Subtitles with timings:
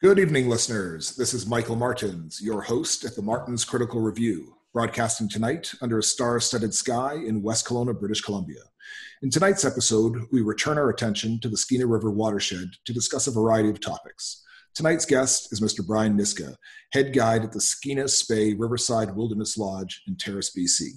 [0.00, 1.16] Good evening, listeners.
[1.16, 6.04] This is Michael Martins, your host at the MARTINZ Critical Review, broadcasting tonight under a
[6.04, 8.60] star studded sky in West Kelowna, British Columbia.
[9.22, 13.32] In tonight's episode, we return our attention to the Skeena River watershed to discuss a
[13.32, 14.44] variety of topics.
[14.72, 15.84] Tonight's guest is Mr.
[15.84, 16.54] Brian Niska,
[16.92, 20.90] head guide at the Skeena Spey Riverside Wilderness Lodge in Terrace, BC.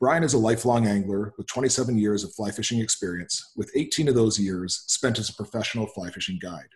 [0.00, 4.16] Brian is a lifelong angler with 27 years of fly fishing experience, with 18 of
[4.16, 6.70] those years spent as a professional fly fishing guide.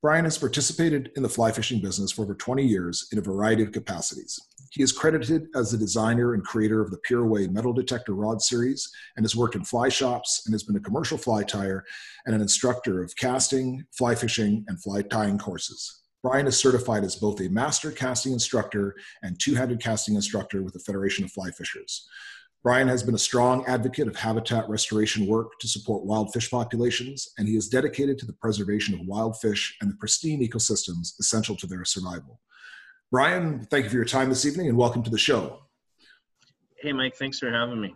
[0.00, 3.64] Brian has participated in the fly fishing business for over 20 years in a variety
[3.64, 4.38] of capacities.
[4.70, 8.88] He is credited as the designer and creator of the Pureway metal detector rod series
[9.16, 11.82] and has worked in fly shops and has been a commercial fly tyer
[12.26, 16.02] and an instructor of casting, fly fishing, and fly tying courses.
[16.22, 18.94] Brian is certified as both a master casting instructor
[19.24, 22.06] and two handed casting instructor with the Federation of Fly Fishers.
[22.64, 27.28] Brian has been a strong advocate of habitat restoration work to support wild fish populations,
[27.38, 31.54] and he is dedicated to the preservation of wild fish and the pristine ecosystems essential
[31.54, 32.40] to their survival.
[33.12, 35.60] Brian, thank you for your time this evening and welcome to the show.
[36.80, 37.94] Hey, Mike, thanks for having me.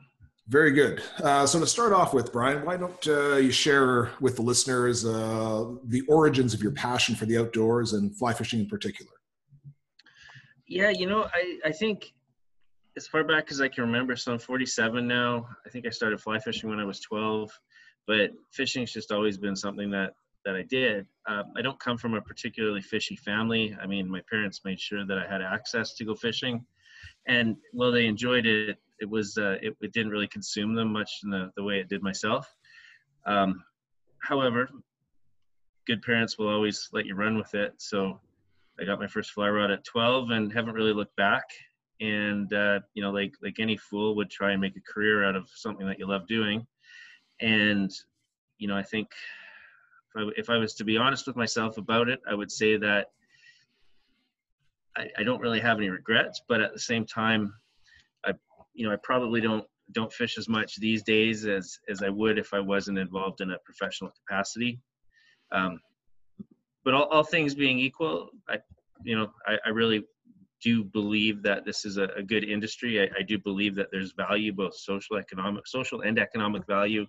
[0.48, 1.02] Very good.
[1.22, 5.05] Uh, so, to start off with, Brian, why don't uh, you share with the listeners
[5.05, 9.12] uh, the origins of your passion for the outdoors and fly fishing in particular?
[10.66, 12.12] Yeah, you know, I, I think
[12.96, 15.48] as far back as I can remember, so I'm 47 now.
[15.66, 17.50] I think I started fly fishing when I was 12,
[18.06, 21.06] but fishing's just always been something that that I did.
[21.28, 23.76] Um, I don't come from a particularly fishy family.
[23.80, 26.64] I mean, my parents made sure that I had access to go fishing,
[27.26, 31.20] and while they enjoyed it, it was uh, it, it, didn't really consume them much
[31.22, 32.52] in the, the way it did myself.
[33.24, 33.62] Um,
[34.20, 34.68] however,
[35.86, 37.74] good parents will always let you run with it.
[37.78, 38.20] So
[38.80, 41.44] I got my first fly rod at 12 and haven't really looked back
[42.03, 45.36] and uh, you know like like any fool would try and make a career out
[45.36, 46.67] of something that you love doing.
[47.41, 47.91] And
[48.62, 49.08] you know i think
[50.14, 52.77] if I, if I was to be honest with myself about it i would say
[52.77, 53.08] that
[54.96, 57.52] I, I don't really have any regrets but at the same time
[58.24, 58.33] i
[58.73, 62.39] you know i probably don't don't fish as much these days as as i would
[62.39, 64.80] if i wasn't involved in a professional capacity.
[65.51, 65.80] Um,
[66.85, 68.57] but all, all things being equal i
[69.05, 70.05] you know I, I really
[70.62, 73.02] do believe that this is a, a good industry.
[73.02, 77.06] I, I, do believe that there's value, both social, economic, social and economic value,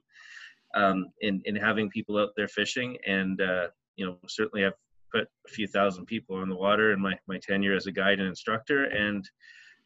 [0.75, 2.97] um, in in having people out there fishing.
[3.05, 4.73] And uh, you know, certainly I've
[5.11, 8.19] put a few thousand people on the water in my my tenure as a guide
[8.19, 8.85] and instructor.
[8.85, 9.29] And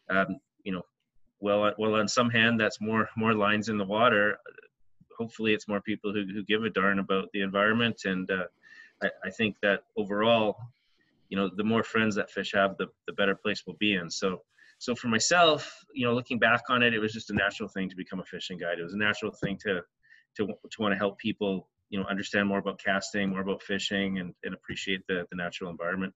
[0.10, 0.84] um, you know,
[1.40, 4.38] well, well, on some hand, that's more more lines in the water.
[5.18, 8.02] Hopefully, it's more people who who give a darn about the environment.
[8.06, 8.46] And uh,
[9.24, 10.58] I think that overall,
[11.30, 14.10] you know the more friends that fish have the, the better place we'll be in.
[14.10, 14.42] So
[14.80, 17.90] so for myself you know looking back on it it was just a natural thing
[17.90, 18.80] to become a fishing guide.
[18.80, 19.82] It was a natural thing to
[20.38, 24.20] to, to want to help people you know understand more about casting more about fishing
[24.20, 26.14] and, and appreciate the, the natural environment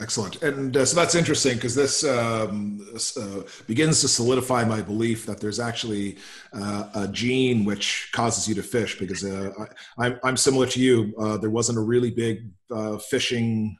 [0.00, 0.42] Excellent.
[0.42, 2.84] And uh, so that's interesting because this um,
[3.16, 6.16] uh, begins to solidify my belief that there's actually
[6.52, 9.52] uh, a gene which causes you to fish because uh,
[9.98, 11.14] I, am I'm similar to you.
[11.18, 13.76] Uh, there wasn't a really big uh, fishing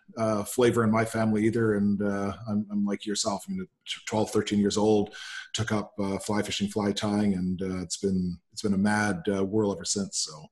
[0.47, 1.75] flavor in my family either.
[1.75, 3.47] And I'm, I'm, like yourself.
[3.49, 3.67] I mean,
[4.07, 5.15] 12, 13 years old,
[5.55, 9.87] took up fly fishing, fly tying, and it's been it's been a mad whirl ever
[9.87, 10.19] since.
[10.19, 10.47] So,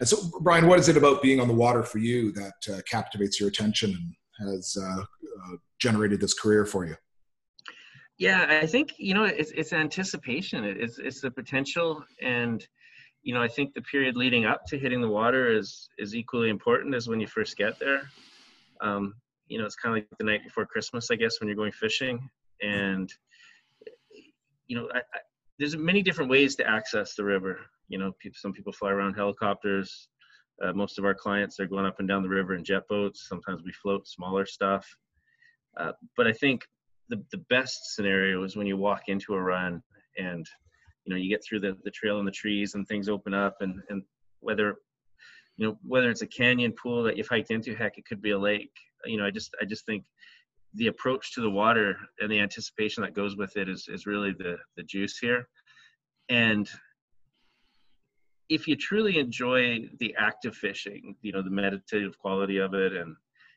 [0.00, 3.38] and so, Brian, what is it about being on the water for you that captivates
[3.38, 6.96] your attention and has uh, uh, generated this career for you?
[8.18, 10.64] Yeah, I think you know it's it's anticipation.
[10.64, 12.66] It's it's the potential, and
[13.22, 16.48] you know I think the period leading up to hitting the water is is equally
[16.48, 18.02] important as when you first get there.
[18.80, 19.14] Um,
[19.48, 21.72] you know, it's kind of like the night before Christmas, I guess, when you're going
[21.72, 22.28] fishing,
[22.62, 23.12] and
[24.68, 25.18] you know, I, I,
[25.58, 27.60] there's many different ways to access the river.
[27.88, 30.08] You know, people, some people fly around helicopters.
[30.62, 33.26] Uh, most of our clients are going up and down the river in jet boats.
[33.28, 34.86] Sometimes we float smaller stuff.
[35.76, 36.66] Uh, but I think
[37.08, 39.82] the, the best scenario is when you walk into a run
[40.18, 40.46] and
[41.04, 43.56] you know you get through the, the trail and the trees and things open up
[43.60, 44.02] and, and
[44.40, 44.76] whether
[45.56, 48.30] you know whether it's a canyon pool that you've hiked into heck it could be
[48.30, 48.72] a lake
[49.04, 50.04] you know i just i just think
[50.74, 54.32] the approach to the water and the anticipation that goes with it is, is really
[54.32, 55.48] the the juice here
[56.28, 56.70] and
[58.48, 63.16] if you truly enjoy the active fishing, you know, the meditative quality of it and,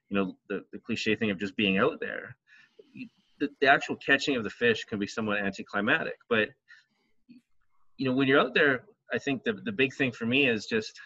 [0.10, 2.38] you know, the, the cliche thing of just being out there,
[3.40, 6.18] the, the actual catching of the fish can be somewhat anticlimactic.
[6.30, 6.50] But,
[7.98, 10.66] you know, when you're out there, I think the, the big thing for me is
[10.66, 11.00] just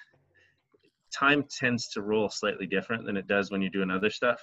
[1.14, 4.40] time tends to roll slightly different than it does when you're doing other stuff.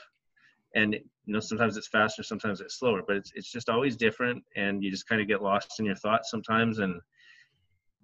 [0.74, 4.42] And, you know, sometimes it's faster, sometimes it's slower, but it's, it's just always different.
[4.56, 6.80] And you just kind of get lost in your thoughts sometimes.
[6.80, 7.00] And,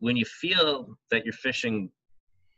[0.00, 1.90] when you feel that you're fishing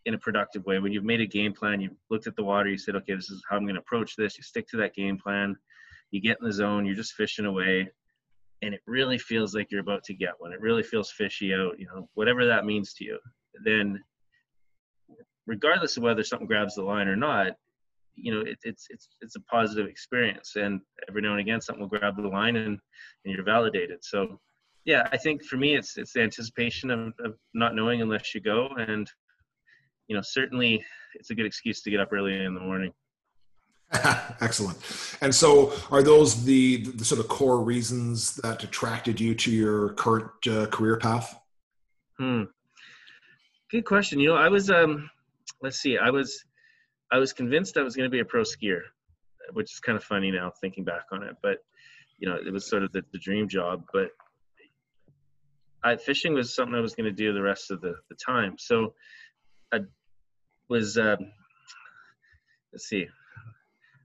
[0.06, 0.78] in a productive way.
[0.78, 3.28] When you've made a game plan, you've looked at the water, you said, okay, this
[3.28, 4.38] is how I'm going to approach this.
[4.38, 5.56] You stick to that game plan.
[6.12, 6.86] You get in the zone.
[6.86, 7.88] You're just fishing away,
[8.62, 10.52] and it really feels like you're about to get one.
[10.52, 11.78] It really feels fishy out.
[11.78, 13.18] You know, whatever that means to you.
[13.64, 14.00] Then,
[15.46, 17.56] regardless of whether something grabs the line or not,
[18.14, 20.54] you know, it, it's it's it's a positive experience.
[20.54, 22.78] And every now and again, something will grab the line, and
[23.24, 24.04] and you're validated.
[24.04, 24.40] So
[24.86, 28.40] yeah, I think for me, it's it's the anticipation of, of not knowing unless you
[28.40, 29.10] go, and
[30.06, 30.82] you know, certainly
[31.14, 32.92] it's a good excuse to get up early in the morning.
[34.40, 34.78] Excellent.
[35.20, 39.90] And so, are those the, the sort of core reasons that attracted you to your
[39.94, 41.36] current uh, career path?
[42.18, 42.44] Hmm.
[43.70, 44.20] Good question.
[44.20, 45.10] You know, I was um,
[45.62, 46.44] let's see, I was
[47.10, 48.82] I was convinced I was going to be a pro skier,
[49.52, 51.34] which is kind of funny now thinking back on it.
[51.42, 51.58] But
[52.18, 53.82] you know, it was sort of the, the dream job.
[53.92, 54.10] But
[55.86, 58.56] I, fishing was something I was going to do the rest of the, the time.
[58.58, 58.94] So
[59.72, 59.80] I
[60.68, 61.18] was, um,
[62.72, 63.06] let's see,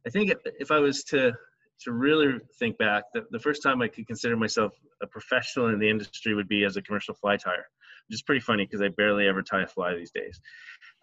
[0.05, 1.33] I think if I was to
[1.81, 5.79] to really think back, the, the first time I could consider myself a professional in
[5.79, 7.63] the industry would be as a commercial fly tyer,
[8.07, 10.39] which is pretty funny because I barely ever tie a fly these days.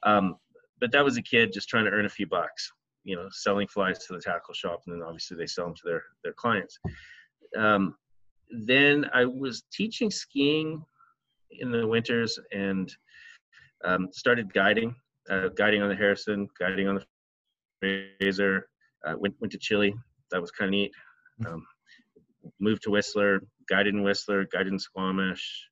[0.05, 0.37] Um,
[0.81, 2.71] but that was a kid just trying to earn a few bucks,
[3.03, 5.83] you know, selling flies to the tackle shop, and then obviously they sell them to
[5.85, 6.79] their their clients.
[7.57, 7.97] Um,
[8.51, 10.85] then I was teaching skiing
[11.51, 12.95] in the winters and
[13.85, 14.95] um, started guiding,
[15.31, 17.05] uh, guiding on the Harrison, guiding on the
[18.21, 18.69] Fraser.
[19.07, 19.95] Uh, went went to Chile.
[20.31, 20.93] That was kind of neat.
[21.47, 21.65] Um,
[22.59, 25.69] moved to Whistler, guided in Whistler, guided in Squamish.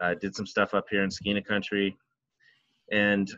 [0.00, 1.96] Uh, did some stuff up here in Skeena country,
[2.90, 3.30] and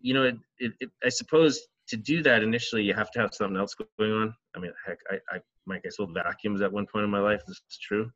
[0.00, 3.34] you know, it, it, it, I suppose to do that initially, you have to have
[3.34, 4.34] something else going on.
[4.56, 7.42] I mean, heck, I, I Mike, I sold vacuums at one point in my life.
[7.46, 8.10] This is true,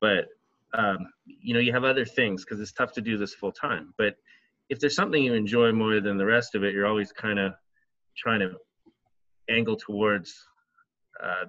[0.00, 0.26] but
[0.74, 3.94] um, you know, you have other things because it's tough to do this full time.
[3.96, 4.16] But
[4.68, 7.54] if there's something you enjoy more than the rest of it, you're always kind of
[8.16, 8.52] trying to
[9.48, 10.34] angle towards,
[11.22, 11.46] uh,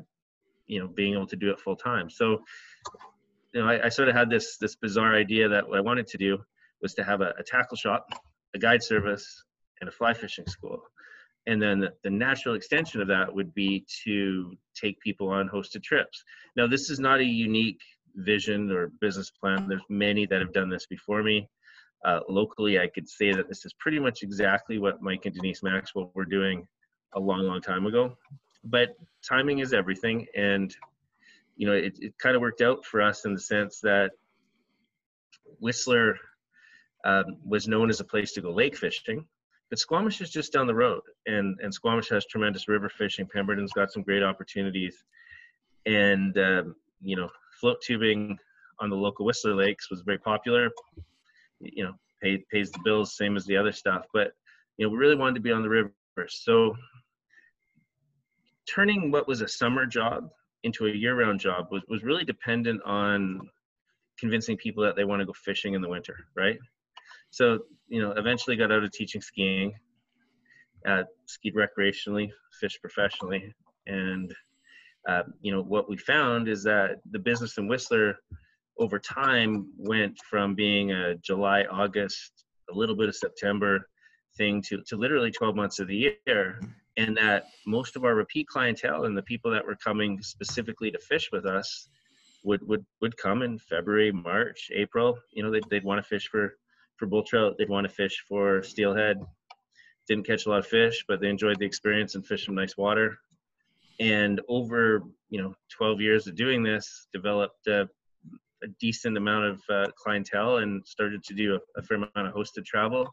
[0.67, 2.09] you know, being able to do it full time.
[2.09, 2.39] So,
[3.53, 6.07] you know, I, I, sort of had this this bizarre idea that what I wanted
[6.07, 6.37] to do
[6.81, 8.07] was to have a, a tackle shop,
[8.53, 9.43] a guide service,
[9.81, 10.81] and a fly fishing school
[11.47, 16.23] and then the, natural extension of that would be to take people on hosted trips.
[16.55, 17.81] Now this is not a unique
[18.15, 19.67] vision or business plan.
[19.67, 21.49] There's many that have done this before me.
[22.05, 25.63] Uh, locally i could say that this is pretty much exactly what mike and denise
[25.63, 26.65] maxwell were doing
[27.13, 28.15] a long long time ago.
[28.63, 28.95] But
[29.27, 30.27] timing is everything.
[30.35, 30.75] And
[31.55, 34.11] you know it, it kind of worked out for us in the sense that
[35.59, 36.17] whistler
[37.03, 39.25] um, was known as a place to go lake fishing
[39.69, 43.27] but Squamish is just down the road, and and Squamish has tremendous river fishing.
[43.27, 45.03] Pemberton's got some great opportunities,
[45.85, 47.29] and um, you know,
[47.59, 48.37] float tubing
[48.79, 50.69] on the local Whistler lakes was very popular.
[51.59, 54.05] You know, pay, pays the bills, same as the other stuff.
[54.13, 54.31] But
[54.77, 55.91] you know, we really wanted to be on the river,
[56.27, 56.75] so
[58.67, 60.29] turning what was a summer job
[60.63, 63.39] into a year-round job was, was really dependent on
[64.19, 66.57] convincing people that they want to go fishing in the winter, right?
[67.31, 69.73] So, you know, eventually got out of teaching skiing,
[70.87, 72.29] uh, skied recreationally,
[72.59, 73.53] fished professionally.
[73.85, 74.33] And,
[75.07, 78.17] uh, you know, what we found is that the business in Whistler
[78.79, 83.87] over time went from being a July, August, a little bit of September
[84.37, 86.59] thing to, to literally 12 months of the year.
[86.97, 90.99] And that most of our repeat clientele and the people that were coming specifically to
[90.99, 91.89] fish with us
[92.43, 95.17] would, would, would come in February, March, April.
[95.31, 96.55] You know, they'd, they'd want to fish for
[96.97, 97.55] for bull trout.
[97.57, 99.17] They'd want to fish for steelhead.
[100.07, 102.77] Didn't catch a lot of fish, but they enjoyed the experience and fished some nice
[102.77, 103.17] water.
[103.99, 107.89] And over you know 12 years of doing this, developed a,
[108.63, 112.33] a decent amount of uh, clientele and started to do a, a fair amount of
[112.33, 113.09] hosted travel,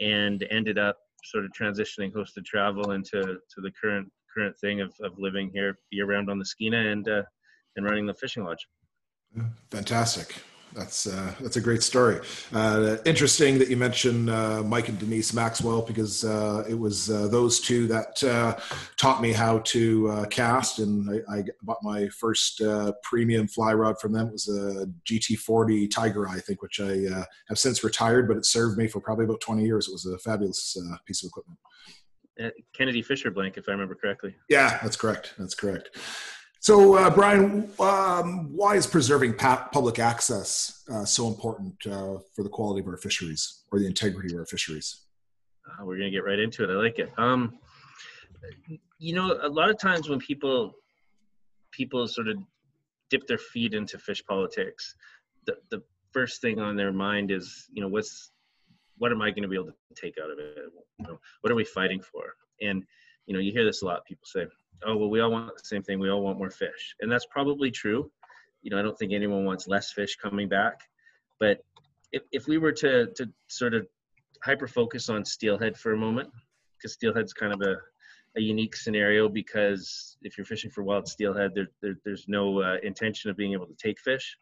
[0.00, 4.92] and ended up sort of transitioning hosted travel into to the current current thing of,
[5.02, 7.22] of living here year round on the Skeena and uh,
[7.76, 8.66] and running the fishing lodge.
[9.70, 10.36] Fantastic
[10.76, 12.20] that's uh, that's a great story.
[12.52, 17.28] Uh, interesting that you mentioned uh, Mike and Denise Maxwell because uh, it was uh,
[17.28, 18.56] those two that uh,
[18.96, 22.62] taught me how to cast, and I, I, bought my first
[23.02, 24.28] premium fly rod from them.
[24.28, 28.44] It was a GT40 Tiger Eye, I think, which I have since retired, but it
[28.44, 29.88] served me for probably about 20 years.
[29.88, 31.58] It was a fabulous piece of equipment.
[32.74, 34.36] Kennedy Fisher blank, if I remember correctly.
[34.50, 35.34] Yeah, that's correct.
[35.38, 35.96] That's correct.
[36.66, 42.42] So, uh, Brian, um, why is preserving pa- public access uh, so important uh, for
[42.42, 45.02] the quality of our fisheries or the integrity of our fisheries?
[45.64, 46.70] Uh, we're going to get right into it.
[46.70, 47.12] I like it.
[47.18, 47.60] Um,
[48.98, 50.72] you know, a lot of times when people
[51.70, 52.38] people sort of
[53.10, 54.96] dip their feet into fish politics,
[55.46, 55.80] the, the
[56.10, 58.32] first thing on their mind is, you know, what's
[58.98, 60.58] what am I going to be able to take out of it?
[60.98, 62.34] You know, what are we fighting for?
[62.60, 62.82] And
[63.26, 64.04] you know, you hear this a lot.
[64.04, 64.46] People say,
[64.84, 65.98] "Oh, well, we all want the same thing.
[65.98, 68.10] We all want more fish," and that's probably true.
[68.62, 70.80] You know, I don't think anyone wants less fish coming back,
[71.38, 71.64] but
[72.12, 73.86] if, if we were to to sort of
[74.42, 76.30] hyper focus on steelhead for a moment,
[76.76, 77.76] because steelhead's kind of a
[78.36, 82.76] a unique scenario because if you're fishing for wild steelhead, there, there there's no uh,
[82.82, 84.36] intention of being able to take fish.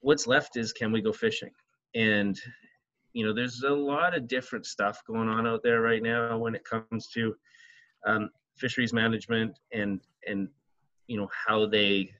[0.00, 1.50] What's left is can we go fishing?
[1.94, 2.38] And
[3.12, 6.54] you know, there's a lot of different stuff going on out there right now when
[6.54, 7.34] it comes to
[8.06, 10.48] um, fisheries management and and
[11.06, 12.10] you know how they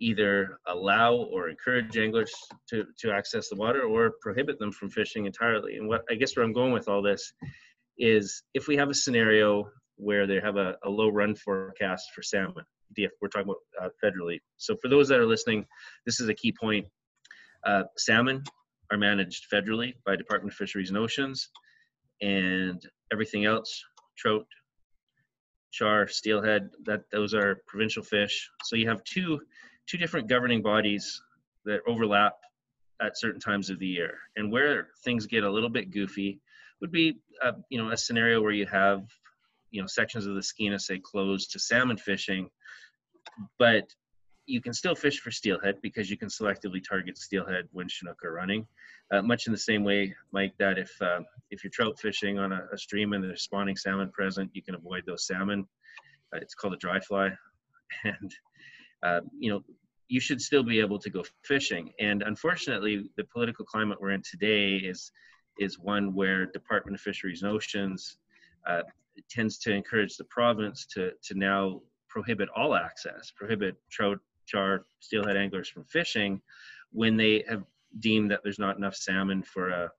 [0.00, 2.32] either allow or encourage anglers
[2.68, 5.76] to, to access the water or prohibit them from fishing entirely.
[5.76, 7.32] And what I guess where I'm going with all this
[7.98, 12.22] is if we have a scenario where they have a, a low run forecast for
[12.22, 12.64] salmon,
[12.98, 14.40] DF, we're talking about uh, federally.
[14.56, 15.64] So for those that are listening,
[16.06, 16.86] this is a key point.
[17.64, 18.42] Uh, salmon
[18.90, 21.48] are managed federally by Department of Fisheries and Oceans,
[22.20, 23.82] and everything else,
[24.18, 24.46] trout,
[25.74, 28.48] char, steelhead, that those are provincial fish.
[28.64, 29.40] So you have two
[29.86, 31.20] two different governing bodies
[31.64, 32.34] that overlap
[33.02, 34.14] at certain times of the year.
[34.36, 36.40] And where things get a little bit goofy
[36.80, 39.02] would be, a, you know, a scenario where you have,
[39.70, 42.48] you know, sections of the Skeena say closed to salmon fishing,
[43.58, 43.84] but
[44.46, 48.32] you can still fish for steelhead because you can selectively target steelhead when Chinook are
[48.32, 48.66] running.
[49.10, 51.20] Uh, much in the same way, Mike, that if uh,
[51.50, 54.74] if you're trout fishing on a, a, stream and there's spawning salmon present, you can
[54.74, 55.66] avoid those salmon.
[56.34, 57.30] Uh, it's called a dry fly,
[58.04, 58.34] and
[59.02, 59.62] uh, you know
[60.08, 61.92] you should still be able to go fishing.
[62.00, 65.10] And unfortunately, the political climate we're in today is
[65.58, 68.18] is one where Department of Fisheries and Oceans
[68.68, 68.82] uh,
[69.30, 75.36] tends to encourage the province to to now prohibit all access, prohibit trout, char, steelhead
[75.36, 76.40] anglers from fishing
[76.92, 77.64] when they have
[78.00, 79.90] deemed that there's not enough salmon for a,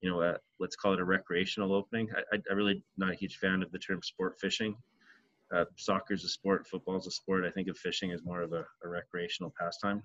[0.00, 2.08] you know, a, let's call it a recreational opening.
[2.16, 4.76] I, I, I really not a huge fan of the term sport fishing.
[5.54, 7.44] Uh, Soccer is a sport, football is a sport.
[7.44, 10.02] I think of fishing as more of a, a recreational pastime.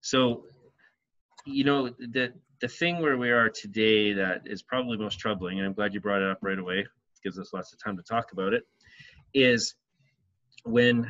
[0.00, 0.44] So,
[1.44, 5.66] you know, the the thing where we are today that is probably most troubling, and
[5.66, 6.86] I'm glad you brought it up right away.
[7.22, 8.62] Gives us lots of time to talk about it.
[9.34, 9.74] Is
[10.64, 11.06] when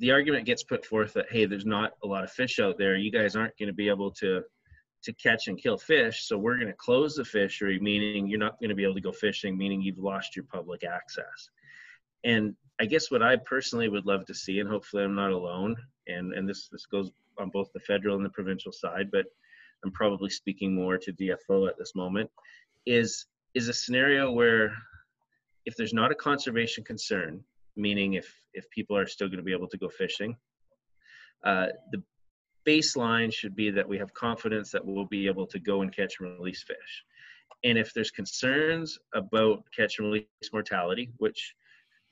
[0.00, 2.96] the argument gets put forth that hey there's not a lot of fish out there.
[2.96, 4.42] You guys aren't going to be able to
[5.02, 8.58] to catch and kill fish so we're going to close the fishery meaning you're not
[8.58, 11.50] going to be able to go fishing meaning you've lost your public access.
[12.24, 15.76] And i guess what i personally would love to see and hopefully i'm not alone
[16.08, 19.26] and and this this goes on both the federal and the provincial side but
[19.84, 22.28] i'm probably speaking more to dfo at this moment
[22.86, 24.72] is is a scenario where
[25.64, 27.42] if there's not a conservation concern
[27.78, 30.36] meaning if if people are still going to be able to go fishing.
[31.44, 32.02] Uh, the
[32.66, 36.16] baseline should be that we have confidence that we'll be able to go and catch
[36.20, 37.04] and release fish.
[37.64, 41.54] And if there's concerns about catch and release mortality, which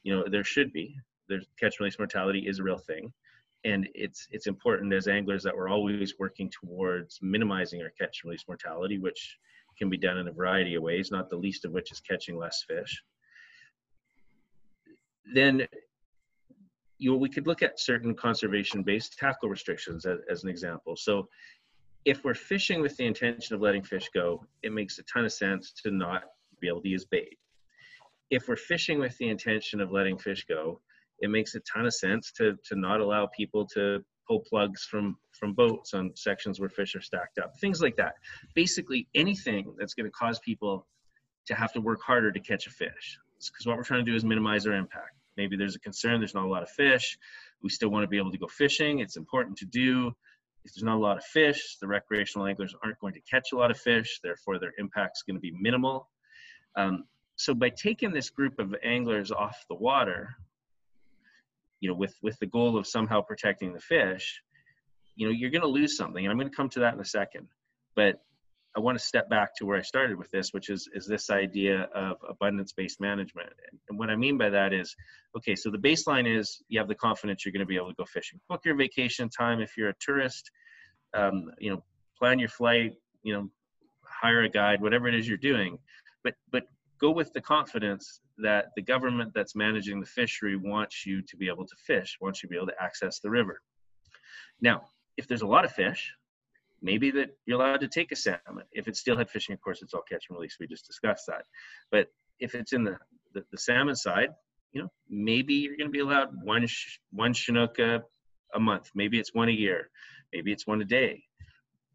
[0.05, 0.97] you know there should be,
[1.29, 3.13] there's catch and release mortality is a real thing,
[3.65, 8.31] and it's it's important as anglers that we're always working towards minimizing our catch and
[8.31, 9.37] release mortality, which
[9.79, 12.39] can be done in a variety of ways, not the least of which is catching
[12.39, 13.03] less fish
[15.35, 15.67] then
[16.99, 20.97] you know, we could look at certain conservation-based tackle restrictions as, as, an example.
[20.97, 21.29] So
[22.05, 25.33] if we're fishing with the intention of letting fish go, it makes a ton of
[25.33, 26.23] sense to not
[26.61, 27.37] be able to use bait.
[28.31, 30.81] If we're fishing with the intention of letting fish go,
[31.21, 35.17] it makes a ton of sense to, to not allow people to pull plugs from,
[35.33, 38.15] from boats on sections where fish are stacked up, things like that.
[38.55, 40.87] Basically anything that's gonna cause people
[41.47, 44.17] to have to work harder to catch a fish because what we're trying to do
[44.17, 45.17] is minimize our impact.
[45.37, 47.19] Maybe there's a concern, there's not a lot of fish.
[47.63, 49.01] We still want to be able to go fishing.
[49.01, 50.09] It's important to do.
[50.65, 53.57] If there's not a lot of fish, the recreational anglers aren't going to catch a
[53.57, 56.09] lot of fish, therefore their impact is going to be minimal.
[56.75, 57.05] Um,
[57.37, 60.37] so by taking this group of anglers off the water,
[61.81, 64.43] you know, with, with the goal of somehow protecting the fish,
[65.15, 66.25] you know, you're going to lose something.
[66.25, 67.49] And I'm going to come to that in a second.
[67.95, 68.23] But
[68.77, 71.31] I want to step back to where I started with this, which is is this
[71.31, 73.49] idea of abundance-based management.
[73.89, 74.95] And what I mean by that is,
[75.37, 77.95] okay, so the baseline is you have the confidence you're going to be able to
[77.95, 78.39] go fishing.
[78.49, 80.51] Book your vacation time if you're a tourist.
[81.15, 81.83] Um, you know,
[82.19, 82.93] plan your flight.
[83.23, 83.51] You know,
[84.05, 85.79] hire a guide, whatever it is you're doing.
[86.23, 86.65] But but
[87.01, 91.49] go with the confidence that the government that's managing the fishery wants you to be
[91.49, 93.63] able to fish, wants you to be able to access the river.
[94.61, 94.83] Now,
[95.17, 96.13] if there's a lot of fish,
[96.91, 98.65] maybe that you're allowed to take a salmon.
[98.71, 100.57] If it's steelhead fishing, of course, it's all catch and release.
[100.61, 101.45] We just discussed that.
[101.91, 102.07] But
[102.39, 102.97] if it's in the,
[103.35, 104.31] the, the salmon side,
[104.73, 106.65] you know, maybe you're going to be allowed one,
[107.11, 108.03] one Chinook a,
[108.55, 108.91] a month.
[108.95, 109.91] Maybe it's one a year.
[110.33, 111.25] Maybe it's one a day.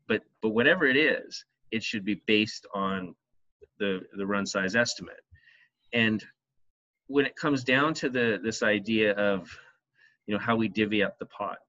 [0.08, 3.16] but but whatever it is, it should be based on
[3.80, 5.24] the the run size estimate.
[5.94, 6.24] And
[7.08, 9.50] when it comes down to the this idea of
[10.26, 11.60] you know how we divvy up the pot,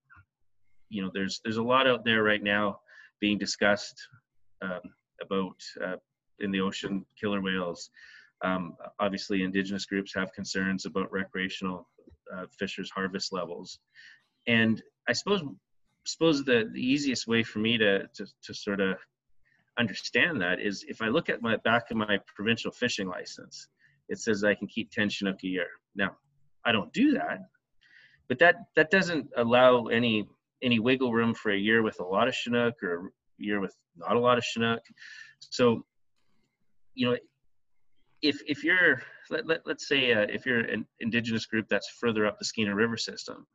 [0.88, 2.81] you know there's there's a lot out there right now
[3.23, 3.97] being discussed
[4.61, 4.81] um,
[5.23, 5.97] about uh,
[6.41, 7.88] in the ocean killer whales.
[8.45, 11.88] Um, obviously, indigenous groups have concerns about recreational
[12.35, 13.79] uh, fishers' harvest levels,
[14.49, 15.43] and I suppose
[16.05, 18.97] suppose the, the easiest way for me to, to, to sort of
[19.79, 23.69] understand that is if I look at my back of my provincial fishing license,
[24.09, 25.69] it says I can keep 10 Chinook a year.
[25.95, 26.17] Now,
[26.64, 27.38] I don't do that,
[28.29, 30.26] but that that doesn't allow any
[30.62, 33.75] any wiggle room for a year with a lot of Chinook or a year with
[33.97, 34.83] not a lot of Chinook.
[35.40, 35.85] So,
[36.95, 37.16] you know,
[38.23, 42.26] if if you're let, let, let's say uh, if you're an indigenous group that's further
[42.26, 43.47] up the Skeena River system,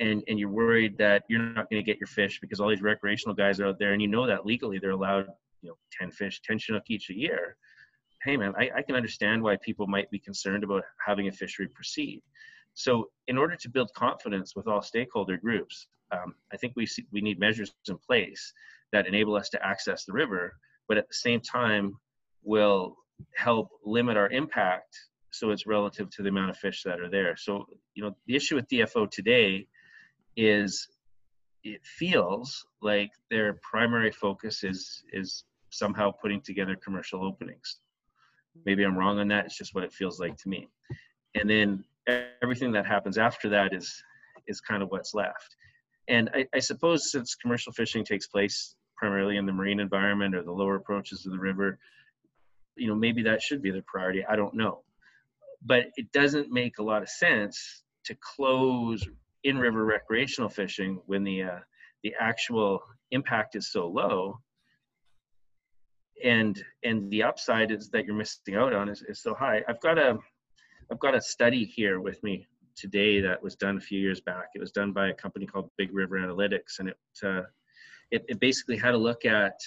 [0.00, 2.82] and and you're worried that you're not going to get your fish because all these
[2.82, 5.26] recreational guys are out there, and you know that legally they're allowed,
[5.62, 7.56] you know, 10 fish, 10 chinook each a year.
[8.24, 11.68] Hey man, I, I can understand why people might be concerned about having a fishery
[11.68, 12.22] proceed.
[12.74, 17.06] So, in order to build confidence with all stakeholder groups, um, I think we see,
[17.10, 18.52] we need measures in place
[18.92, 20.54] that enable us to access the river,
[20.88, 21.96] but at the same time
[22.42, 22.96] will
[23.36, 24.98] help limit our impact
[25.30, 27.36] so it's relative to the amount of fish that are there.
[27.36, 29.66] So, you know, the issue with DFO today
[30.36, 30.88] is
[31.64, 37.78] it feels like their primary focus is is somehow putting together commercial openings.
[38.66, 39.46] Maybe I'm wrong on that.
[39.46, 40.68] It's just what it feels like to me.
[41.34, 41.84] And then
[42.42, 44.02] everything that happens after that is
[44.46, 45.56] is kind of what's left.
[46.08, 50.42] And I, I suppose since commercial fishing takes place primarily in the marine environment or
[50.42, 51.78] the lower approaches of the river,
[52.76, 54.24] you know, maybe that should be the priority.
[54.24, 54.82] I don't know.
[55.64, 59.06] But it doesn't make a lot of sense to close
[59.44, 61.58] in river recreational fishing when the uh,
[62.02, 64.38] the actual impact is so low
[66.24, 69.80] and and the upside is that you're missing out on is, is so high i've
[69.80, 70.16] got a
[70.90, 74.48] i've got a study here with me today that was done a few years back
[74.54, 77.42] it was done by a company called big river analytics and it uh,
[78.10, 79.58] it, it basically had a look at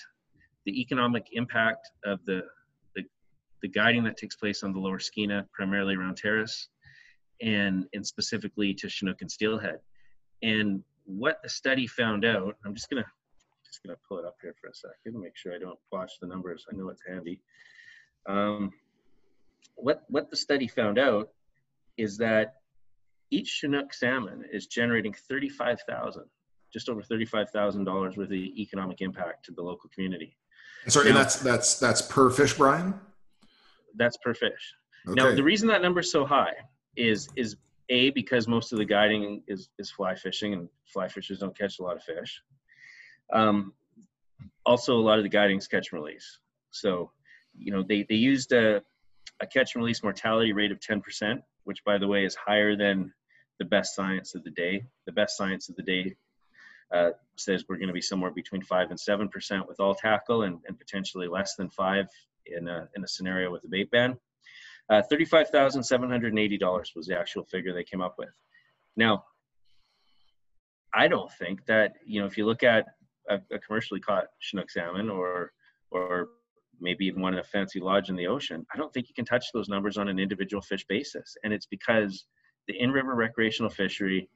[0.65, 2.41] the economic impact of the,
[2.95, 3.03] the
[3.61, 6.69] the guiding that takes place on the lower skeena primarily around terrace
[7.41, 9.79] and and specifically to Chinook and steelhead.
[10.41, 13.05] And what the study found out, I'm just gonna
[13.65, 16.27] just gonna pull it up here for a second make sure I don't botch the
[16.27, 16.65] numbers.
[16.71, 17.41] I know it's handy.
[18.27, 18.71] Um,
[19.75, 21.29] what what the study found out
[21.97, 22.55] is that
[23.31, 26.23] each Chinook salmon is generating 35,000,
[26.71, 30.37] just over $35,000 worth of economic impact to the local community.
[30.87, 32.93] Sorry, now, and that's that's that's per fish, Brian.
[33.95, 34.75] That's per fish.
[35.07, 35.15] Okay.
[35.15, 36.53] Now, the reason that number is so high
[36.95, 37.55] is is
[37.89, 41.79] a because most of the guiding is is fly fishing and fly fishers don't catch
[41.79, 42.41] a lot of fish.
[43.33, 43.73] Um,
[44.65, 46.39] also, a lot of the guiding is catch and release.
[46.71, 47.11] So,
[47.57, 48.81] you know, they they used a
[49.41, 53.13] a catch and release mortality rate of 10%, which by the way is higher than
[53.59, 54.85] the best science of the day.
[55.05, 56.15] The best science of the day
[56.93, 60.43] uh, says we're going to be somewhere between five and seven percent with all tackle,
[60.43, 62.07] and, and potentially less than five
[62.45, 64.17] in a in a scenario with a bait ban.
[64.89, 68.29] Uh, $35,780 was the actual figure they came up with.
[68.95, 69.25] Now,
[70.93, 72.85] I don't think that, you know, if you look at
[73.27, 75.53] a, a commercially caught Chinook salmon or,
[75.89, 76.29] or
[76.79, 79.25] maybe even one in a fancy lodge in the ocean, I don't think you can
[79.25, 81.35] touch those numbers on an individual fish basis.
[81.43, 82.25] And it's because
[82.67, 84.29] the in-river recreational fishery,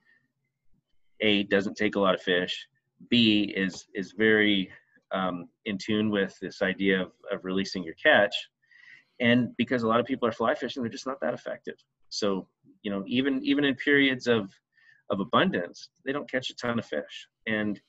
[1.22, 2.68] A, doesn't take a lot of fish,
[3.10, 4.72] B, is, is very
[5.12, 8.36] um, in tune with this idea of, of releasing your catch,
[9.20, 11.76] and because a lot of people are fly fishing they're just not that effective.
[12.10, 12.48] So
[12.84, 14.52] you know even even in periods of
[15.10, 17.28] of abundance they don't catch a ton of fish.
[17.48, 17.80] And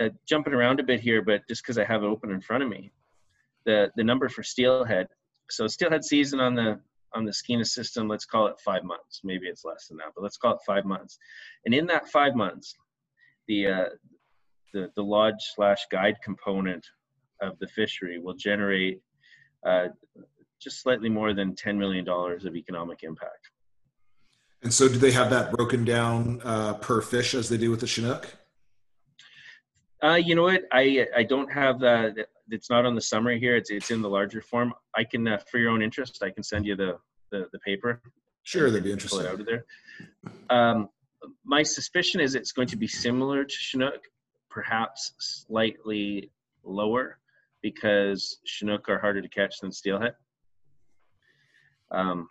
[0.00, 2.62] uh, jumping around a bit here but just because i have it open in front
[2.62, 2.92] of me
[3.66, 5.06] the the number for steelhead
[5.50, 6.78] so steelhead season on the
[7.14, 10.22] on the skeena system let's call it five months maybe it's less than that but
[10.22, 11.18] let's call it five months
[11.64, 12.74] and in that five months
[13.48, 13.84] the uh,
[14.72, 16.86] the, the lodge slash guide component
[17.42, 19.00] of the fishery will generate
[19.66, 19.88] uh,
[20.60, 23.50] just slightly more than $10 million of economic impact.
[24.62, 27.80] And so, do they have that broken down uh, per fish as they do with
[27.80, 28.36] the Chinook?
[30.04, 30.64] Uh, you know what?
[30.70, 32.26] I I don't have that.
[32.50, 33.56] It's not on the summary here.
[33.56, 34.72] It's it's in the larger form.
[34.94, 36.98] I can, uh, for your own interest, I can send you the
[37.30, 38.02] the, the paper.
[38.42, 39.20] Sure, that'd be interesting.
[39.20, 39.64] Pull it out of there.
[40.50, 40.88] Um,
[41.44, 44.02] my suspicion is it's going to be similar to Chinook,
[44.48, 46.30] perhaps slightly
[46.64, 47.18] lower,
[47.62, 50.14] because Chinook are harder to catch than steelhead.
[51.90, 52.28] Um,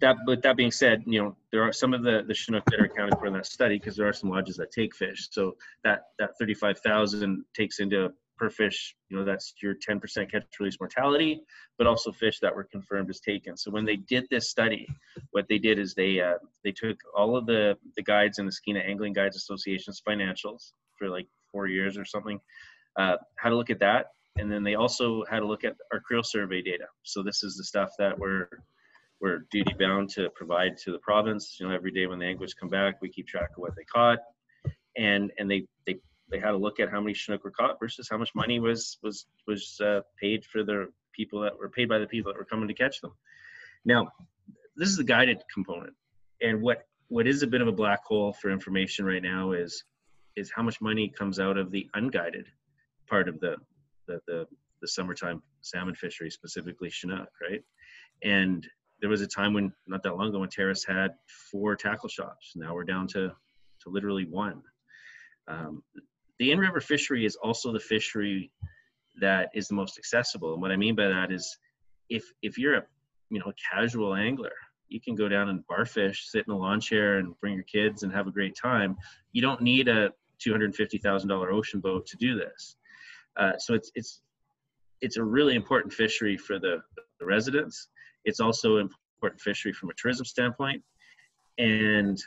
[0.00, 2.80] that, but that being said, you know there are some of the the Chinook that
[2.80, 5.28] are accounted for in that study because there are some lodges that take fish.
[5.30, 10.30] So that that thirty five thousand takes into per fish, you know, that's your 10%
[10.30, 11.42] catch release mortality,
[11.78, 13.56] but also fish that were confirmed as taken.
[13.56, 14.86] So when they did this study,
[15.30, 18.52] what they did is they uh, they took all of the the guides in the
[18.52, 22.40] Skeena Angling Guides Association's financials for like four years or something,
[22.98, 26.00] uh, had a look at that, and then they also had a look at our
[26.00, 26.86] creel survey data.
[27.02, 28.48] So this is the stuff that we're
[29.20, 31.56] we're duty bound to provide to the province.
[31.58, 33.84] You know, every day when the anglers come back, we keep track of what they
[33.84, 34.18] caught,
[34.96, 35.96] and and they they
[36.30, 38.98] they had a look at how many Chinook were caught versus how much money was
[39.02, 42.44] was was uh, paid for the people that were paid by the people that were
[42.44, 43.12] coming to catch them.
[43.84, 44.10] Now,
[44.76, 45.94] this is the guided component,
[46.40, 49.84] and what what is a bit of a black hole for information right now is
[50.36, 52.46] is how much money comes out of the unguided
[53.08, 53.56] part of the
[54.06, 54.46] the the,
[54.80, 57.62] the summertime salmon fishery, specifically Chinook, right?
[58.22, 58.66] And
[59.00, 61.12] there was a time when not that long ago when Terrace had
[61.50, 62.52] four tackle shops.
[62.56, 63.32] Now we're down to
[63.82, 64.62] to literally one.
[65.46, 65.82] Um,
[66.38, 68.50] the in-river fishery is also the fishery
[69.20, 70.52] that is the most accessible.
[70.52, 71.56] And what I mean by that is
[72.08, 72.82] if if you're a
[73.30, 74.52] you know casual angler,
[74.88, 77.64] you can go down and bar fish, sit in a lawn chair and bring your
[77.64, 78.96] kids and have a great time.
[79.32, 80.10] You don't need a
[80.44, 82.76] $250,000 ocean boat to do this.
[83.36, 84.20] Uh, so it's it's
[85.00, 86.78] it's a really important fishery for the,
[87.18, 87.88] the residents.
[88.24, 90.82] It's also an important fishery from a tourism standpoint.
[91.58, 92.18] And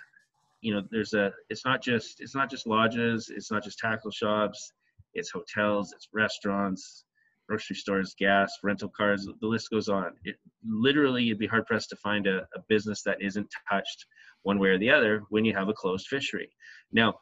[0.61, 4.11] you know there's a it's not just it's not just lodges it's not just tackle
[4.11, 4.71] shops
[5.13, 7.05] it's hotels it's restaurants
[7.47, 10.11] grocery stores gas rental cars the list goes on.
[10.23, 14.05] It literally you'd be hard pressed to find a, a business that isn't touched
[14.43, 16.49] one way or the other when you have a closed fishery.
[16.91, 17.15] Now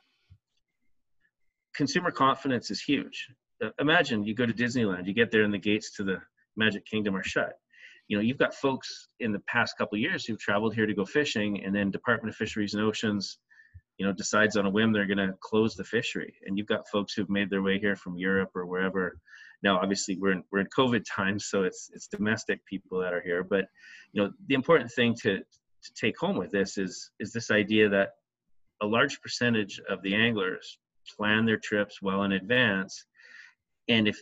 [1.76, 3.28] consumer confidence is huge.
[3.64, 6.18] Uh, imagine you go to disneyland you get there and the gates to the
[6.58, 7.54] magic kingdom are shut
[8.08, 11.06] you know you've got folks in the past couple years who've traveled here to go
[11.06, 13.40] fishing and then department of fisheries and oceans
[13.98, 16.34] you know decides on a whim they're going to close the fishery.
[16.46, 19.18] And you've got folks who've made their way here from europe or wherever.
[19.64, 23.22] Now obviously we're in, we're in covid times so it's it's domestic people that are
[23.22, 23.44] here.
[23.44, 23.66] But
[24.12, 27.90] you know the important thing to to take home with this is is this idea
[27.90, 28.10] that
[28.82, 30.78] a large percentage of the anglers
[31.18, 33.06] plan their trips well in advance.
[33.88, 34.18] And if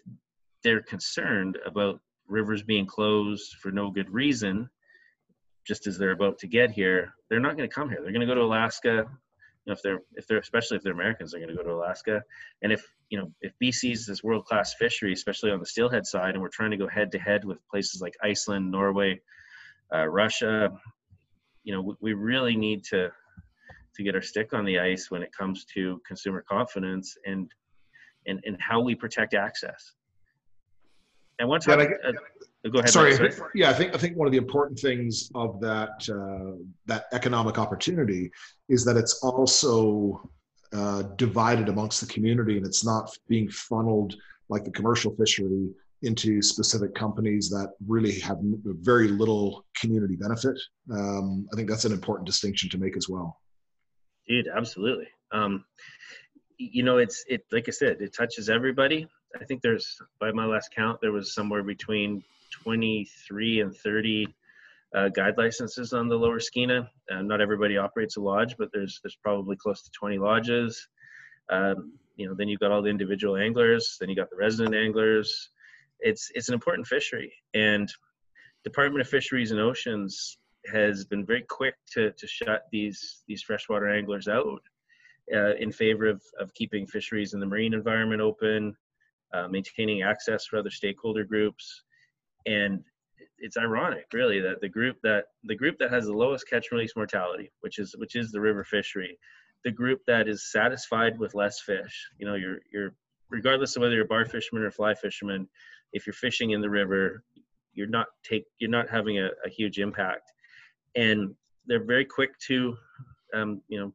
[0.63, 4.69] they're concerned about rivers being closed for no good reason,
[5.65, 7.99] just as they're about to get here, they're not going to come here.
[8.01, 9.05] They're going to go to Alaska.
[9.65, 11.75] You know, if they're if they're especially if they're Americans, they're going to go to
[11.75, 12.21] Alaska.
[12.61, 16.05] And if you know if BC is this world class fishery, especially on the steelhead
[16.05, 19.21] side, and we're trying to go head to head with places like Iceland, Norway,
[19.93, 20.69] uh, Russia,
[21.63, 23.09] you know, we, we really need to
[23.95, 27.49] to get our stick on the ice when it comes to consumer confidence and
[28.27, 29.93] and and how we protect access.
[31.39, 32.89] And time, yeah, uh, go ahead.
[32.89, 33.33] Sorry, sorry.
[33.55, 37.57] yeah, I think I think one of the important things of that uh, that economic
[37.57, 38.31] opportunity
[38.69, 40.29] is that it's also
[40.73, 44.15] uh, divided amongst the community, and it's not being funneled
[44.49, 45.69] like the commercial fishery
[46.03, 48.37] into specific companies that really have
[48.81, 50.59] very little community benefit.
[50.91, 53.39] Um, I think that's an important distinction to make as well.
[54.27, 55.07] Dude, absolutely.
[55.31, 55.63] Um,
[56.57, 59.07] you know, it's it like I said, it touches everybody.
[59.39, 64.27] I think there's by my last count there was somewhere between 23 and 30
[64.95, 66.87] uh, guide licenses on the lower Skeena.
[67.11, 70.87] Uh, not everybody operates a lodge, but there's there's probably close to 20 lodges.
[71.49, 74.75] Um, you know, then you've got all the individual anglers, then you got the resident
[74.75, 75.49] anglers.
[75.99, 77.91] It's it's an important fishery, and
[78.63, 80.37] Department of Fisheries and Oceans
[80.71, 84.61] has been very quick to to shut these these freshwater anglers out
[85.33, 88.75] uh, in favor of of keeping fisheries in the marine environment open,
[89.33, 91.83] uh, maintaining access for other stakeholder groups,
[92.45, 92.83] and
[93.39, 96.77] it's ironic, really, that the group that the group that has the lowest catch and
[96.77, 99.17] release mortality, which is which is the river fishery,
[99.63, 102.09] the group that is satisfied with less fish.
[102.17, 102.95] You know, you're you're
[103.29, 105.47] regardless of whether you're a bar fisherman or fly fisherman,
[105.91, 107.23] if you're fishing in the river,
[107.73, 110.31] you're not take you're not having a, a huge impact,
[110.95, 111.33] and
[111.65, 112.75] they're very quick to,
[113.33, 113.93] um, you know,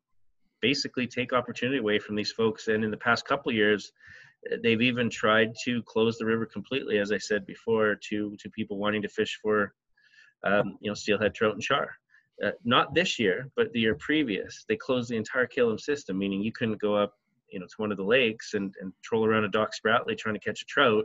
[0.60, 2.68] basically take opportunity away from these folks.
[2.68, 3.92] And in the past couple years,
[4.62, 8.78] They've even tried to close the river completely, as I said before, to to people
[8.78, 9.74] wanting to fish for,
[10.44, 11.90] um, you know, steelhead trout and char.
[12.44, 16.40] Uh, not this year, but the year previous, they closed the entire Kalum system, meaning
[16.40, 17.14] you couldn't go up,
[17.50, 20.36] you know, to one of the lakes and, and troll around a Doc Spratley trying
[20.36, 21.04] to catch a trout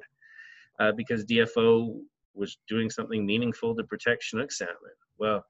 [0.80, 2.00] uh, because DFO
[2.36, 4.76] was doing something meaningful to protect Chinook salmon.
[5.18, 5.44] Well,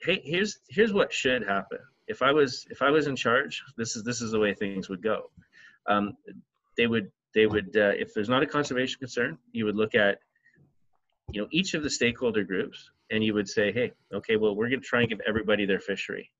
[0.00, 1.78] hey, here's here's what should happen.
[2.08, 4.88] If I was if I was in charge, this is this is the way things
[4.88, 5.30] would go
[5.88, 6.16] um,
[6.76, 10.18] they would they would uh, if there's not a conservation concern, you would look at
[11.32, 14.68] you know each of the stakeholder groups and you would say, hey, okay, well we're
[14.68, 16.30] going to try and give everybody their fishery,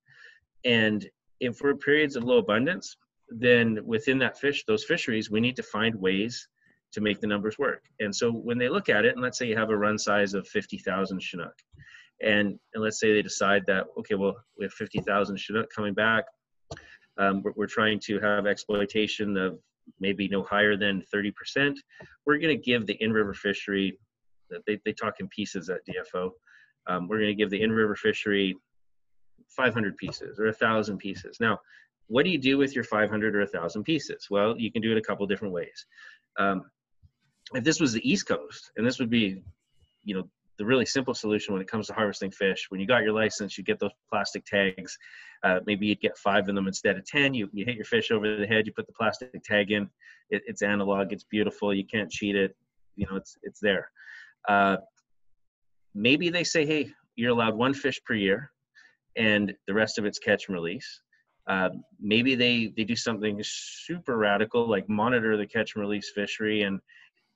[0.64, 1.09] and
[1.40, 2.96] if for periods of low abundance,
[3.29, 6.49] then within that fish, those fisheries, we need to find ways
[6.92, 7.83] to make the numbers work.
[8.01, 10.35] And so when they look at it, and let's say you have a run size
[10.35, 11.55] of 50,000 Chinook,
[12.22, 16.25] and, and let's say they decide that, okay, well, we have 50,000 Chinook coming back.
[17.18, 19.59] Um, we're, we're trying to have exploitation of
[20.01, 21.77] maybe no higher than 30%.
[22.25, 23.99] We're going to give the in-river fishery,
[24.66, 26.31] they, they talk in pieces at DFO,
[26.87, 28.57] um, we're going to give the in-river fishery
[29.49, 31.38] 500 pieces or 1,000 pieces.
[31.40, 31.59] Now,
[32.09, 34.29] what do you do with your 500 or 1,000 pieces?
[34.31, 35.87] Well, you can do it a couple different ways.
[36.38, 36.62] Um,
[37.55, 39.42] if this was the East Coast, and this would be,
[40.05, 42.66] you know, the really simple solution when it comes to harvesting fish.
[42.71, 44.97] When you got your license, you get those plastic tags.
[45.42, 47.35] Uh, maybe you'd get five of them instead of 10.
[47.35, 49.88] You, you hit your fish over the head, you put the plastic tag in.
[50.31, 52.57] It, it's analog, it's beautiful, you can't cheat it.
[52.97, 53.90] You know, it's, it's there.
[54.49, 54.79] Uh,
[55.95, 58.51] maybe they say, hey, you're allowed one fish per year
[59.16, 61.01] and the rest of it's catch and release.
[61.47, 66.62] Uh, maybe they, they do something super radical, like monitor the catch and release fishery
[66.62, 66.81] and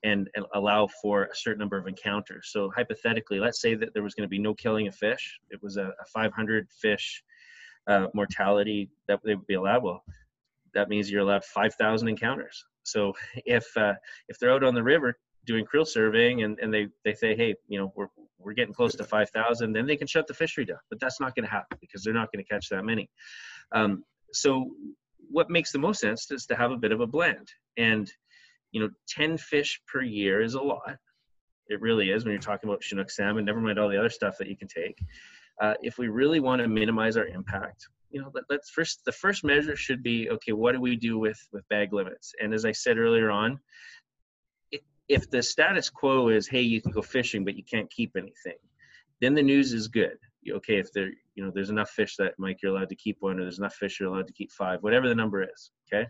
[0.02, 2.50] and, allow for a certain number of encounters.
[2.52, 5.38] So hypothetically, let's say that there was going to be no killing of fish.
[5.50, 7.22] It was a, a 500 fish
[7.86, 9.82] uh, mortality that they would be allowed.
[9.82, 10.02] Well,
[10.74, 12.64] that means you're allowed 5,000 encounters.
[12.82, 13.12] So
[13.44, 13.94] if uh,
[14.28, 17.54] if they're out on the river doing creel surveying and, and they, they say, hey,
[17.68, 18.08] you know, we're,
[18.38, 20.78] we're getting close to 5,000, then they can shut the fishery down.
[20.88, 23.10] But that's not going to happen because they're not going to catch that many.
[23.72, 24.70] Um, so
[25.30, 27.48] what makes the most sense is to have a bit of a blend.
[27.76, 28.10] And
[28.72, 30.96] you know, 10 fish per year is a lot.
[31.68, 34.36] It really is when you're talking about Chinook salmon, never mind all the other stuff
[34.38, 34.98] that you can take.
[35.60, 39.12] Uh, if we really want to minimize our impact, you know, let, let's first, the
[39.12, 42.34] first measure should be, okay, what do we do with, with bag limits?
[42.40, 43.60] And as I said earlier on,
[45.08, 48.58] if the status quo is, hey, you can go fishing, but you can't keep anything,
[49.20, 50.16] then the news is good.
[50.48, 53.38] Okay, if there, you know, there's enough fish that Mike, you're allowed to keep one,
[53.38, 55.72] or there's enough fish you're allowed to keep five, whatever the number is.
[55.92, 56.06] Okay,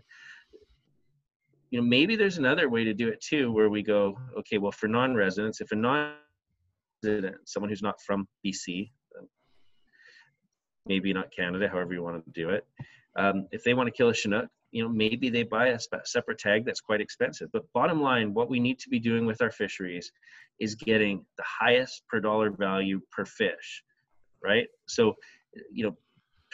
[1.71, 4.71] you know maybe there's another way to do it too where we go okay well
[4.71, 8.91] for non-residents if a non-resident someone who's not from bc
[10.85, 12.65] maybe not canada however you want to do it
[13.17, 16.39] um, if they want to kill a chinook you know maybe they buy a separate
[16.39, 17.49] tag that's quite expensive.
[17.51, 20.11] But bottom line what we need to be doing with our fisheries
[20.59, 23.83] is getting the highest per dollar value per fish
[24.43, 24.67] right?
[24.87, 25.15] So
[25.71, 25.97] you know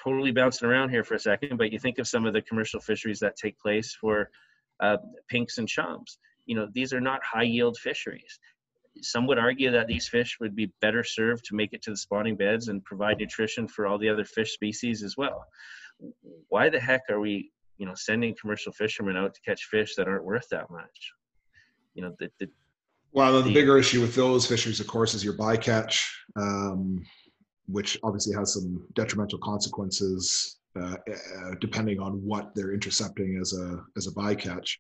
[0.03, 2.79] totally bouncing around here for a second but you think of some of the commercial
[2.79, 4.29] fisheries that take place for
[4.79, 4.97] uh,
[5.29, 6.17] pinks and chums.
[6.45, 8.39] You know, these are not high yield fisheries.
[9.01, 11.97] Some would argue that these fish would be better served to make it to the
[11.97, 15.45] spawning beds and provide nutrition for all the other fish species as well.
[16.49, 20.07] Why the heck are we, you know, sending commercial fishermen out to catch fish that
[20.07, 21.11] aren't worth that much?
[21.93, 22.49] You know, the, the
[23.11, 27.03] well, the, the, bigger issue with those fisheries, of course, is your bycatch, um,
[27.67, 33.83] which obviously has some detrimental consequences uh, uh, depending on what they're intercepting as a
[33.95, 34.77] as a bycatch.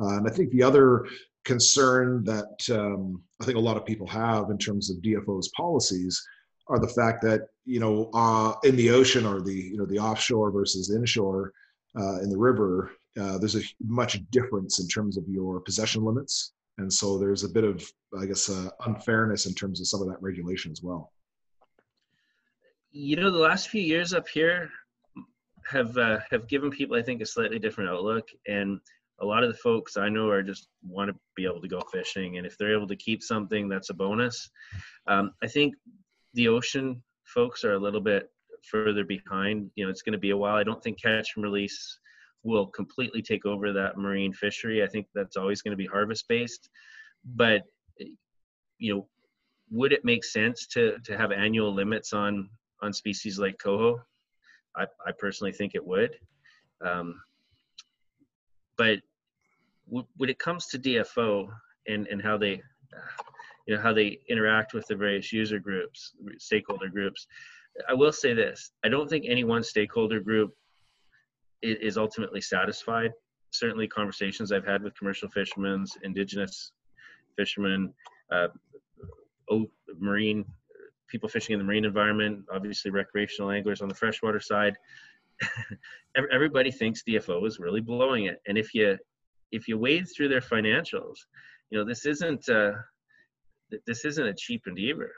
[0.00, 1.06] Uh, and I think the other
[1.44, 6.22] concern that um, I think a lot of people have in terms of DFO's policies
[6.68, 9.98] are the fact that you know uh, in the ocean or the you know the
[9.98, 11.52] offshore versus inshore
[11.98, 16.52] uh, in the river, uh, there's a much difference in terms of your possession limits,
[16.78, 17.84] and so there's a bit of
[18.18, 18.50] I guess
[18.86, 21.12] unfairness in terms of some of that regulation as well.
[22.94, 24.70] You know, the last few years up here,
[25.66, 28.80] have uh, have given people I think a slightly different outlook and
[29.20, 31.80] a lot of the folks I know are just want to be able to go
[31.92, 34.50] fishing and if they're able to keep something that's a bonus.
[35.06, 35.74] Um, I think
[36.34, 38.30] the ocean folks are a little bit
[38.68, 39.70] further behind.
[39.76, 40.56] You know, it's going to be a while.
[40.56, 41.98] I don't think catch and release
[42.42, 44.82] will completely take over that marine fishery.
[44.82, 46.68] I think that's always going to be harvest based.
[47.24, 47.62] But
[48.78, 49.08] you know,
[49.70, 52.48] would it make sense to to have annual limits on
[52.82, 54.00] on species like coho?
[54.76, 56.16] I, I personally think it would.
[56.84, 57.20] Um,
[58.76, 58.98] but
[59.86, 61.48] w- when it comes to DFO
[61.88, 62.62] and, and how they,
[63.66, 67.26] you know, how they interact with the various user groups, stakeholder groups,
[67.88, 70.54] I will say this: I don't think any one stakeholder group
[71.62, 73.12] is, is ultimately satisfied.
[73.50, 76.72] Certainly, conversations I've had with commercial fishermen, indigenous
[77.36, 77.92] fishermen,
[78.30, 78.48] uh,
[79.98, 80.44] marine
[81.12, 84.74] people fishing in the marine environment, obviously recreational anglers on the freshwater side.
[86.32, 88.96] Everybody thinks DFO is really blowing it, and if you
[89.52, 91.16] if you wade through their financials,
[91.70, 92.72] you know this isn't uh,
[93.86, 95.12] this isn't a cheap endeavor.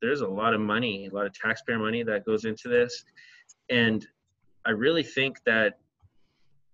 [0.00, 3.04] There's a lot of money, a lot of taxpayer money that goes into this,
[3.70, 4.06] and
[4.66, 5.78] I really think that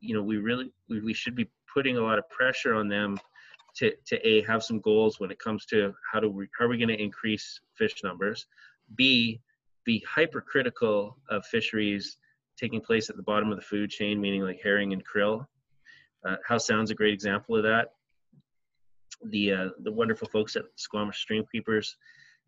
[0.01, 3.21] you know we really we, we should be putting a lot of pressure on them
[3.77, 6.69] to, to a have some goals when it comes to how do we how are
[6.69, 8.47] we going to increase fish numbers
[8.97, 9.41] b
[9.85, 12.19] be hypercritical of fisheries
[12.59, 15.47] taking place at the bottom of the food chain, meaning like herring and krill.
[16.27, 17.93] Uh, Howe Sound's a great example of that.
[19.31, 21.97] The uh, the wonderful folks at Squamish Stream Keepers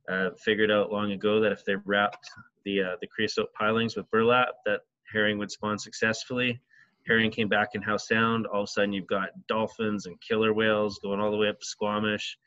[0.08, 2.28] uh, figured out long ago that if they wrapped
[2.64, 4.80] the uh, the creosote pilings with burlap, that
[5.12, 6.60] herring would spawn successfully.
[7.06, 8.46] Herring came back in Howe Sound.
[8.46, 11.58] All of a sudden, you've got dolphins and killer whales going all the way up
[11.58, 12.38] to Squamish.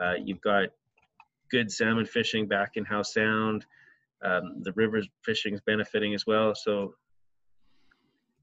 [0.00, 0.68] Uh, you've got
[1.50, 3.66] good salmon fishing back in Howe Sound.
[4.24, 6.54] Um, the river fishing is benefiting as well.
[6.54, 6.94] So,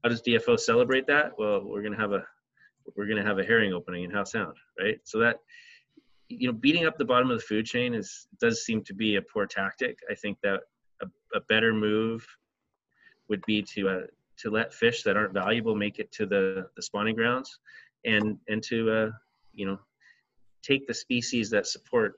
[0.02, 1.32] how does DFO celebrate that?
[1.38, 2.24] Well, we're gonna have a
[2.96, 4.98] we're gonna have a herring opening in Howe Sound, right?
[5.04, 5.38] So that
[6.28, 9.16] you know, beating up the bottom of the food chain is does seem to be
[9.16, 9.98] a poor tactic.
[10.10, 10.60] I think that
[11.02, 12.26] a, a better move
[13.28, 14.00] would be to uh,
[14.38, 17.58] to let fish that aren't valuable make it to the the spawning grounds,
[18.04, 19.10] and and to uh,
[19.52, 19.78] you know
[20.62, 22.14] take the species that support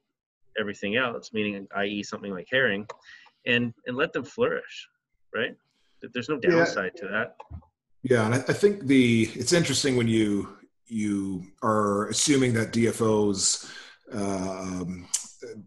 [0.59, 2.03] everything else, meaning i.e.
[2.03, 2.87] something like herring,
[3.47, 4.89] and and let them flourish,
[5.35, 5.55] right?
[6.13, 7.01] There's no downside yeah.
[7.03, 7.37] to that.
[8.03, 13.71] Yeah, and I, I think the it's interesting when you you are assuming that DFO's
[14.13, 15.09] um,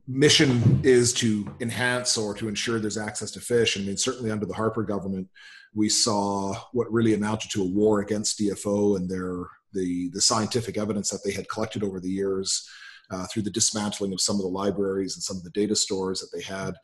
[0.07, 3.77] mission is to enhance or to ensure there's access to fish.
[3.77, 5.27] I mean, certainly under the Harper government,
[5.73, 10.77] we saw what really amounted to a war against DFO and their the the scientific
[10.77, 12.67] evidence that they had collected over the years
[13.11, 16.19] uh, through the dismantling of some of the libraries and some of the data stores
[16.19, 16.75] that they had.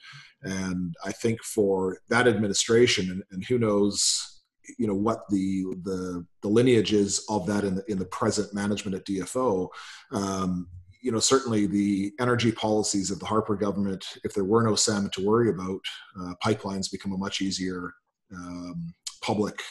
[0.43, 4.41] And I think for that administration, and, and who knows,
[4.79, 8.53] you know, what the, the the lineage is of that in the in the present
[8.53, 9.69] management at DFO.
[10.11, 10.67] Um,
[11.01, 15.11] you know, certainly the energy policies of the Harper government, if there were no salmon
[15.11, 15.79] to worry about,
[16.19, 17.93] uh, pipelines become a much easier
[18.33, 19.61] um, public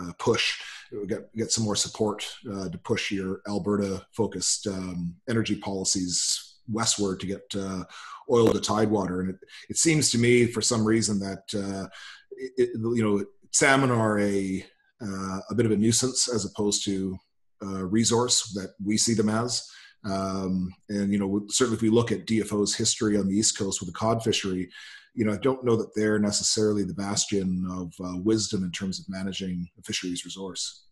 [0.00, 0.60] uh, push.
[1.08, 7.26] Get get some more support uh, to push your Alberta-focused um, energy policies westward to
[7.26, 7.84] get uh,
[8.30, 9.20] oil to tidewater.
[9.20, 9.36] And it,
[9.70, 11.88] it seems to me, for some reason, that uh,
[12.30, 14.64] it, you know salmon are a
[15.02, 17.16] uh, a bit of a nuisance as opposed to
[17.62, 19.68] a resource that we see them as.
[20.04, 23.80] Um, and you know, certainly if we look at DFO's history on the East Coast
[23.80, 24.68] with the cod fishery,
[25.16, 29.00] you know, I don't know that they're necessarily the bastion of uh, wisdom in terms
[29.00, 30.84] of managing a fisheries resource.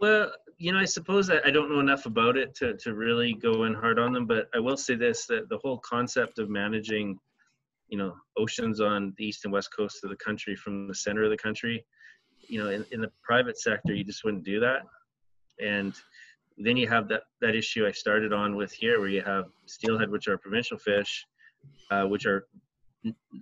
[0.00, 3.64] Well, you know, I suppose I don't know enough about it to, to really go
[3.64, 7.18] in hard on them, but I will say this, that the whole concept of managing,
[7.88, 11.24] you know, oceans on the east and west coast of the country from the center
[11.24, 11.84] of the country,
[12.48, 14.82] you know, in, in the private sector, you just wouldn't do that.
[15.62, 15.94] And
[16.56, 20.10] then you have that that issue I started on with here, where you have steelhead,
[20.10, 21.26] which are provincial fish,
[21.90, 22.46] uh, which are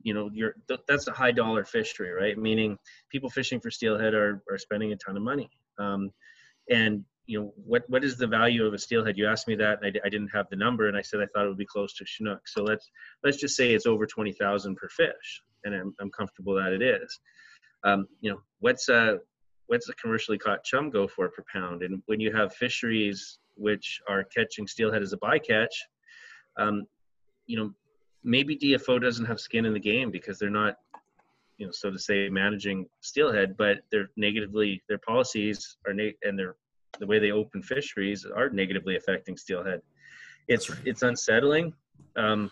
[0.03, 0.57] you know you're
[0.89, 2.37] that's a high dollar fishery right?
[2.39, 2.77] Meaning
[3.11, 5.49] people fishing for steelhead are, are spending a ton of money.
[5.79, 6.11] Um,
[6.71, 9.17] and you know what what is the value of a steelhead?
[9.17, 11.27] You asked me that and I, I didn't have the number and i said i
[11.27, 12.49] thought it would be close to chinook.
[12.49, 12.91] So let's
[13.23, 17.21] let's just say it's over 20000 per fish and i'm, I'm comfortable that it is.
[17.85, 18.89] Um, you know what's
[19.73, 21.83] what's a commercially caught chum go for per pound?
[21.83, 25.75] And when you have fisheries which are catching steelhead as a bycatch,
[26.59, 26.85] um,
[27.47, 27.73] you know,
[28.25, 30.77] maybe DFO doesn't have skin in the game because they're not,
[31.59, 36.39] you know, so to say, managing steelhead, but they're negatively their policies are ne- and
[36.39, 36.57] their
[36.99, 39.81] the way they open fisheries are negatively affecting steelhead.
[40.49, 40.79] It's right.
[40.85, 41.73] it's unsettling.
[42.17, 42.51] Um,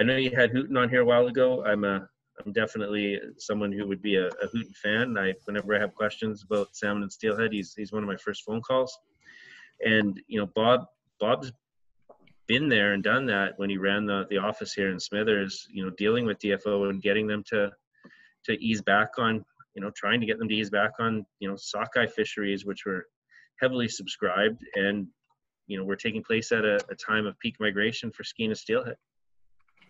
[0.00, 1.64] I know you had Hooton on here a while ago.
[1.64, 2.08] I'm a
[2.44, 5.16] I'm definitely someone who would be a, a Hooton fan.
[5.18, 8.44] I whenever I have questions about salmon and steelhead, he's he's one of my first
[8.44, 8.96] phone calls.
[9.84, 10.86] And you know, Bob
[11.20, 11.52] Bob's
[12.46, 15.66] been there and done that when he ran the the office here in Smithers.
[15.70, 17.70] You know, dealing with DFO and getting them to
[18.46, 21.48] to ease back on you know trying to get them to ease back on you
[21.48, 23.06] know sockeye fisheries, which were
[23.60, 25.06] heavily subscribed and
[25.66, 28.96] you know were taking place at a, a time of peak migration for skeena steelhead.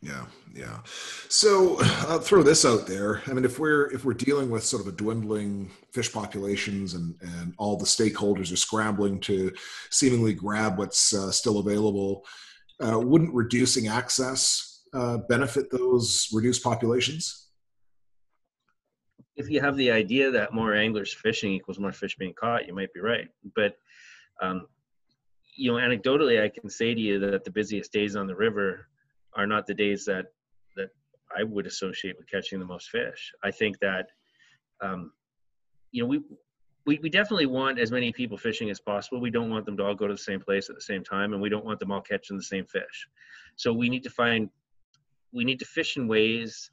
[0.02, 0.78] Yeah, yeah.
[1.28, 1.76] So
[2.08, 3.22] I'll throw this out there.
[3.28, 7.14] I mean, if we're if we're dealing with sort of a dwindling fish populations and
[7.20, 9.52] and all the stakeholders are scrambling to
[9.90, 12.24] seemingly grab what's uh, still available,
[12.84, 17.50] uh, wouldn't reducing access uh, benefit those reduced populations?
[19.36, 22.74] If you have the idea that more anglers fishing equals more fish being caught, you
[22.74, 23.28] might be right.
[23.54, 23.76] But
[24.42, 24.66] um,
[25.54, 28.88] you know, anecdotally, I can say to you that the busiest days on the river
[29.36, 30.26] are not the days that
[30.76, 30.90] that
[31.36, 33.32] I would associate with catching the most fish.
[33.42, 34.06] I think that
[34.80, 35.12] um,
[35.90, 36.20] you know we,
[36.86, 39.20] we we definitely want as many people fishing as possible.
[39.20, 41.32] We don't want them to all go to the same place at the same time,
[41.32, 43.08] and we don't want them all catching the same fish.
[43.56, 44.50] So we need to find
[45.32, 46.70] we need to fish in ways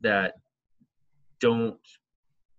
[0.00, 0.34] that
[1.40, 1.78] don't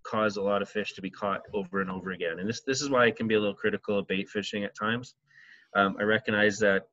[0.04, 2.39] cause a lot of fish to be caught over and over again.
[2.39, 4.76] And this this is why I can be a little critical of bait fishing at
[4.76, 5.16] times.
[5.76, 6.88] Um, I recognize that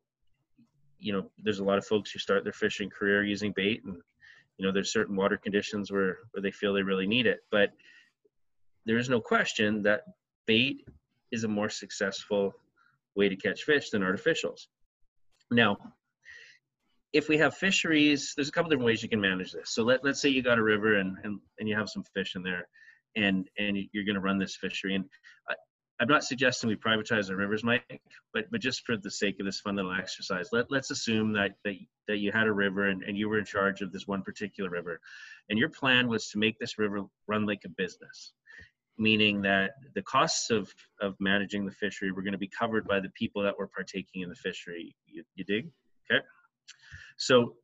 [0.99, 3.97] you know there's a lot of folks who start their fishing career using bait and
[4.57, 7.41] you know there's certain water conditions where where they feel they really need it.
[7.51, 7.71] But
[8.87, 10.03] there is no question that
[10.47, 10.85] bait
[11.31, 12.55] is a more successful
[13.15, 14.67] way to catch fish than artificials.
[15.51, 15.77] Now
[17.13, 19.71] if we have fisheries there's a couple different ways you can manage this.
[19.71, 22.35] So let, let's say you got a river and, and and you have some fish
[22.35, 22.69] in there
[23.17, 24.95] and and you're going to run this fishery.
[24.95, 25.05] And
[25.49, 25.55] I,
[26.01, 28.01] i'm not suggesting we privatize our rivers mike
[28.33, 31.53] but but just for the sake of this fun little exercise let, let's assume that
[31.65, 31.75] that
[32.07, 34.71] that you had a river and, and you were in charge of this one particular
[34.71, 35.01] river
[35.51, 38.33] and your plan was to make this river run like a business
[38.99, 43.01] meaning that the costs of of managing the fishery were going to be covered by
[43.01, 44.95] the people that were partaking in the fishery.
[45.07, 45.71] You, you dig?
[46.11, 46.23] Okay.
[47.17, 47.55] So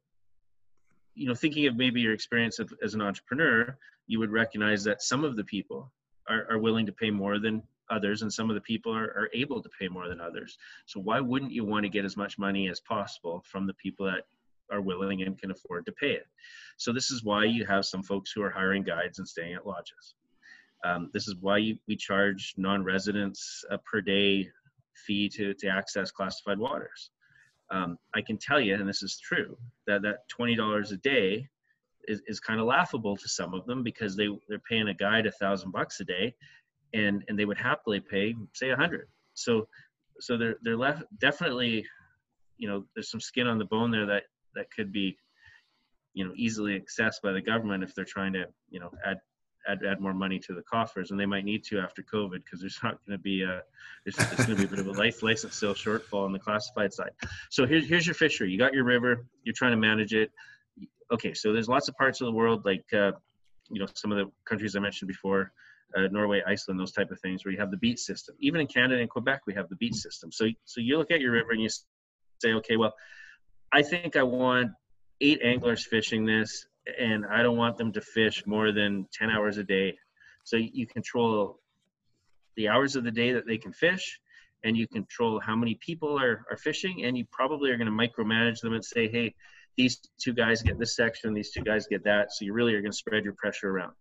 [1.15, 3.77] you know thinking of maybe your experience of, as an entrepreneur
[4.07, 5.93] you would recognize that some of the people
[6.29, 9.31] are, are willing to pay more than others and some of the people are, are
[9.35, 10.57] able to pay more than others.
[10.87, 14.07] So why wouldn't you want to get as much money as possible from the people
[14.07, 14.25] that
[14.73, 16.27] are willing and can afford to pay it?
[16.77, 19.67] So this is why you have some folks who are hiring guides and staying at
[19.67, 20.15] lodges.
[20.85, 24.49] Um, this is why you, we charge non-residents a per day
[25.07, 27.11] fee to, to access classified waters.
[27.71, 29.57] Um, i can tell you and this is true
[29.87, 31.49] that that $20 a day
[32.07, 35.27] is, is kind of laughable to some of them because they they're paying a guide
[35.27, 36.35] a thousand bucks a day
[36.95, 39.09] and and they would happily pay say a hundred.
[39.35, 39.69] So
[40.21, 41.85] so they're they're left definitely
[42.57, 44.23] you know there's some skin on the bone there that
[44.55, 45.19] that could be
[46.15, 49.19] you know easily accessed by the government if they're trying to you know add
[49.69, 52.61] add, add more money to the coffers and they might need to after covid because
[52.61, 53.63] there's not going to be a
[54.05, 56.39] there's, there's going to be a bit of a life license sale shortfall on the
[56.39, 57.11] classified side.
[57.51, 58.51] So here's here's your fishery.
[58.51, 59.27] You got your river.
[59.43, 60.31] You're trying to manage it.
[61.13, 63.13] Okay, so there's lots of parts of the world, like uh,
[63.71, 65.53] you know some of the countries I mentioned before,
[65.97, 68.35] uh, Norway, Iceland, those type of things, where you have the beat system.
[68.41, 70.33] Even in Canada and Quebec, we have the beat system.
[70.33, 71.69] So so you look at your river and you
[72.41, 72.95] say, okay, well,
[73.73, 74.71] I think I want
[75.21, 76.67] eight anglers fishing this,
[76.99, 79.97] and I don't want them to fish more than 10 hours a day.
[80.45, 81.61] So you control
[82.57, 84.21] the hours of the day that they can fish
[84.63, 87.93] and you control how many people are, are fishing and you probably are going to
[87.93, 89.35] micromanage them and say hey
[89.77, 92.33] these two guys get this section, these two guys get that.
[92.33, 93.93] So you really are going to spread your pressure around.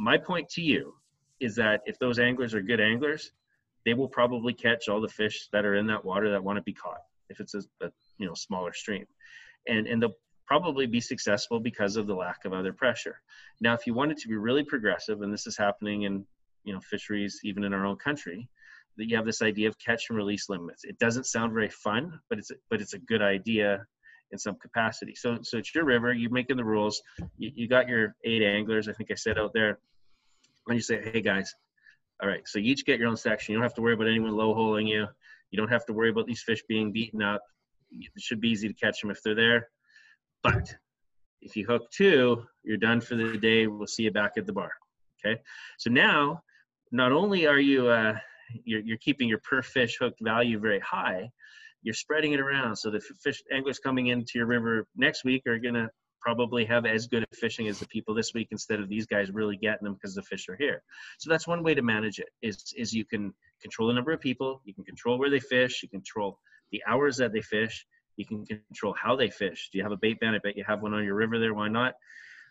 [0.00, 0.94] My point to you
[1.40, 3.32] is that if those anglers are good anglers,
[3.84, 6.62] they will probably catch all the fish that are in that water that want to
[6.62, 9.04] be caught if it's a, a you know smaller stream,
[9.68, 13.20] and and they'll probably be successful because of the lack of other pressure.
[13.60, 16.24] Now, if you wanted to be really progressive, and this is happening in
[16.64, 18.48] you know fisheries even in our own country,
[18.96, 20.84] that you have this idea of catch and release limits.
[20.84, 23.86] It doesn't sound very fun, but it's but it's a good idea
[24.32, 25.14] in some capacity.
[25.14, 26.12] So, so it's your river.
[26.12, 27.02] You're making the rules.
[27.36, 28.88] You, you got your eight anglers.
[28.88, 29.78] I think I said out there.
[30.66, 31.54] And you say, hey guys,
[32.22, 32.46] all right.
[32.46, 33.52] So you each get your own section.
[33.52, 35.06] You don't have to worry about anyone low holing you.
[35.50, 37.42] You don't have to worry about these fish being beaten up.
[37.90, 39.68] It should be easy to catch them if they're there.
[40.42, 40.74] But
[41.40, 43.66] if you hook two, you're done for the day.
[43.66, 44.70] We'll see you back at the bar.
[45.24, 45.40] Okay.
[45.78, 46.42] So now,
[46.92, 48.14] not only are you uh,
[48.64, 51.30] you're, you're keeping your per fish hook value very high,
[51.82, 55.58] you're spreading it around so the fish anglers coming into your river next week are
[55.58, 55.88] to
[56.20, 59.30] probably have as good at fishing as the people this week instead of these guys
[59.30, 60.82] really getting them because the fish are here.
[61.18, 64.20] So that's one way to manage it is is you can control the number of
[64.20, 66.38] people you can control where they fish you control
[66.72, 67.86] the hours that they fish
[68.20, 69.70] you can control how they fish.
[69.72, 70.34] Do you have a bait ban?
[70.34, 71.54] I bet you have one on your river there.
[71.54, 71.94] Why not?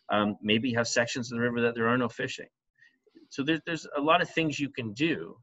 [0.09, 2.47] Um, maybe you have sections of the river that there are no fishing.
[3.29, 5.37] So there, there's a lot of things you can do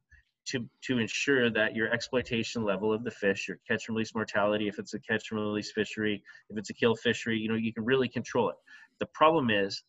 [0.46, 4.68] to to ensure that your exploitation level of the fish, your catch and release mortality,
[4.68, 7.72] if it's a catch and release fishery, if it's a kill fishery, you know, you
[7.72, 8.56] can really control it.
[9.00, 9.82] The problem is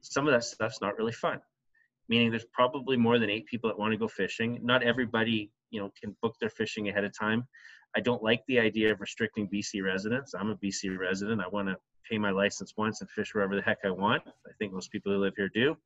[0.00, 1.40] some of that stuff's not really fun.
[2.08, 4.58] Meaning there's probably more than eight people that want to go fishing.
[4.62, 7.46] Not everybody, you know, can book their fishing ahead of time.
[7.96, 10.34] I don't like the idea of restricting BC residents.
[10.34, 11.40] I'm a BC resident.
[11.40, 11.76] I want to
[12.08, 14.22] pay my license once and fish wherever the heck I want.
[14.26, 15.76] I think most people who live here do.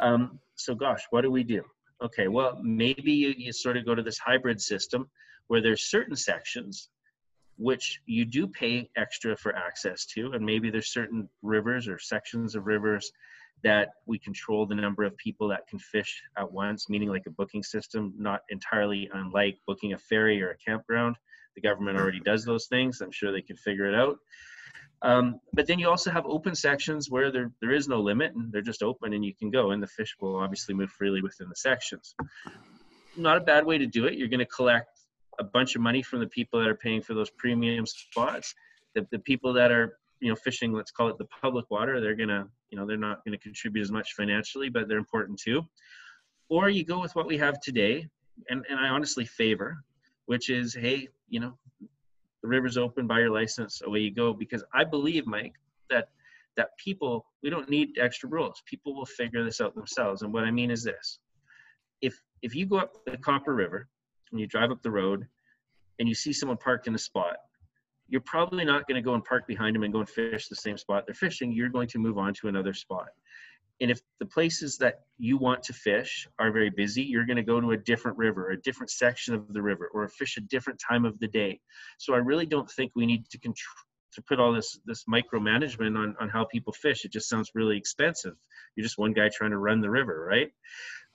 [0.00, 1.62] Um, so gosh, what do we do?
[2.04, 5.08] Okay, well, maybe you, you sort of go to this hybrid system
[5.46, 6.90] where there's certain sections
[7.56, 12.54] which you do pay extra for access to, and maybe there's certain rivers or sections
[12.54, 13.12] of rivers
[13.62, 17.30] that we control the number of people that can fish at once, meaning like a
[17.30, 21.16] booking system, not entirely unlike booking a ferry or a campground.
[21.54, 23.00] The government already does those things.
[23.00, 24.18] I'm sure they can figure it out.
[25.02, 28.50] Um, but then you also have open sections where there, there is no limit and
[28.50, 31.48] they're just open and you can go and the fish will obviously move freely within
[31.48, 32.14] the sections.
[33.16, 34.14] Not a bad way to do it.
[34.14, 34.88] You're going to collect
[35.38, 38.54] a bunch of money from the people that are paying for those premium spots.
[38.94, 42.14] The, the people that are you know fishing, let's call it the public water, they're
[42.14, 45.62] gonna you know they're not going to contribute as much financially, but they're important too.
[46.48, 48.08] Or you go with what we have today,
[48.48, 49.78] and, and I honestly favor,
[50.26, 51.58] which is hey, you know,
[52.44, 54.34] the river's open, buy your license, away you go.
[54.34, 55.54] Because I believe, Mike,
[55.88, 56.08] that
[56.58, 58.62] that people we don't need extra rules.
[58.66, 60.20] People will figure this out themselves.
[60.20, 61.18] And what i mean is this.
[62.02, 63.88] If if you go up the copper river
[64.30, 65.26] and you drive up the road
[65.98, 67.36] and you see someone parked in a spot
[68.08, 70.54] you're probably not going to go and park behind them and go and fish the
[70.54, 71.50] same spot they're fishing.
[71.50, 73.08] You're going to move on to another spot
[73.80, 77.42] and if the places that you want to fish are very busy you're going to
[77.42, 80.80] go to a different river a different section of the river or fish a different
[80.80, 81.60] time of the day.
[81.98, 83.74] So i really don't think we need to control
[84.12, 87.04] to put all this this micromanagement on on how people fish.
[87.04, 88.34] It just sounds really expensive.
[88.76, 90.50] You're just one guy trying to run the river right?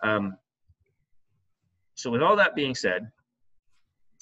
[0.03, 0.37] Um,
[1.95, 3.11] so with all that being said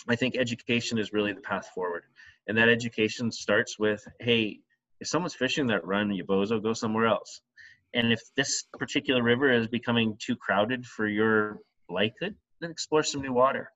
[0.09, 2.03] i think education is really the path forward.
[2.47, 4.61] And that education starts with hey
[4.99, 7.41] if someone's fishing that run you bozo go somewhere else
[7.93, 11.59] and if this particular river is becoming too crowded for your
[11.89, 13.71] liking then explore some new water.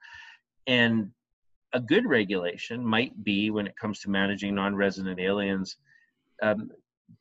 [0.68, 1.12] And
[1.74, 5.78] a good regulation might be when it comes to managing non-resident aliens
[6.42, 6.70] um,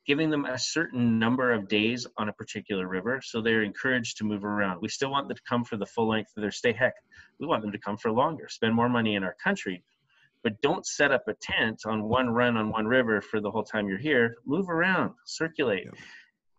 [0.05, 4.23] giving them a certain number of days on a particular river so they're encouraged to
[4.23, 4.81] move around.
[4.81, 6.73] We still want them to come for the full length of their stay.
[6.73, 6.93] Heck
[7.39, 9.83] we want them to come for longer spend more money in our country.
[10.43, 13.63] But don't set up a tent on one run on one river for the whole
[13.63, 14.35] time you're here.
[14.45, 15.85] Move around circulate.
[15.85, 15.99] Yeah.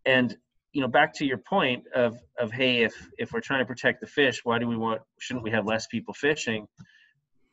[0.06, 0.36] And
[0.72, 4.00] you know back to your point of of hey if if we're trying to protect
[4.00, 6.66] the fish why do we want shouldn't we have less people fishing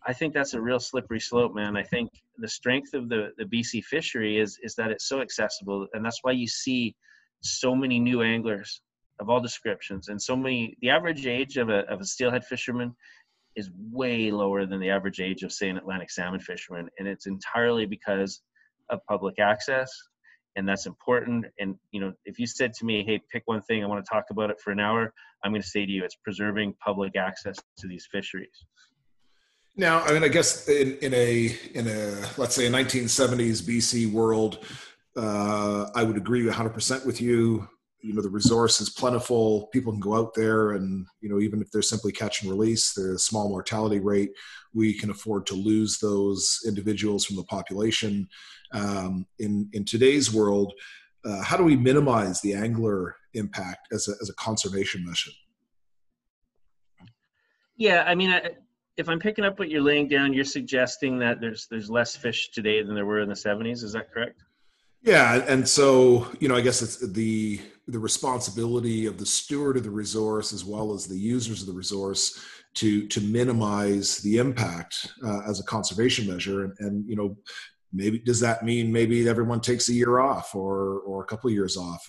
[0.05, 1.75] I think that's a real slippery slope, man.
[1.75, 5.87] I think the strength of the, the BC fishery is is that it's so accessible,
[5.93, 6.95] and that's why you see
[7.41, 8.81] so many new anglers
[9.19, 10.77] of all descriptions, and so many.
[10.81, 12.95] The average age of a of a steelhead fisherman
[13.55, 17.27] is way lower than the average age of, say, an Atlantic salmon fisherman, and it's
[17.27, 18.41] entirely because
[18.89, 19.91] of public access,
[20.59, 21.45] and that's important.
[21.59, 24.09] And you know, if you said to me, "Hey, pick one thing, I want to
[24.09, 25.11] talk about it for an hour,"
[25.43, 28.65] I'm going to say to you, it's preserving public access to these fisheries.
[29.75, 34.11] Now, I mean, I guess in, in a in a let's say a 1970s BC
[34.11, 34.59] world,
[35.15, 37.67] uh, I would agree 100 percent with you.
[38.01, 39.67] You know, the resource is plentiful.
[39.73, 42.93] People can go out there, and you know, even if they're simply catch and release,
[42.93, 44.31] the small mortality rate,
[44.73, 48.27] we can afford to lose those individuals from the population.
[48.71, 50.73] Um, in in today's world,
[51.25, 55.33] uh, how do we minimize the angler impact as a as a conservation mission?
[57.75, 58.51] Yeah, I mean, I,
[58.97, 62.51] if I'm picking up what you're laying down, you're suggesting that there's there's less fish
[62.51, 63.83] today than there were in the 70s.
[63.83, 64.43] Is that correct?
[65.01, 69.83] Yeah, and so you know, I guess it's the the responsibility of the steward of
[69.83, 72.39] the resource as well as the users of the resource
[72.75, 76.65] to to minimize the impact uh, as a conservation measure.
[76.65, 77.37] And, and you know,
[77.93, 81.53] maybe does that mean maybe everyone takes a year off or or a couple of
[81.53, 82.05] years off?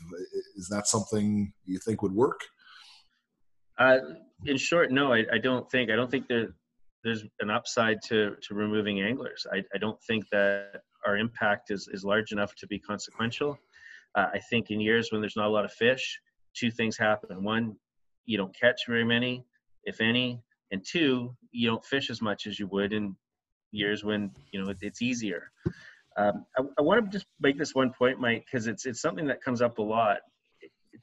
[0.56, 2.40] Is that something you think would work?
[3.78, 3.98] Uh,
[4.44, 5.90] in short, no, I, I don't think.
[5.90, 6.52] I don't think that
[7.04, 9.46] there's an upside to to removing anglers.
[9.52, 13.58] I, I don't think that our impact is is large enough to be consequential.
[14.14, 16.20] Uh, I think in years when there's not a lot of fish,
[16.54, 17.44] two things happen.
[17.44, 17.76] One,
[18.26, 19.44] you don't catch very many,
[19.84, 23.16] if any, and two, you don't fish as much as you would in
[23.72, 25.50] years when you know it, it's easier.
[26.16, 29.26] Um, I, I want to just make this one point, Mike, because it's it's something
[29.26, 30.18] that comes up a lot.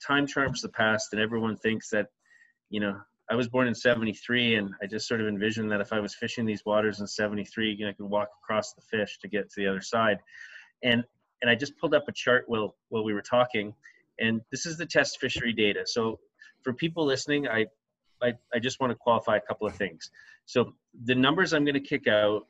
[0.05, 2.07] Time trumps the past, and everyone thinks that
[2.69, 5.91] you know I was born in 73 and I just sort of envisioned that if
[5.91, 9.19] I was fishing these waters in 73, you know, I could walk across the fish
[9.19, 10.19] to get to the other side.
[10.83, 11.03] And,
[11.41, 13.73] and I just pulled up a chart while, while we were talking
[14.19, 15.83] and this is the test fishery data.
[15.85, 16.19] So
[16.63, 17.67] for people listening, I,
[18.21, 20.11] I, I just want to qualify a couple of things.
[20.45, 20.73] So
[21.03, 22.47] the numbers I'm going to kick out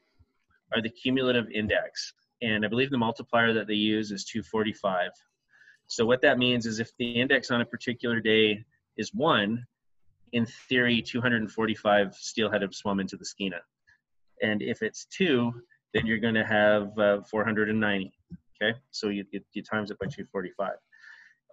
[0.73, 2.13] are the cumulative index.
[2.41, 5.11] And I believe the multiplier that they use is 245.
[5.87, 8.65] So what that means is if the index on a particular day
[8.97, 9.65] is one,
[10.33, 13.59] in theory, 245 steelhead have swum into the Skeena.
[14.41, 15.53] And if it's two,
[15.93, 18.13] then you're going to have uh, 490.
[18.61, 20.71] Okay, so you, you, you, times it by 245.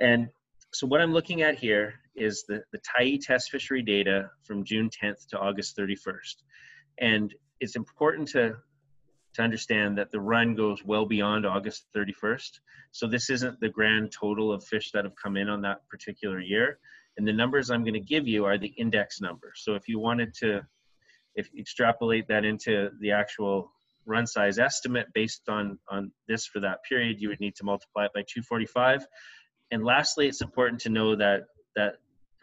[0.00, 0.28] And
[0.72, 4.90] so what I'm looking at here is the, the Tyee test fishery data from June
[4.90, 6.36] 10th to August 31st.
[6.98, 8.56] And it's important to,
[9.34, 12.60] to understand that the run goes well beyond August 31st.
[12.92, 16.40] So this isn't the grand total of fish that have come in on that particular
[16.40, 16.78] year.
[17.16, 19.62] And the numbers I'm going to give you are the index numbers.
[19.62, 20.62] So if you wanted to
[21.34, 23.72] if extrapolate that into the actual
[24.06, 28.04] run size estimate based on, on this for that period, you would need to multiply
[28.04, 29.06] it by 245.
[29.70, 31.44] And lastly, it's important to know that
[31.74, 31.94] that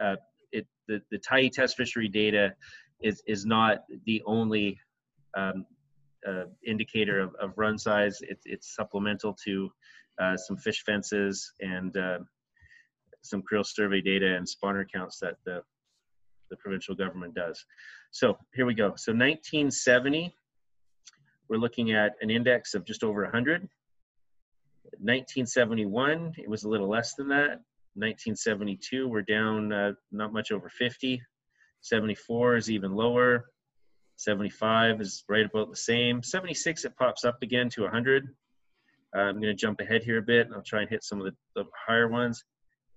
[0.02, 0.16] uh,
[0.52, 2.54] it, the, the Tyee test fishery data
[3.02, 4.78] is, is not the only
[5.38, 5.66] um,
[6.28, 8.20] uh, indicator of, of run size.
[8.22, 9.72] It's, it's supplemental to
[10.22, 12.20] uh, some fish fences and uh,
[13.22, 15.62] some creel survey data and spawner counts that the,
[16.50, 17.64] the provincial government does.
[18.12, 18.94] So here we go.
[18.98, 20.34] So 1970,
[21.50, 23.68] we're looking at an index of just over 100.
[25.00, 27.62] 1971, it was a little less than that.
[27.96, 31.22] 1972, we're down uh, not much over 50.
[31.82, 33.46] 74 is even lower.
[34.18, 36.22] 75 is right about the same.
[36.22, 38.28] 76, it pops up again to 100.
[39.16, 40.48] Uh, I'm going to jump ahead here a bit.
[40.54, 42.44] I'll try and hit some of the, the higher ones.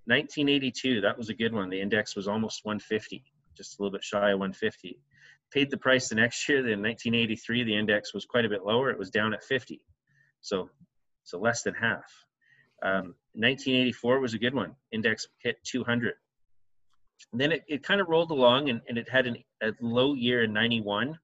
[0.06, 1.70] 1982, that was a good one.
[1.70, 3.24] The index was almost 150,
[3.56, 4.98] just a little bit shy of 150.
[5.50, 6.58] Paid the price the next year.
[6.58, 8.90] In 1983, the index was quite a bit lower.
[8.90, 9.80] It was down at 50,
[10.40, 10.68] so
[11.24, 12.04] so less than half.
[12.82, 14.76] Um, 1984 was a good one.
[14.92, 16.14] Index hit 200.
[17.32, 20.14] And then it, it kind of rolled along and, and it had an, a low
[20.14, 21.18] year in 91.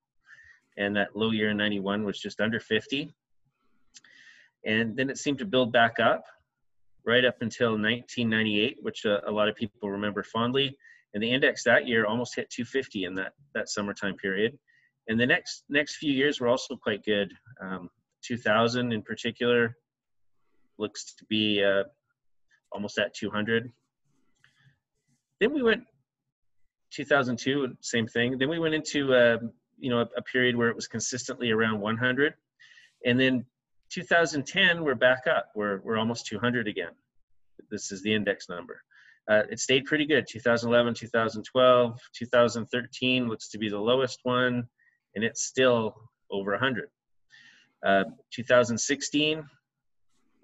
[0.78, 3.14] And that low year in 91 was just under 50.
[4.64, 6.24] And then it seemed to build back up
[7.11, 10.76] right up until 1998, which uh, a lot of people remember fondly.
[11.12, 14.56] And the index that year almost hit 250 in that, that summertime period.
[15.08, 17.32] And the next next few years were also quite good.
[17.61, 17.90] Um,
[18.22, 19.76] 2000 in particular
[20.78, 21.84] looks to be uh,
[22.70, 23.72] almost at 200.
[25.40, 25.82] Then we went
[26.92, 28.38] 2002, same thing.
[28.38, 29.38] Then we went into uh,
[29.78, 32.34] you know a, a, period where it was consistently around 100,
[33.04, 33.46] and then
[33.91, 35.51] 2010 we're back up.
[35.55, 36.93] We're we're almost 200 again.
[37.70, 38.82] This is the index number.
[39.28, 40.26] Uh, it stayed pretty good.
[40.28, 44.64] 2011, 2012, 2013 looks to be the lowest one,
[45.14, 45.95] and it's still
[46.30, 46.88] over 100.
[47.84, 49.43] Uh, 2016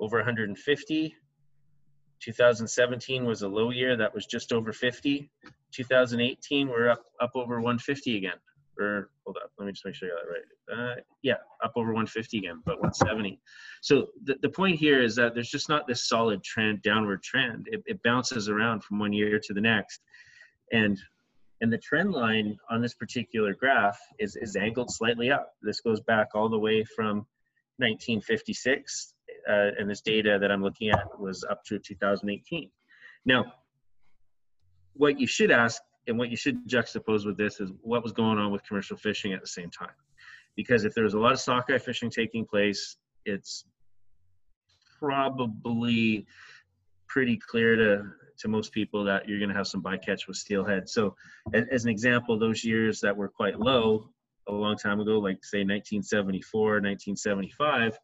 [0.01, 1.17] over 150.
[2.21, 5.31] 2017 was a low year that was just over 50.
[5.73, 8.39] 2018 we're up up over 150 again.
[8.79, 10.25] Or hold up, let me just make sure I got
[10.69, 10.99] that right.
[10.99, 13.41] Uh, yeah, up over 150 again, but 170.
[13.81, 17.67] So the, the point here is that there's just not this solid trend, downward trend.
[17.71, 20.01] It, it bounces around from one year to the next,
[20.73, 20.99] and
[21.63, 25.55] and the trend line on this particular graph is is angled slightly up.
[25.63, 27.27] This goes back all the way from
[27.79, 29.15] 1956
[29.49, 32.71] uh, and this data that I'm looking at was up to 2018.
[33.25, 33.45] Now,
[34.95, 38.39] what you should ask and what you should juxtapose with this is what was going
[38.39, 39.95] on with commercial fishing at the same time.
[40.57, 43.65] Because if there's a lot of sockeye fishing taking place, it's
[44.99, 46.27] probably
[47.09, 48.05] pretty clear to
[48.39, 50.89] to most people that you're going to have some bycatch with steelhead.
[50.89, 51.15] So,
[51.55, 54.11] as, as, an example, those years that were quite low
[54.49, 57.99] a long time ago, like say 1974, 1975,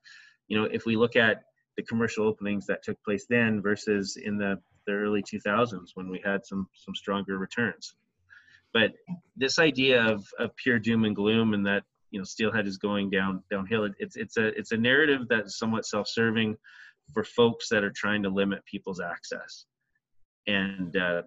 [0.49, 1.43] you know, if we look at
[1.77, 6.21] the commercial openings that took place then versus in the, the early 2000s when we
[6.25, 7.95] had some some stronger returns.
[8.73, 8.93] But
[9.37, 13.11] this idea of, of pure doom and gloom and that you know steelhead is going
[13.11, 16.57] down downhill, it's it's a it's a narrative that's somewhat self-serving
[17.13, 19.67] for folks that are trying to limit people's access.
[20.47, 21.23] And uh,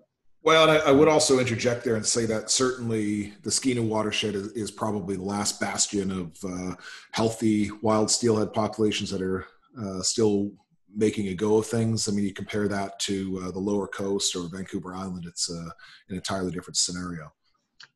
[0.45, 4.51] well, I, I, would also interject there and say that certainly the Skeena watershed is,
[4.51, 6.75] is probably the last bastion of uh,
[7.13, 9.47] healthy wild steelhead populations that are
[9.81, 10.51] uh, still
[10.95, 12.07] making a go of things.
[12.07, 15.69] I mean, you compare that to uh, the lower coast or Vancouver Island, it's uh,
[16.09, 17.31] an entirely different scenario.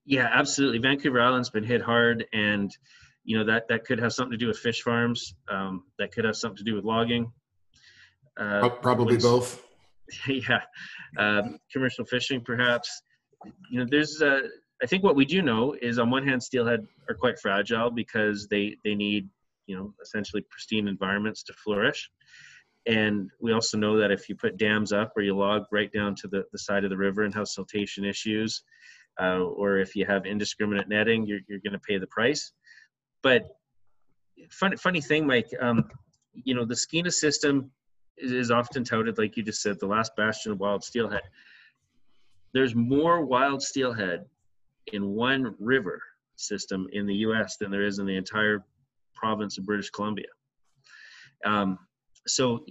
[0.05, 0.79] Yeah, absolutely.
[0.79, 2.75] Vancouver Island's been hit hard, and
[3.23, 5.35] you know that that could have something to do with fish farms.
[5.49, 7.31] Um, that could have something to do with logging.
[8.39, 9.63] Uh, Probably both.
[10.27, 10.61] yeah,
[11.17, 13.01] um, commercial fishing perhaps.
[13.69, 14.41] You know, there's uh,
[14.81, 18.47] I think what we do know is on one hand, steelhead are quite fragile because
[18.47, 19.29] they they need
[19.67, 22.09] you know essentially pristine environments to flourish.
[22.87, 26.15] And we also know that if you put dams up or you log right down
[26.15, 28.63] to the, the side of the river and have siltation issues,
[29.21, 32.53] uh, or if you have indiscriminate netting, you're, you're going to pay the price.
[33.21, 33.47] But
[34.49, 35.89] funny, funny thing, Mike, um,
[36.33, 37.71] you know, the Skeena system
[38.17, 41.21] is often touted, like you just said, the last bastion of wild steelhead.
[42.53, 44.25] There's more wild steelhead
[44.93, 46.01] in one river
[46.35, 47.57] system in the U.S.
[47.57, 48.65] than there is in the entire
[49.13, 50.27] province of British Columbia.
[51.45, 51.77] Um,
[52.27, 52.65] so,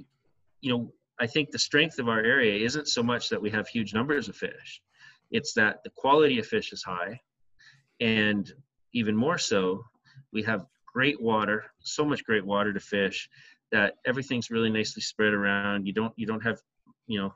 [0.60, 3.68] you know, I think the strength of our area isn't so much that we have
[3.68, 4.80] huge numbers of fish;
[5.30, 7.20] it's that the quality of fish is high,
[8.00, 8.50] and
[8.94, 9.84] even more so,
[10.32, 13.28] we have great water, so much great water to fish
[13.70, 15.86] that everything's really nicely spread around.
[15.86, 16.58] You don't you don't have
[17.06, 17.34] you know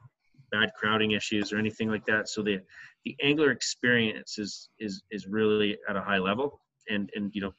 [0.51, 2.29] bad crowding issues or anything like that.
[2.29, 2.61] So the
[3.05, 6.61] the angler experience is is is really at a high level.
[6.89, 7.53] And and you know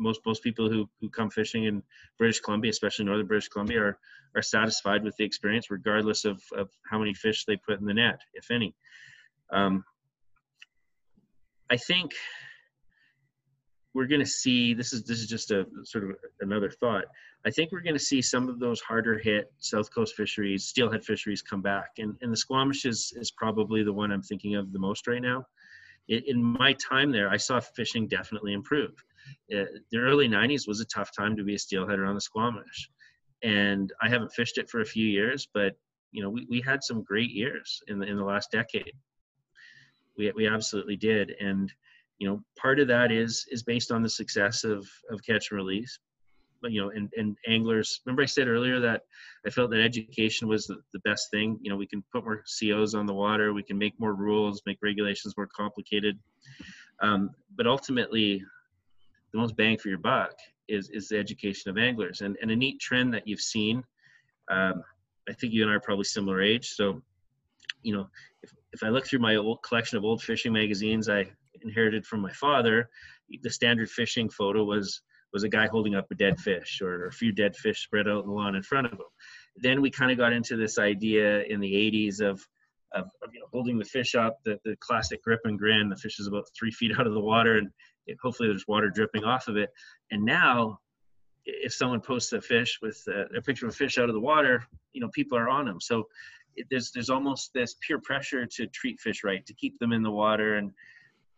[0.00, 1.82] most most people who who come fishing in
[2.18, 3.98] British Columbia, especially northern British Columbia, are
[4.34, 7.94] are satisfied with the experience regardless of of how many fish they put in the
[7.94, 8.74] net, if any.
[9.52, 9.84] Um,
[11.70, 12.12] I think
[13.94, 17.04] we're going to see this is this is just a sort of another thought.
[17.44, 21.04] I think we're going to see some of those harder hit south coast fisheries steelhead
[21.04, 21.92] fisheries come back.
[21.98, 25.22] And, and the squamish is, is probably the one i'm thinking of the most right
[25.22, 25.46] now.
[26.08, 28.92] In, in my time there i saw fishing definitely improve
[29.48, 32.90] the early 90s was a tough time to be a steelheader on the squamish
[33.42, 35.74] and I haven't fished it for a few years, but
[36.12, 38.92] you know, we, we had some great years in the in the last decade.
[40.16, 41.72] We we absolutely did, and
[42.18, 45.58] you know, part of that is is based on the success of of catch and
[45.58, 45.98] release.
[46.60, 48.00] But you know, and and anglers.
[48.04, 49.02] Remember, I said earlier that
[49.46, 51.58] I felt that education was the, the best thing.
[51.62, 54.60] You know, we can put more COs on the water, we can make more rules,
[54.66, 56.18] make regulations more complicated,
[57.00, 58.42] um, but ultimately,
[59.32, 60.32] the most bang for your buck
[60.68, 62.20] is is the education of anglers.
[62.20, 63.84] And and a neat trend that you've seen.
[64.50, 64.82] Um,
[65.28, 66.70] I think you and I are probably similar age.
[66.70, 67.00] So,
[67.82, 68.08] you know,
[68.42, 71.30] if, if I look through my old collection of old fishing magazines I
[71.62, 72.88] inherited from my father,
[73.42, 75.02] the standard fishing photo was
[75.32, 78.24] was a guy holding up a dead fish or a few dead fish spread out
[78.24, 78.98] in the lawn in front of him.
[79.56, 82.44] Then we kind of got into this idea in the 80s of,
[82.92, 85.88] of, of you know, holding the fish up, the, the classic grip and grin.
[85.88, 87.70] The fish is about three feet out of the water, and
[88.22, 89.70] hopefully there's water dripping off of it.
[90.10, 90.78] And now
[91.44, 94.20] if someone posts a fish with a, a, picture of a fish out of the
[94.20, 95.80] water, you know, people are on them.
[95.80, 96.06] So
[96.56, 100.02] it, there's there's almost this peer pressure to treat fish right, to keep them in
[100.02, 100.72] the water, and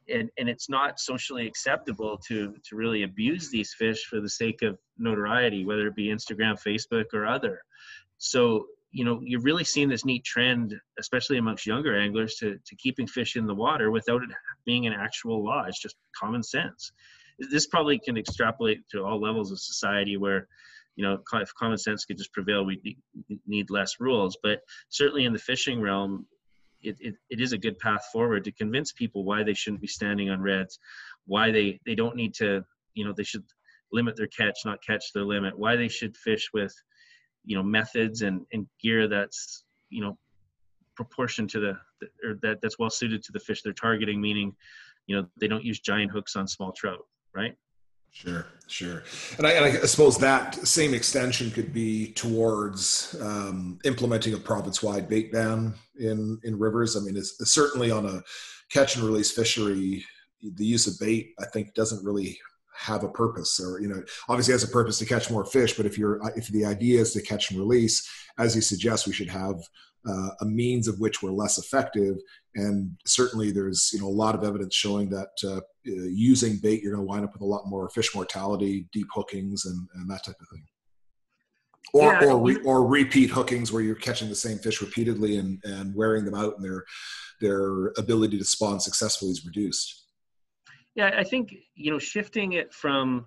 [0.09, 4.63] and and it's not socially acceptable to to really abuse these fish for the sake
[4.63, 7.63] of notoriety, whether it be Instagram, Facebook, or other.
[8.19, 12.77] So you know, you're really seeing this neat trend, especially amongst younger anglers, to to
[12.77, 14.31] keeping fish in the water without it
[14.65, 15.65] being an actual law.
[15.67, 16.93] It's just common sense
[17.51, 20.49] this probably can extrapolate to all levels of society where
[20.97, 22.97] you know if common sense could just prevail we
[23.47, 26.27] need less rules but certainly in the fishing realm
[26.83, 29.87] it, it, it is a good path forward to convince people why they shouldn't be
[29.89, 30.79] standing on redds
[31.27, 32.63] why they they don't need to
[32.95, 33.45] you know they should
[33.93, 36.75] limit their catch not catch their limit why they should fish with
[37.45, 40.17] you know methods and and gear that's you know
[40.95, 41.77] proportion to the
[42.25, 44.55] or that that's well suited to the fish they're targeting meaning
[45.07, 47.57] you know they don't use giant hooks on small trout right?
[48.11, 49.03] Sure, sure.
[49.39, 55.09] And I, and I, suppose that same extension could be towards um, implementing a province-wide
[55.09, 56.95] bait ban in in rivers.
[56.95, 58.23] I mean, it's, it's, certainly on a
[58.71, 60.05] catch and release fishery,
[60.43, 62.39] the use of bait, I think, doesn't really
[62.83, 63.61] have a purpose.
[63.61, 66.49] Or you know, obviously has a purpose to catch more fish, but if you're if
[66.49, 68.09] the idea is to catch and release,
[68.39, 69.57] as you suggest, we should have
[70.09, 72.17] uh, a means of which we're less effective.
[72.55, 76.83] And certainly, there's you know a lot of evidence showing that uh, uh using bait,
[76.83, 80.11] you're going to wind up with a lot more fish mortality, deep hookings, and, and
[80.11, 80.65] that type of thing.
[81.95, 85.61] Or, yeah, or, re, or repeat hookings where you're catching the same fish repeatedly and,
[85.65, 86.85] and wearing them out, and their
[87.41, 90.02] their ability to spawn successfully is reduced.
[90.95, 93.27] Yeah, I think you know shifting it from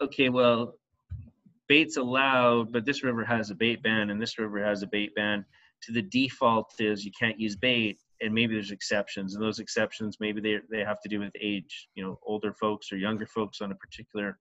[0.00, 0.74] okay, well,
[1.68, 5.14] bait's allowed, but this river has a bait ban and this river has a bait
[5.14, 5.44] ban.
[5.82, 10.16] To the default is you can't use bait, and maybe there's exceptions, and those exceptions
[10.20, 11.88] maybe they they have to do with age.
[11.94, 14.38] You know, older folks or younger folks on a particular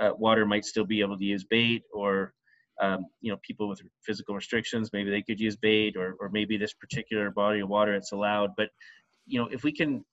[0.00, 2.32] uh, water might still be able to use bait, or
[2.80, 6.56] um, you know, people with physical restrictions maybe they could use bait, or or maybe
[6.56, 8.50] this particular body of water it's allowed.
[8.56, 8.68] But
[9.26, 10.04] you know, if we can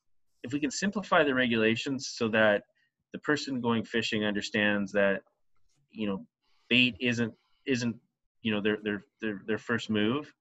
[0.43, 2.63] if we can simplify the regulations so that
[3.13, 5.21] the person going fishing understands that
[5.91, 6.25] you know
[6.69, 7.33] bait isn't
[7.65, 7.95] isn't
[8.41, 10.31] you know their their their, their first move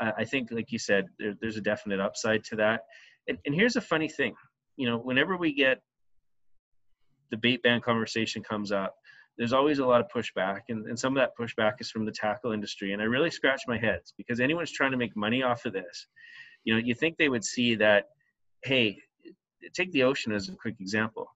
[0.00, 2.82] uh, i think like you said there, there's a definite upside to that.
[3.28, 4.34] And, and here's a funny thing
[4.76, 5.80] you know whenever we get
[7.30, 8.94] the bait ban conversation comes up
[9.36, 12.12] there's always a lot of pushback and, and some of that pushback is from the
[12.12, 15.64] tackle industry and i really scratch my heads because anyone's trying to make money off
[15.66, 16.06] of this
[16.64, 18.06] you know you think they would see that
[18.64, 18.98] hey
[19.74, 21.28] take the ocean as a quick example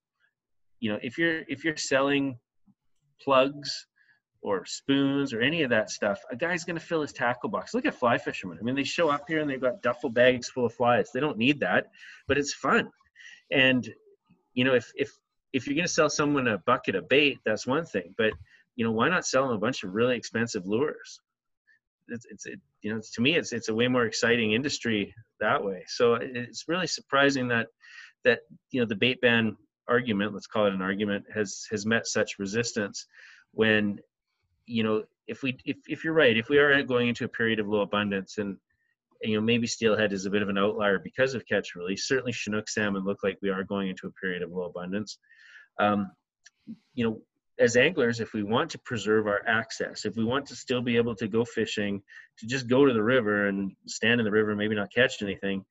[0.80, 2.38] you know if you're if you're selling
[3.22, 3.86] plugs
[4.42, 7.74] or spoons or any of that stuff, a guy's going to fill his tackle box.
[7.74, 8.58] Look at fly fishermen.
[8.60, 11.10] I mean, they show up here and they've got duffel bags full of flies.
[11.14, 11.86] They don't need that,
[12.26, 12.90] but it's fun.
[13.50, 13.88] And
[14.54, 15.12] you know, if if
[15.52, 18.14] if you're going to sell someone a bucket of bait, that's one thing.
[18.18, 18.32] But
[18.74, 21.20] you know, why not sell them a bunch of really expensive lures?
[22.08, 25.62] It's, it's it, you know, to me, it's it's a way more exciting industry that
[25.62, 25.84] way.
[25.86, 27.68] So it's really surprising that
[28.24, 29.56] that you know the bait ban
[29.88, 33.06] argument, let's call it an argument, has has met such resistance
[33.52, 34.00] when
[34.66, 37.58] you know, if we if if you're right, if we are going into a period
[37.58, 38.56] of low abundance and
[39.22, 42.08] you know maybe steelhead is a bit of an outlier because of catch and release.
[42.08, 45.18] Certainly Chinook salmon look like we are going into a period of low abundance.
[45.78, 46.10] Um,
[46.94, 47.20] you know,
[47.58, 50.96] as anglers, if we want to preserve our access, if we want to still be
[50.96, 52.02] able to go fishing,
[52.38, 55.64] to just go to the river and stand in the river, maybe not catch anything,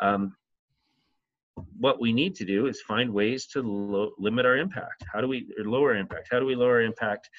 [0.00, 0.34] um,
[1.78, 5.04] what we need to do is find ways to lo- limit our impact.
[5.12, 6.28] How do we lower impact?
[6.30, 7.30] How do we lower impact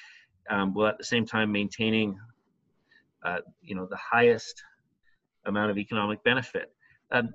[0.48, 2.18] um, while at the same time maintaining,
[3.24, 4.62] uh, you know, the highest
[5.46, 6.72] amount of economic benefit.
[7.12, 7.30] Um,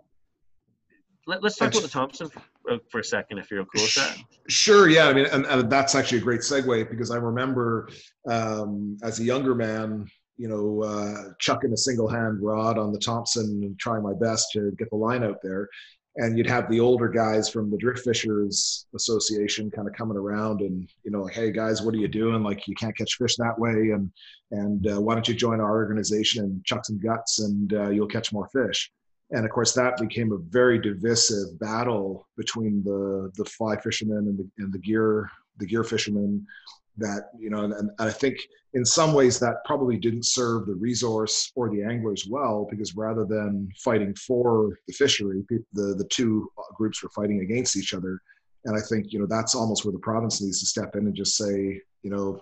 [1.27, 3.95] let, us talk about the Thompson for, uh, for, a second, if you're cool with
[3.95, 4.17] that.
[4.47, 4.89] Sure.
[4.89, 5.07] Yeah.
[5.07, 7.89] I mean, and, and that's actually a great segue because I remember
[8.29, 10.07] um, as a younger man,
[10.37, 14.51] you know, uh, chucking a single hand rod on the Thompson and trying my best
[14.53, 15.67] to get the line out there.
[16.17, 20.61] And you'd have the older guys from the Drift Fishers Association kind of coming around
[20.61, 22.41] and, you know, like, hey guys, what are you doing?
[22.41, 23.91] Like, you can't catch fish that way.
[23.91, 24.09] And,
[24.51, 28.07] and uh, why don't you join our organization and chuck some guts and uh, you'll
[28.07, 28.91] catch more fish
[29.31, 34.37] and of course that became a very divisive battle between the the fly fishermen and
[34.37, 36.45] the and the gear the gear fishermen
[36.97, 38.37] that you know and, and, i think
[38.73, 43.25] in some ways that probably didn't serve the resource or the anglers well because rather
[43.25, 48.21] than fighting for the fishery the the two uh, groups were fighting against each other.
[48.65, 51.15] And i think you know that's almost where the province needs to step in and
[51.15, 52.41] just say you know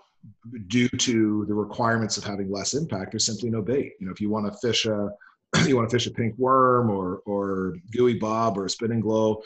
[0.67, 3.93] due to the requirements of having less impact there's simply no bait.
[3.99, 5.09] You know if you want to fish a
[5.67, 9.41] you want to fish a pink worm or or gooey bob or a Spin-N-Glo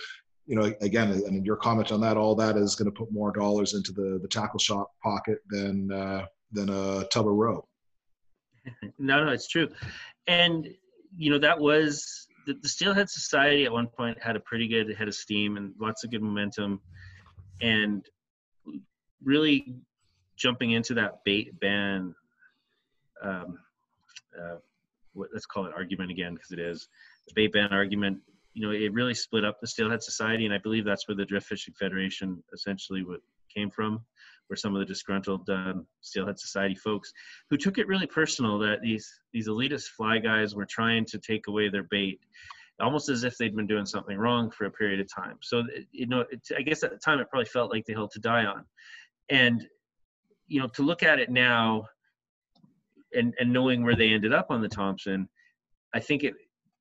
[0.47, 3.31] you know again and your comment on that all that is going to put more
[3.31, 7.67] dollars into the the tackle shop pocket than uh, than a tub of roe
[8.97, 9.69] no no it's true
[10.27, 10.67] and
[11.15, 14.95] you know that was the, the steelhead society at one point had a pretty good
[14.95, 16.79] head of steam and lots of good momentum
[17.61, 18.05] and
[19.23, 19.75] really
[20.37, 22.15] jumping into that bait ban
[23.21, 23.59] um,
[24.39, 24.57] uh,
[25.13, 26.87] what, let's call it argument again because it is
[27.27, 28.19] the bait ban argument.
[28.57, 31.25] You know, it really split up the Steelhead Society, and I believe that's where the
[31.25, 33.05] Drift Fishing Federation essentially
[33.55, 34.03] came from,
[34.47, 37.13] where some of the disgruntled um, Steelhead Society folks
[37.51, 41.45] who took it really personal that these these elitist fly guys were trying to take
[41.45, 42.19] away their bait,
[42.81, 45.37] almost as if they'd been doing something wrong for a period of time.
[45.43, 48.07] So you know, it, I guess at the time it probably felt like the hill
[48.07, 48.65] to die on,
[49.29, 49.67] and
[50.47, 51.89] you know, to look at it now
[53.13, 55.29] and and knowing where they ended up on the Thompson,
[55.93, 56.33] I think it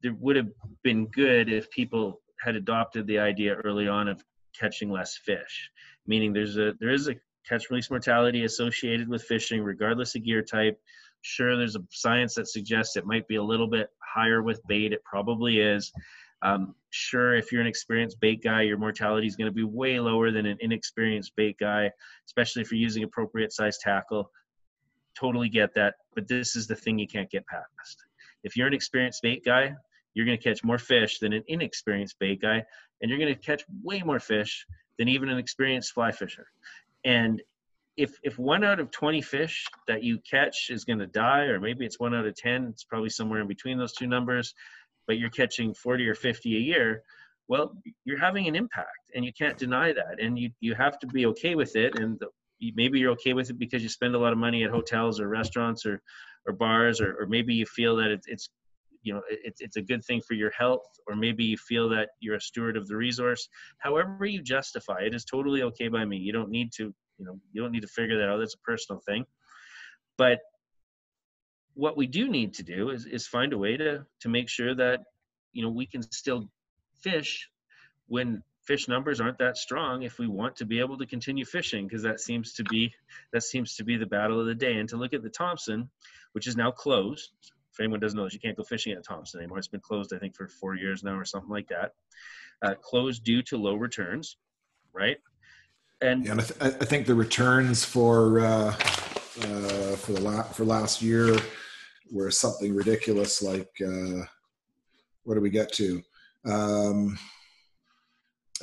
[0.03, 0.49] there would have
[0.82, 4.22] been good if people had adopted the idea early on of
[4.59, 5.70] catching less fish.
[6.07, 7.16] Meaning there's a there is a
[7.49, 10.78] catch release mortality associated with fishing, regardless of gear type.
[11.22, 14.92] Sure, there's a science that suggests it might be a little bit higher with bait.
[14.92, 15.92] It probably is.
[16.42, 19.99] Um, sure, if you're an experienced bait guy, your mortality is going to be way
[19.99, 21.90] lower than an inexperienced bait guy,
[22.26, 24.30] especially if you're using appropriate size tackle
[25.18, 28.05] totally get that, but this is the thing you can't get past.
[28.47, 29.74] If you're an experienced bait guy,
[30.14, 32.62] you're going to catch more fish than an inexperienced bait guy,
[33.01, 34.64] and you're going to catch way more fish
[34.99, 36.47] than even an experienced fly fisher.
[37.05, 37.42] And
[37.97, 41.61] if if one out of 20 fish that you catch is going to die, or
[41.61, 44.55] maybe it's one out of 10, it's probably somewhere in between those two numbers,
[45.07, 47.03] but you're catching 40 or 50 a year,
[47.49, 51.07] well, you're having an impact, and you can't deny that, and you you have to
[51.09, 51.99] be okay with it.
[51.99, 52.28] And the
[52.74, 55.28] maybe you're okay with it because you spend a lot of money at hotels or
[55.28, 56.03] restaurants or
[56.47, 58.51] or bars or, or maybe you feel that it, it's
[59.03, 62.11] you know it's, it's a good thing for your health or maybe you feel that
[62.20, 63.49] you're a steward of the resource.
[63.78, 66.16] However you justify it is totally okay by me.
[66.16, 68.38] You don't need to you know you don't need to figure that out.
[68.38, 69.24] That's a personal thing.
[70.18, 70.40] But
[71.74, 74.74] what we do need to do is, is find a way to to make sure
[74.74, 75.01] that
[75.53, 76.49] you know we can still
[77.01, 77.49] fish
[78.09, 81.86] when fish numbers aren't that strong if we want to be able to continue fishing
[81.86, 82.92] because that seems to be
[83.32, 84.78] that seems to be the battle of the day.
[84.78, 85.88] And to look at the thompson
[86.32, 87.30] which is now closed
[87.72, 89.58] if anyone doesn't know this you can't go fishing at thompson anymore.
[89.58, 91.92] It's been closed i think for four years now or something like that.
[92.62, 94.36] Uh, closed due to low returns
[94.96, 95.18] right?
[96.00, 100.42] And, yeah, and I, th- I, think the returns for uh, uh, for the la-
[100.42, 101.36] for last year
[102.10, 104.24] were something ridiculous like uh,
[105.24, 106.02] what do we get to?
[106.44, 107.18] Um,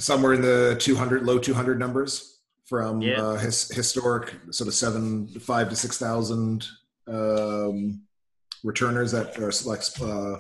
[0.04, 3.22] somewhere in the 200 low 200 numbers from yeah.
[3.22, 6.68] uh, his, historic sort of seven five to six thousand
[7.08, 8.01] um,
[8.64, 10.38] returners that are like uh,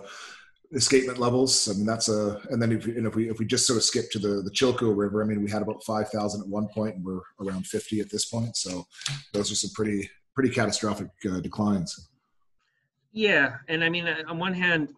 [0.73, 1.69] escapement levels.
[1.69, 3.83] I mean, that's a, and then if, and if we, if we just sort of
[3.83, 6.95] skip to the, the Chilko River, I mean, we had about 5,000 at one point
[6.95, 8.55] and we're around 50 at this point.
[8.57, 8.85] So
[9.33, 12.09] those are some pretty, pretty catastrophic uh, declines.
[13.11, 13.57] Yeah.
[13.67, 14.89] And I mean, on one hand,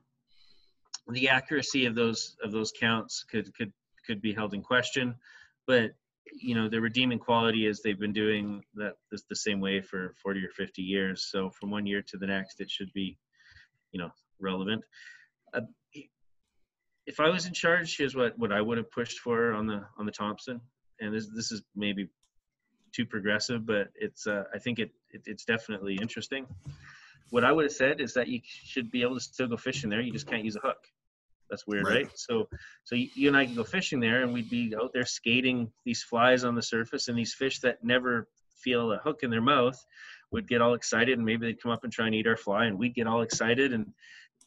[1.09, 3.71] the accuracy of those, of those counts could, could
[4.05, 5.15] could be held in question.
[5.67, 5.95] But
[6.31, 10.15] you know, the redeeming quality is they've been doing that this the same way for
[10.21, 11.27] 40 or 50 years.
[11.31, 13.17] So from one year to the next, it should be,
[13.91, 14.83] you know, relevant.
[15.53, 15.61] Uh,
[17.05, 19.85] if I was in charge, here's what what I would have pushed for on the
[19.97, 20.61] on the Thompson.
[20.99, 22.09] And this this is maybe
[22.93, 26.47] too progressive, but it's uh, I think it, it it's definitely interesting.
[27.29, 29.89] What I would have said is that you should be able to still go fishing
[29.89, 30.01] there.
[30.01, 30.87] You just can't use a hook.
[31.49, 31.95] That's weird, right.
[31.95, 32.09] right?
[32.15, 32.47] So,
[32.83, 36.03] so you and I could go fishing there, and we'd be out there skating these
[36.03, 39.77] flies on the surface, and these fish that never feel a hook in their mouth
[40.31, 42.65] would get all excited, and maybe they'd come up and try and eat our fly,
[42.65, 43.85] and we'd get all excited, and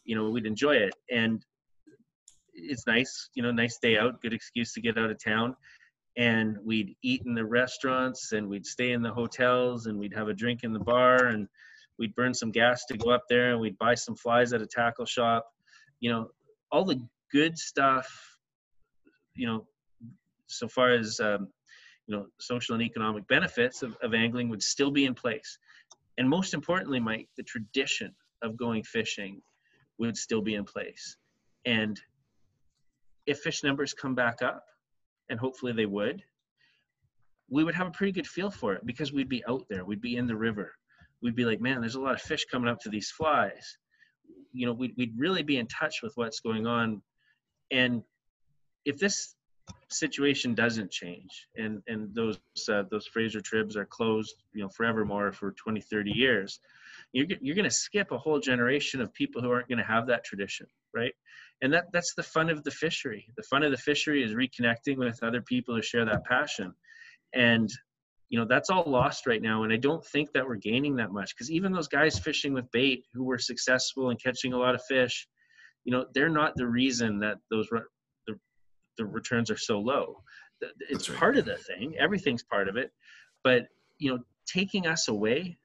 [0.04, 0.94] you know we'd enjoy it.
[1.10, 1.44] And
[2.58, 5.56] it's nice, you know, nice day out, good excuse to get out of town.
[6.16, 10.28] And we'd eat in the restaurants and we'd stay in the hotels and we'd have
[10.28, 11.46] a drink in the bar and
[11.98, 14.66] we'd burn some gas to go up there and we'd buy some flies at a
[14.66, 15.46] tackle shop.
[16.00, 16.28] You know,
[16.70, 17.00] all the
[17.32, 18.08] good stuff,
[19.34, 19.66] you know,
[20.46, 21.48] so far as, um,
[22.06, 25.58] you know, social and economic benefits of, of angling would still be in place.
[26.16, 29.40] And most importantly, Mike, the tradition of going fishing
[29.98, 31.16] would still be in place.
[31.64, 32.00] And
[33.26, 34.64] if fish numbers come back up,
[35.28, 36.22] and hopefully they would,
[37.50, 40.00] we would have a pretty good feel for it because we'd be out there, we'd
[40.00, 40.74] be in the river,
[41.22, 43.78] we'd be like, man, there's a lot of fish coming up to these flies.
[44.52, 47.02] You know, we'd, we'd really be in touch with what's going on.
[47.70, 48.02] And
[48.84, 49.34] if this
[49.88, 52.38] situation doesn't change and, and those,
[52.70, 56.60] uh, those Fraser tribs are closed, you know, forevermore for 20, 30 years,
[57.12, 60.06] you're, you're going to skip a whole generation of people who aren't going to have
[60.06, 61.12] that tradition right?
[61.62, 63.26] And that that's the fun of the fishery.
[63.36, 66.74] The fun of the fishery is reconnecting with other people who share that passion.
[67.34, 67.70] And
[68.28, 71.12] you know that's all lost right now and i don't think that we're gaining that
[71.12, 74.74] much because even those guys fishing with bait who were successful in catching a lot
[74.74, 75.26] of fish
[75.88, 77.66] you know they're not the reason that those
[78.26, 78.38] the,
[78.98, 80.22] the returns are so low.
[80.90, 81.18] It's right.
[81.18, 81.94] part of the thing.
[81.98, 82.92] Everything's part of it.
[83.42, 83.68] But
[83.98, 85.56] you know taking us away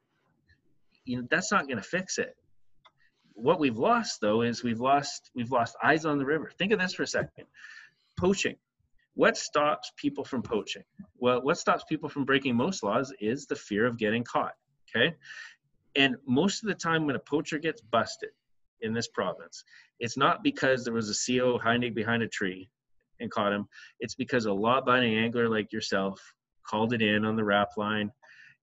[1.03, 2.37] you know that's not going to fix it.
[3.33, 6.51] What we've lost though is we've lost we've lost eyes on the river.
[6.57, 7.45] Think of this for a second.
[8.17, 8.55] Poaching
[9.15, 10.83] what stops people from poaching?
[11.17, 14.53] Well what stops people from breaking most laws is the fear of getting caught
[14.95, 15.15] okay?
[15.95, 18.29] And most of the time when a poacher gets busted
[18.81, 19.63] in this province
[19.99, 22.69] it's not because there was a co hiding behind a tree
[23.19, 23.67] and caught him.
[23.99, 26.19] It's because a law-abiding angler like yourself
[26.67, 28.11] called it in on the RAPP line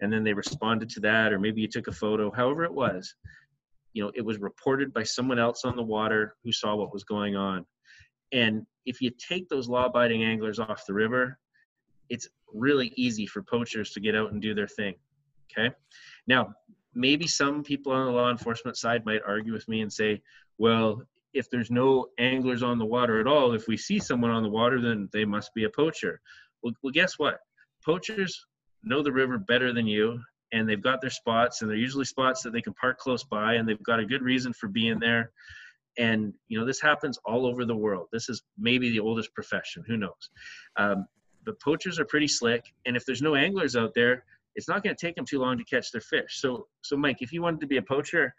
[0.01, 3.15] and then they responded to that or maybe you took a photo however it was.
[3.93, 7.05] You know it was reported by someone else on the water who saw what was
[7.05, 7.67] going on.
[8.33, 11.39] And if you take those law-abiding anglers off the river
[12.09, 14.95] it's really easy for poachers to get out and do their thing
[15.51, 15.75] okay?
[16.27, 16.55] Now
[16.95, 20.21] maybe some people on the law enforcement side might argue with me and say
[20.59, 21.03] well
[21.33, 24.49] if there's no anglers on the water at all if we see someone on the
[24.49, 26.21] water then they must be a poacher.
[26.63, 27.39] Well, well guess what?
[27.87, 28.47] Poachers
[28.83, 30.21] know the river better than you
[30.53, 33.55] and they've got their spots and they're usually spots that they can park close by
[33.55, 35.31] and they've got a good reason for being there
[35.99, 38.09] and you know this happens all over the world.
[38.13, 40.31] This is maybe the oldest profession who knows?
[40.77, 41.07] Um,
[41.45, 44.25] but poachers are pretty slick and if there's no anglers out there
[44.57, 46.41] it's not going to take them too long to catch their fish.
[46.41, 48.35] So so mike if you wanted to be a poacher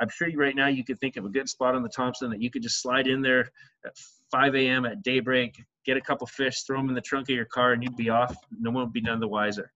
[0.00, 2.42] i'm sure right now you could think of a good spot on the thompson that
[2.42, 3.50] you could just slide in there
[3.86, 3.92] at
[4.32, 7.44] 5 a.m at daybreak get a couple fish throw them in the trunk of your
[7.44, 8.36] car and you'd be off.
[8.58, 9.72] No one would be none the wiser.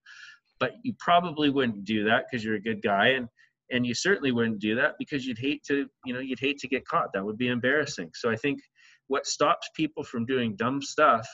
[0.59, 3.29] But you probably wouldn't do that because you're a good guy and
[3.71, 6.69] and you certainly wouldn't do that because you'd hate to you know you'd hate to
[6.69, 7.13] get caught.
[7.13, 8.11] That would be embarrassing.
[8.15, 8.61] So i think
[9.07, 11.27] what stops people from doing dumb stuff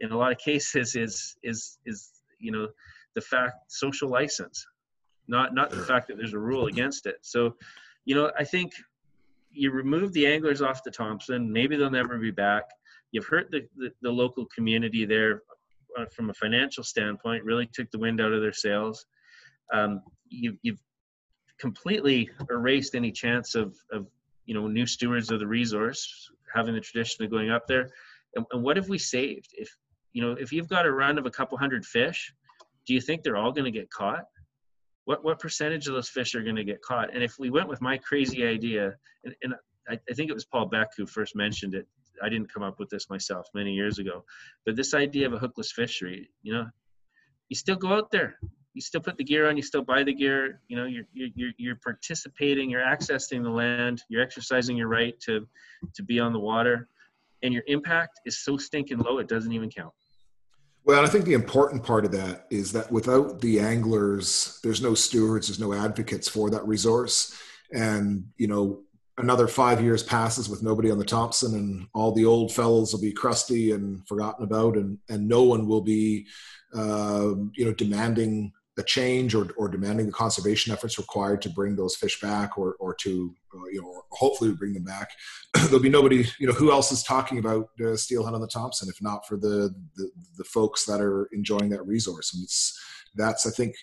[0.00, 2.68] in a lot of cases is is is you know
[3.14, 4.64] the fact social license
[5.28, 7.16] not not the fact that there's a rule against it.
[7.22, 7.56] So
[8.04, 8.72] you know i think
[9.50, 12.64] you remove the anglers off the thompson maybe they'll never be back.
[13.12, 15.42] You've hurt the, the, the local community there
[15.98, 19.04] uh, from a financial standpoint, really took the wind out of their sails.
[19.72, 20.80] Um, you, you've
[21.62, 24.08] completely erased any chance of, of
[24.46, 27.88] you know new stewards of the resource having the tradition of going up there.
[28.34, 29.50] And, and what have we saved?
[29.52, 29.70] If
[30.12, 32.34] you know if you've got a run of a couple hundred fish,
[32.84, 34.24] do you think they're all going to get caught?
[35.04, 37.14] What what percentage of those fish are going to get caught?
[37.14, 38.94] And if we went with my crazy idea,
[39.24, 39.54] and, and
[39.88, 41.86] I, I, think it was Paul Beck who first mentioned it.
[42.22, 44.24] I didn't come up with this myself many years ago,
[44.66, 46.66] but this idea of a hookless fishery, you know,
[47.48, 48.36] you still go out there,
[48.74, 51.52] you still put the gear on, you still buy the gear, you know, you're you're
[51.56, 55.46] you're participating, you're accessing the land, you're exercising your right to
[55.94, 56.88] to be on the water,
[57.42, 59.92] and your impact is so stinking low it doesn't even count.
[60.84, 64.94] Well, I think the important part of that is that without the anglers, there's no
[64.94, 67.38] stewards, there's no advocates for that resource.
[67.72, 68.80] And, you know,
[69.16, 73.00] another five years passes with nobody on the Thompson, and all the old fellows will
[73.00, 76.26] be crusty and forgotten about, and and no one will be,
[76.74, 81.76] uh, you know, demanding a change or, or demanding the conservation efforts required to bring
[81.76, 85.10] those fish back or, or to uh, you know hopefully bring them back
[85.54, 88.88] there'll be nobody you know who else is talking about uh, steelhead on the thompson
[88.88, 92.34] if not for the, the, the folks that are enjoying that resource.
[92.34, 92.80] And it's
[93.14, 93.74] that's i think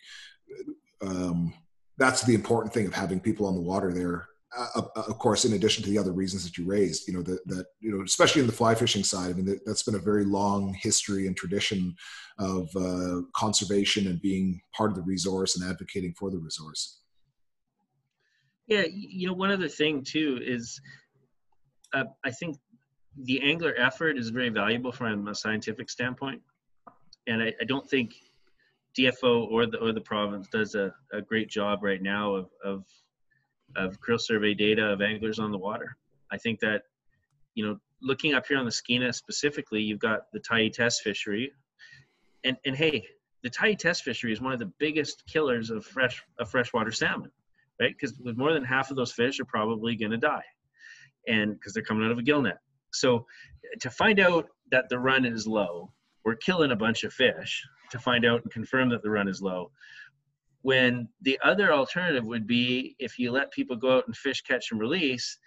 [1.02, 1.54] um,
[1.98, 5.54] that's the important thing of having people on the water there uh, of course, in
[5.54, 8.41] addition to the other reasons that you raised, you know, that, that, you know, especially
[8.41, 11.38] in the fly fishing side, I mean, that, has been a very long history and
[11.38, 11.95] tradition
[12.39, 17.02] of uh, conservation and being part of the resource and advocating for the resource.
[18.68, 20.80] Yeah, you know, one other thing too is
[21.93, 22.58] uh, I think
[23.24, 26.41] the angler effort is very valuable from a scientific standpoint,
[27.28, 28.14] and I, I don't think
[28.97, 32.86] DFO or the or the province does a, a great job right now of, of
[33.76, 35.98] of creel survey data of anglers on the water.
[36.32, 36.84] I think that
[37.56, 41.52] you know looking up here on the Skeena specifically, you've got the Tyee test fishery,
[42.44, 43.06] and and hey,
[43.44, 47.32] the Tyee test fishery is one of the biggest killers of fresh of freshwater salmon,
[47.80, 47.96] right?
[48.00, 50.46] Because more than half of those fish are probably going to die,
[51.28, 52.60] and because they're coming out of a gill net.
[52.92, 53.26] So
[53.82, 55.92] to find out that the run is low,
[56.26, 59.42] we're killing a bunch of fish to find out and confirm that the run is
[59.42, 59.72] low.
[60.62, 64.72] When the other alternative would be if you let people go out and fish, catch,
[64.72, 65.38] and release,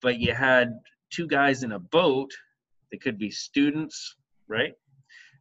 [0.00, 0.78] but you had
[1.10, 2.30] two guys in a boat,
[2.90, 4.16] they could be students,
[4.46, 4.74] right?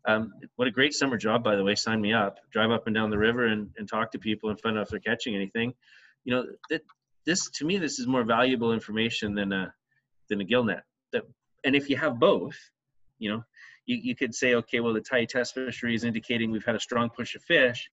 [0.08, 1.76] Um, what a great summer job, by the way.
[1.76, 2.38] Sign me up.
[2.52, 4.90] Drive up and down the river and, and talk to people and find out if
[4.90, 5.74] they're catching anything.
[6.24, 6.82] You know, that,
[7.26, 9.74] this to me, this is more valuable information than a
[10.30, 10.84] than a gill net.
[11.12, 11.24] That,
[11.64, 12.58] and if you have both,
[13.20, 13.44] you know,
[13.86, 16.80] you, you could say, okay, well, the Tyee test fishery is indicating we've had a
[16.80, 17.90] strong push of fish.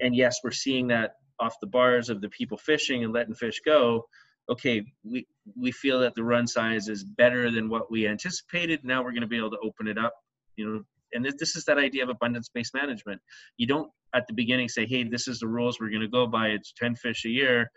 [0.00, 3.60] And yes, we're seeing that off the bars of the people fishing and letting fish
[3.64, 4.06] go.
[4.48, 8.80] Okay, we, we feel that the run size is better than what we anticipated.
[8.84, 10.14] Now we're going to be able to open it up,
[10.56, 13.20] you know, and this, is that idea of abundance-based management.
[13.56, 16.26] You don't at the beginning say, hey, this is the rules we're going to go
[16.26, 16.48] by.
[16.48, 17.70] It's 10 fish a year.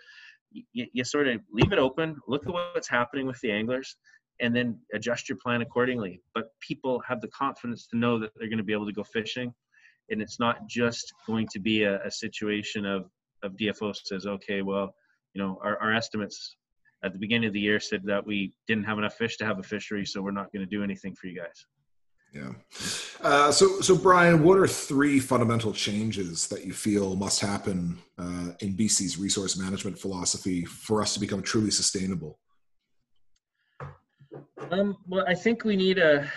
[0.52, 3.98] You, you, sort of leave it open, look at what's happening with the anglers,
[4.42, 6.22] and then adjust your plan accordingly.
[6.34, 9.04] But people have the confidence to know that they're going to be able to go
[9.04, 9.54] fishing,
[10.10, 13.10] and it's not just going to be a, a situation of
[13.44, 14.94] of DFO says, okay, well,
[15.34, 16.58] you know, our, our estimates
[17.04, 19.60] at the beginning of the year said that we didn't have enough fish to have
[19.60, 21.66] a fishery, so we're not going to do anything for you guys.
[22.34, 22.52] Yeah.
[23.22, 28.52] Uh, so, so Brian, what are three fundamental changes that you feel must happen uh,
[28.60, 32.40] in BC's resource management philosophy for us to become truly sustainable?
[34.72, 36.30] Um, well, I think we need a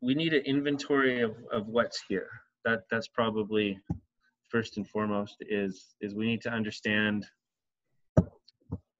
[0.00, 2.28] we need an inventory of, of what's here.
[2.64, 3.78] That that's probably
[4.48, 7.26] first and foremost is is we need to understand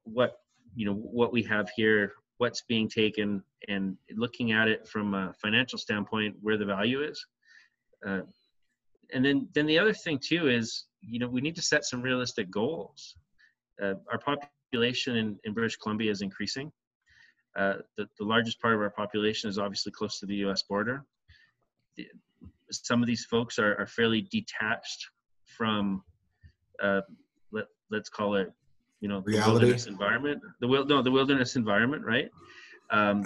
[0.05, 0.39] what
[0.75, 5.35] you know what we have here, what's being taken, and looking at it from a
[5.43, 7.25] financial standpoint, where the value is.
[8.07, 8.21] Uh,
[9.13, 12.01] and then then the other thing too is you know we need to set some
[12.01, 13.15] realistic goals.
[13.83, 16.71] Uh, our population in, in British Columbia is increasing
[17.57, 21.05] uh, the, the largest part of our population is obviously close to the US border.
[21.97, 22.07] The,
[22.71, 25.09] some of these folks are, are fairly detached
[25.45, 26.05] from,
[26.83, 27.01] uh,
[27.51, 28.53] let, let's call it,
[29.01, 29.51] you know, the Reality.
[29.51, 30.41] wilderness environment.
[30.61, 32.29] The wil- no, the wilderness environment, right?
[32.91, 33.25] Um,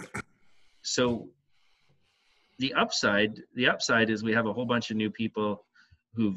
[0.82, 1.28] so
[2.58, 5.64] the upside, the upside is we have a whole bunch of new people
[6.14, 6.36] who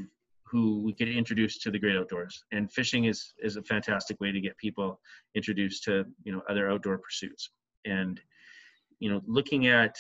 [0.50, 4.32] who we could introduce to the great outdoors, and fishing is is a fantastic way
[4.32, 5.00] to get people
[5.36, 7.50] introduced to you know other outdoor pursuits
[7.86, 8.19] and
[8.99, 9.95] you know looking at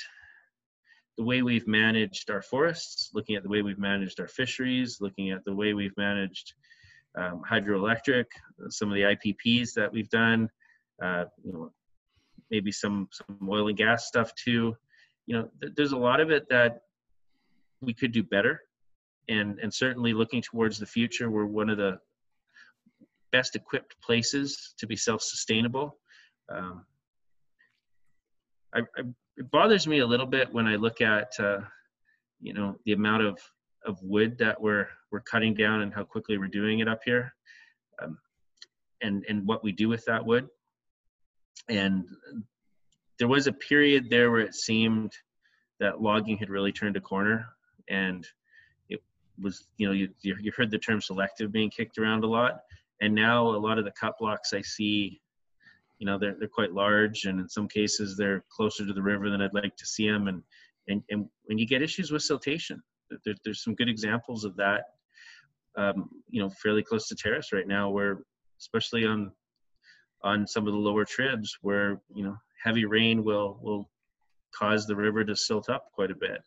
[1.17, 5.31] the way we've managed our forests looking at the way we've managed our fisheries looking
[5.31, 6.53] at the way we've managed
[7.17, 8.25] um, hydroelectric
[8.69, 10.49] some of the IPPs that we've done
[11.01, 11.71] uh, you know
[12.49, 14.75] maybe some some oil and gas stuff too.
[15.25, 16.81] You know th- there's a lot of it that
[17.81, 18.61] we could do better
[19.29, 21.99] and and certainly looking towards the future we're one of the
[23.31, 25.97] best equipped places to be self-sustainable.
[26.49, 26.85] Um,
[28.77, 29.03] I, I,
[29.37, 31.59] it bothers me a little bit when I look at uh,
[32.39, 33.39] you know the amount of
[33.85, 37.33] of wood that we're we're cutting down and how quickly we're doing it up here,
[38.01, 38.17] um,
[39.01, 40.47] and and what we do with that wood.
[41.69, 42.05] And
[43.19, 45.13] there was a period there where it seemed
[45.79, 47.47] that logging had really turned a corner,
[47.89, 48.27] and
[48.89, 49.01] it
[49.41, 52.61] was you know you you heard the term selective being kicked around a lot,
[53.01, 55.21] and now a lot of the cut blocks I see
[55.99, 59.29] you know they're, they're quite large and in some cases they're closer to the river
[59.29, 60.41] than i'd like to see them and
[60.89, 62.77] and, and when you get issues with siltation
[63.25, 64.83] there, there's some good examples of that
[65.77, 68.19] um, you know fairly close to terrace right now where
[68.59, 69.31] especially on
[70.23, 73.89] on some of the lower tribs where you know heavy rain will will
[74.57, 76.41] cause the river to silt up quite a bit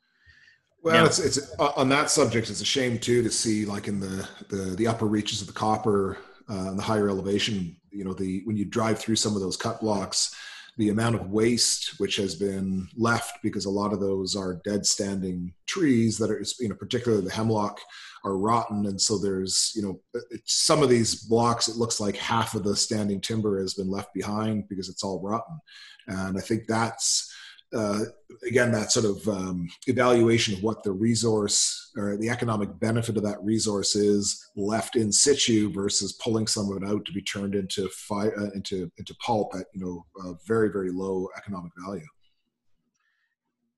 [0.82, 1.04] well, yeah.
[1.04, 2.48] it's it's on that subject.
[2.48, 5.52] It's a shame too to see like in the the, the upper reaches of the
[5.52, 6.16] copper
[6.48, 9.80] uh, the higher elevation, you know, the when you drive through some of those cut
[9.80, 10.34] blocks,
[10.78, 14.86] the amount of waste which has been left because a lot of those are dead
[14.86, 17.80] standing trees that are, you know, particularly the hemlock
[18.24, 22.16] are rotten, and so there's, you know, uh, some of these blocks it looks like
[22.16, 25.58] half of the standing timber has been left behind because it's all rotten,
[26.06, 27.32] and I think that's
[27.74, 28.00] uh,
[28.46, 33.22] again that sort of um, evaluation of what the resource or the economic benefit of
[33.22, 37.54] that resource is left in situ versus pulling some of it out to be turned
[37.54, 42.06] into fi- uh, into into pulp at you know very very low economic value.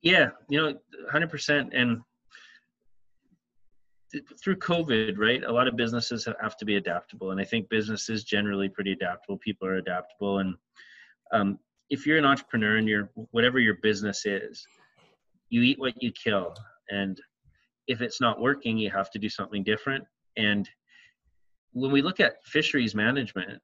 [0.03, 0.75] Yeah, you know,
[1.11, 2.01] hundred percent, and
[4.43, 5.43] through COVID, right?
[5.45, 9.39] A lot of businesses have to be adaptable, and I think businesses generally pretty adaptable.
[9.39, 10.55] People are adaptable, and
[11.33, 11.59] um,
[11.93, 14.67] if you're an entrepreneur and you're whatever your business is,
[15.51, 16.55] you eat what you kill,
[16.91, 17.21] and
[17.87, 20.03] if it's not working, you have to do something different.
[20.39, 20.67] And
[21.73, 23.61] when we look at fisheries management,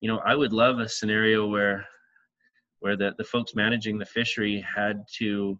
[0.00, 1.86] you know, I would love a scenario where
[2.80, 5.58] where the, the folks managing the fishery had to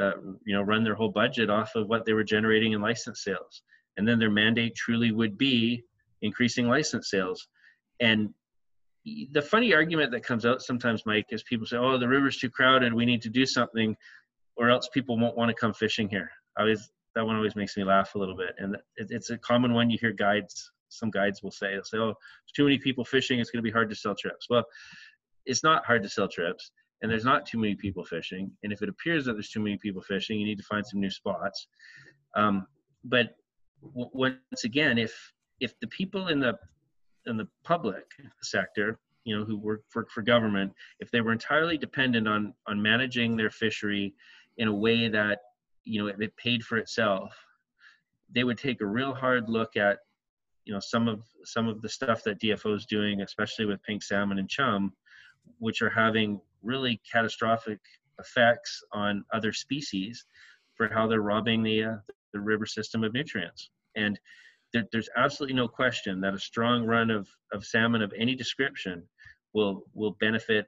[0.00, 3.22] uh, you know run their whole budget off of what they were generating in license
[3.22, 3.62] sales.
[3.96, 5.84] And then their mandate truly would be
[6.22, 7.46] increasing license sales.
[8.00, 8.34] And
[9.32, 12.50] the funny argument that comes out sometimes mike is people say oh the river's too
[12.50, 13.96] crowded we need to do something
[14.60, 16.30] or else people won't want to come fishing here.
[16.56, 19.72] I always that one always makes me laugh a little bit and it's a common
[19.74, 23.04] one you hear guides some guides will say they'll say oh there's too many people
[23.04, 24.46] fishing it's going to be hard to sell trips.
[24.48, 24.64] Well
[25.46, 26.70] it's not hard to sell trips
[27.02, 29.78] and there's not too many people fishing and if it appears that there's too many
[29.78, 31.66] people fishing you need to find some new spots.
[32.36, 32.66] Um,
[33.04, 33.30] but
[33.82, 35.14] w- once again if
[35.58, 36.54] if the people in the
[37.26, 38.04] in the public
[38.42, 42.80] sector you know who work for, for government if they were entirely dependent on on
[42.80, 44.14] managing their fishery
[44.56, 45.40] in a way that
[45.84, 47.34] you know it, it paid for itself
[48.32, 49.98] they would take a real hard look at
[50.64, 54.02] you know some of some of the stuff that DFO is doing, especially with pink
[54.02, 54.92] salmon and chum,
[55.58, 57.80] which are having really catastrophic
[58.18, 60.24] effects on other species
[60.74, 61.96] for how they're robbing the uh,
[62.32, 63.70] the river system of nutrients.
[63.96, 64.18] And
[64.72, 69.02] there, there's absolutely no question that a strong run of, of salmon of any description
[69.52, 70.66] will will benefit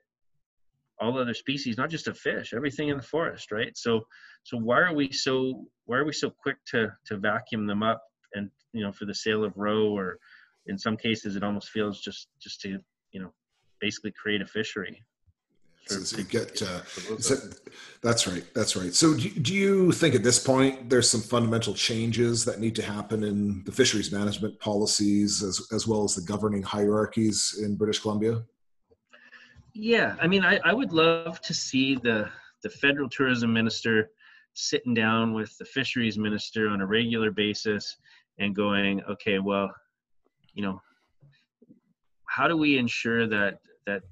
[1.01, 3.77] all other species, not just of fish, everything in the forest, right?
[3.77, 4.07] So
[4.45, 8.03] so why are we so why are we so quick to to vacuum them up
[8.35, 10.19] and you know for the sale of roe or
[10.67, 12.79] in some cases it almost feels just just to
[13.13, 13.33] you know
[13.81, 15.03] basically create a fishery
[15.87, 16.81] so you get uh,
[18.03, 18.95] that's right that's right.
[18.95, 22.83] So do, do you think at this point there's some fundamental changes that need to
[22.83, 28.01] happen in the fisheries management policies as, as well as the governing hierarchies in british
[28.01, 28.43] columbia?
[29.75, 32.29] Yeah i mean i, I would love to see the
[32.63, 34.11] the federal tourism minister
[34.55, 37.97] sitting down with the fisheries minister on a regular basis
[38.39, 39.71] and going okay well
[40.55, 40.81] you know
[42.27, 44.03] how do we ensure that that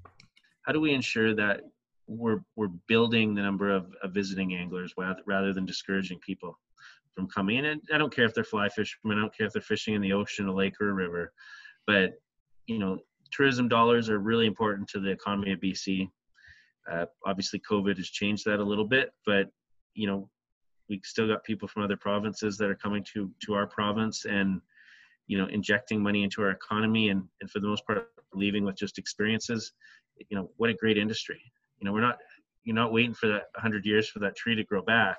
[0.62, 1.62] how do we ensure that
[2.06, 4.94] we're we're building the number of, of visiting anglers
[5.26, 6.58] rather, than discouraging people
[7.14, 7.64] from coming in?
[7.66, 10.02] And i don't care if they're fly fishermen i don't care if they're fishing in
[10.02, 11.32] the ocean a lake or a river.
[11.86, 12.12] But
[12.70, 12.98] you know
[13.32, 16.08] tourism dollars are really important to the economy of bc
[16.90, 19.48] uh, obviously covid has changed that a little bit but
[19.94, 20.28] you know
[20.88, 24.60] we still got people from other provinces that are coming to to our province and
[25.26, 28.76] you know injecting money into our economy and and for the most part leaving with
[28.76, 29.72] just experiences
[30.28, 31.40] you know what a great industry.
[31.78, 32.18] You know we're not
[32.64, 35.18] you're not waiting for that 100 years for that tree to grow back.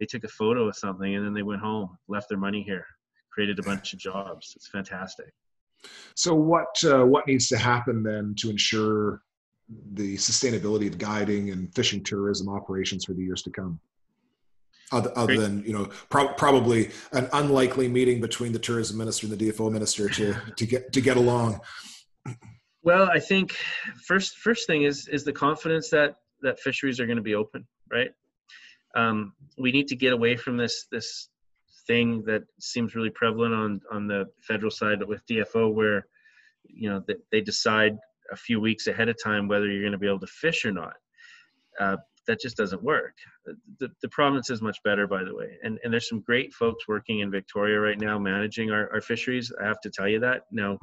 [0.00, 2.86] They took a photo of something and then they went home left their money here
[3.30, 4.52] created a bunch of jobs.
[4.56, 5.32] It's fantastic.
[6.14, 9.22] So what uh, what needs to happen then to ensure
[9.92, 13.80] the sustainability of guiding and fishing tourism operations for the years to come?
[14.92, 19.38] Other, other than you know pro- probably an unlikely meeting between the tourism minister and
[19.38, 21.60] the DFO minister to to get to get along.
[22.82, 23.56] Well, I think
[24.06, 27.66] first first thing is is the confidence that that fisheries are going to be open,
[27.90, 28.10] right?
[28.94, 31.28] Um, we need to get away from this this
[31.86, 36.06] thing that seems really prevalent on on the federal side with DFO, where
[36.64, 37.98] you know they, they decide
[38.32, 40.72] a few weeks ahead of time whether you're going to be able to fish or
[40.72, 40.94] not.
[41.78, 41.96] Uh,
[42.26, 43.14] that just doesn't work.
[43.80, 45.56] The, the province is much better, by the way.
[45.64, 49.50] And, and there's some great folks working in Victoria right now managing our, our fisheries.
[49.60, 50.42] I have to tell you that.
[50.52, 50.78] Now,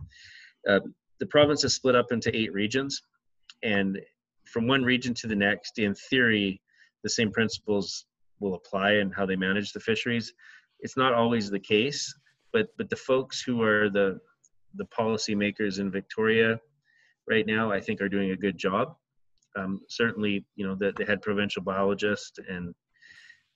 [0.68, 0.80] uh,
[1.20, 3.02] the province is split up into eight regions.
[3.64, 4.00] And
[4.46, 6.62] from one region to the next, in theory,
[7.04, 8.06] the same principles
[8.40, 10.34] will apply in how they manage the fisheries.
[10.80, 12.14] It's not always the case,
[12.54, 14.20] but but the folks who are the
[14.76, 16.60] the policy makers in Victoria
[17.28, 18.96] right now, I think, are doing a good job
[19.58, 22.74] um, certainly, you know, the, the head provincial biologist and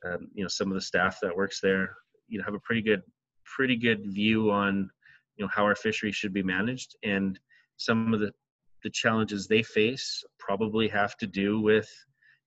[0.06, 1.96] um, you know some of the staff that works there,
[2.28, 3.04] you know, have a pretty good,
[3.46, 4.90] pretty good view on
[5.38, 7.40] you know how our fishery should be managed, and
[7.82, 8.32] some of the
[8.84, 11.90] the challenges they face probably have to do with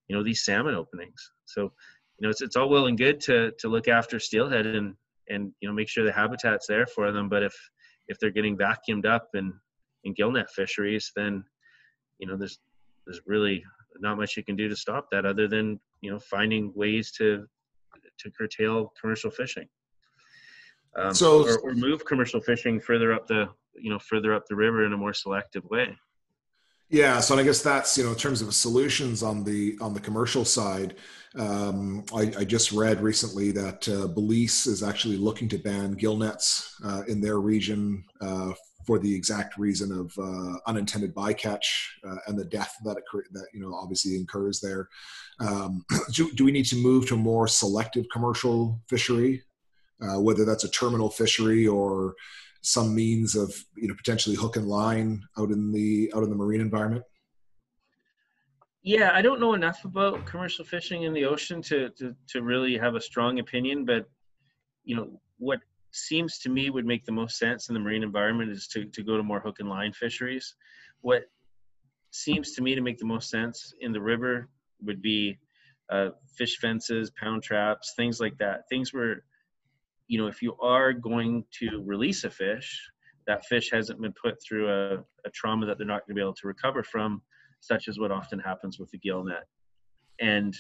[0.08, 1.30] you know these salmon openings.
[1.44, 4.94] So you know it's it's all well and good to to look after steelhead and
[5.28, 7.54] and you know make sure the habitat's there for them, but if
[8.08, 9.52] if they're getting vacuumed up in
[10.04, 11.44] in gillnet fisheries, then
[12.18, 12.58] you know there's
[13.06, 13.64] there's really
[14.00, 17.46] not much you can do to stop that other than you know finding ways to
[18.18, 19.68] to curtail commercial fishing
[20.96, 24.56] um, so or, or, move commercial fishing further up the you know further up the
[24.56, 25.96] river in a more selective way
[26.90, 30.00] Yeah, so I guess that's you know in terms of solutions on the on the
[30.00, 30.96] commercial side.
[31.36, 36.16] Um, I, I, just read recently that uh, Belize is actually looking to ban gill
[36.16, 38.52] nets uh, in their region uh,
[38.86, 41.64] for the exact reason of uh, unintended bycatch
[42.08, 44.88] uh, and the death that it, that you know obviously incurs there.
[45.40, 49.42] Um, do, do, we need to move to a more selective commercial fishery,
[50.02, 52.14] uh, whether that's a terminal fishery or
[52.64, 56.36] some means of you know potentially hook and line out in the out in the
[56.36, 57.04] marine environment?
[58.82, 62.76] Yeah, I don't know enough about commercial fishing in the ocean to to, to really
[62.76, 64.06] have a strong opinion, but
[64.84, 65.60] you know what
[65.92, 69.02] seems to me would make the most sense in the marine environment is to, to
[69.02, 70.56] go to more hook and line fisheries.
[71.02, 71.22] What
[72.10, 74.48] seems to me to make the most sense in the river
[74.82, 75.38] would be
[75.90, 78.62] uh, fish fences, pound traps, things like that.
[78.68, 79.24] Things where
[80.06, 82.80] you know, if you are going to release a fish,
[83.26, 86.20] that fish hasn't been put through a, a trauma that they're not going to be
[86.20, 87.22] able to recover from,
[87.60, 89.44] such as what often happens with the gill net.
[90.20, 90.54] And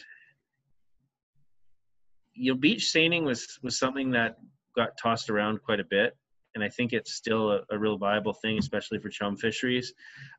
[2.34, 4.36] you know, beach seining was was something that
[4.74, 6.16] got tossed around quite a bit,
[6.54, 9.92] and I think it's still a, a real viable thing, especially for chum fisheries.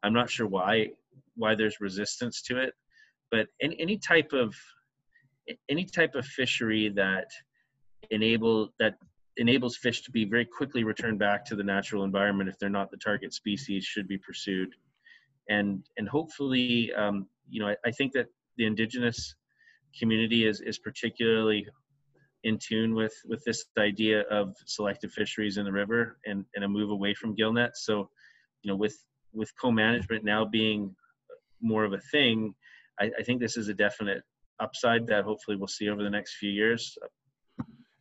[0.04, 0.90] I'm not sure why
[1.36, 2.74] why there's resistance to it,
[3.32, 4.56] but any, any type of
[5.70, 7.28] any type of fishery that
[8.12, 8.96] enable that
[9.38, 12.90] enables fish to be very quickly returned back to the natural environment if they're not
[12.90, 14.70] the target species should be pursued.
[15.50, 18.28] And and hopefully um, you know I, I, think that
[18.58, 19.36] the indigenous
[20.00, 21.68] community is is particularly
[22.44, 26.68] in tune with with this idea of selective fisheries in the river and and a
[26.68, 27.86] move away from gill nets.
[27.86, 28.10] So
[28.64, 28.98] you know with
[29.34, 30.96] with co-management now being
[31.62, 32.54] more of a thing
[33.00, 34.24] I, I think this is a definite
[34.60, 36.98] upside that hopefully we'll see over the next few years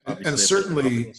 [0.07, 1.15] and certainly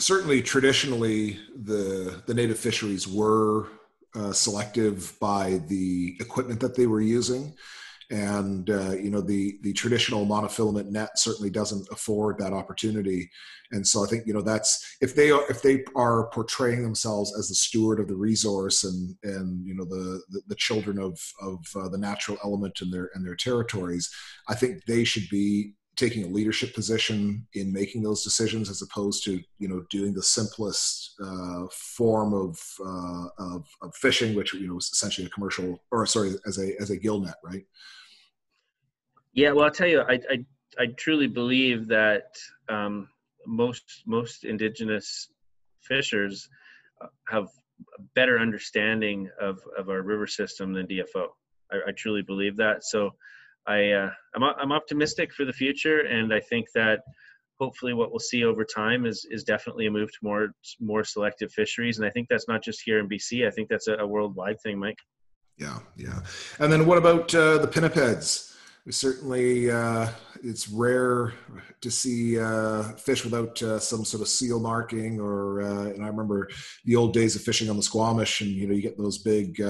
[0.00, 3.68] certainly traditionally the the native fisheries were
[4.14, 7.54] uh, selective by the equipment that they were using.
[8.10, 13.30] And uh, you know the the traditional monofilament net certainly doesn't afford that opportunity.
[13.70, 17.34] And so i think you know that's if they are if they are portraying themselves
[17.38, 21.18] as the steward of the resource and and you know the the, the children of
[21.40, 24.10] of uh, the natural element in their in their territories
[24.46, 29.24] i think they should be taking a leadership position in making those decisions as opposed
[29.24, 34.68] to you know doing the simplest uh, form of, uh, of, of fishing which you
[34.68, 37.64] know is essentially a commercial or sorry as a as a gill net right?
[39.34, 40.44] Yeah well i'll tell you i i,
[40.78, 42.34] I truly believe that
[42.68, 43.08] um,
[43.46, 45.28] most most indigenous
[45.80, 46.48] fishers
[47.02, 47.48] uh, have
[47.98, 51.26] a better understanding of of our river system than dfo
[51.72, 52.84] I, I truly believe that.
[52.84, 53.10] So
[53.66, 57.00] I uh, I'm I'm optimistic for the future, and I think that
[57.60, 61.52] hopefully what we'll see over time is is definitely a move to more more selective
[61.52, 63.46] fisheries, and I think that's not just here in BC.
[63.46, 64.98] I think that's a, a worldwide thing, Mike.
[65.58, 66.20] Yeah, yeah.
[66.58, 68.48] And then what about uh, the pinnipeds?
[68.84, 70.08] We certainly uh,
[70.42, 71.34] it's rare
[71.82, 76.08] to see uh, fish without uh, some sort of seal marking or uh, and I
[76.08, 76.48] remember
[76.84, 79.60] the old days of fishing on the Squamish and you know you get those big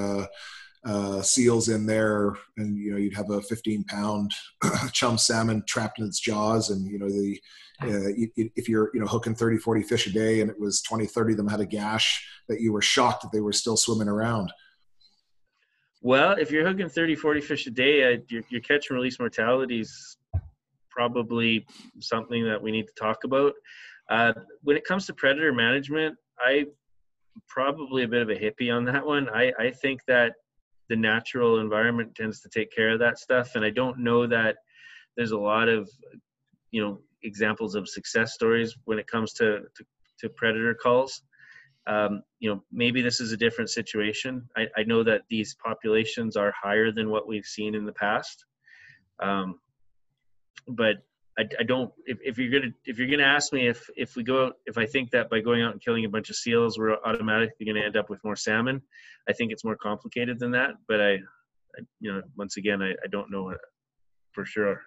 [0.85, 4.33] uh, seals in there, and you know you'd have a 15 pound
[4.93, 7.41] chum salmon trapped in its jaws, and you know the
[7.83, 8.11] uh,
[8.57, 11.33] if you're you know hooking 30 40 fish a day and it was 20 30
[11.33, 14.53] of them had a gash that you were shocked that they were still swimming around.
[16.01, 19.19] Well if you're hooking 30 40 fish a day uh, your, your catch and release
[19.19, 20.17] mortality is
[20.91, 21.67] probably
[22.01, 23.55] something that we need to talk about.
[24.11, 24.33] Uh,
[24.63, 26.65] when it comes to predator management i
[27.49, 29.29] probably a bit of a hippie on that one.
[29.31, 30.35] I, I think that
[30.93, 33.55] the natural environment tends to take care of that stuff.
[33.55, 34.57] And i don't know that
[35.17, 35.89] there's a lot of
[36.71, 39.47] you know examples of success stories when it comes to
[39.77, 39.85] to,
[40.21, 41.23] to predator calls.
[41.87, 44.47] Um, you know maybe this is a different situation.
[44.55, 48.45] I, I, know that these populations are higher than what we've seen in the past.
[49.19, 49.59] Um,
[50.69, 50.97] but
[51.39, 54.23] I, I, don't if, if you're gonna if you're gonna ask me if if we
[54.23, 56.97] go if I think that by going out and killing a bunch of seals we're
[57.05, 58.83] automatically gonna end up with more salmon,
[59.29, 60.73] I think it's more complicated than that.
[60.89, 63.55] But I, I you know once again I, I don't know
[64.33, 64.81] for sure.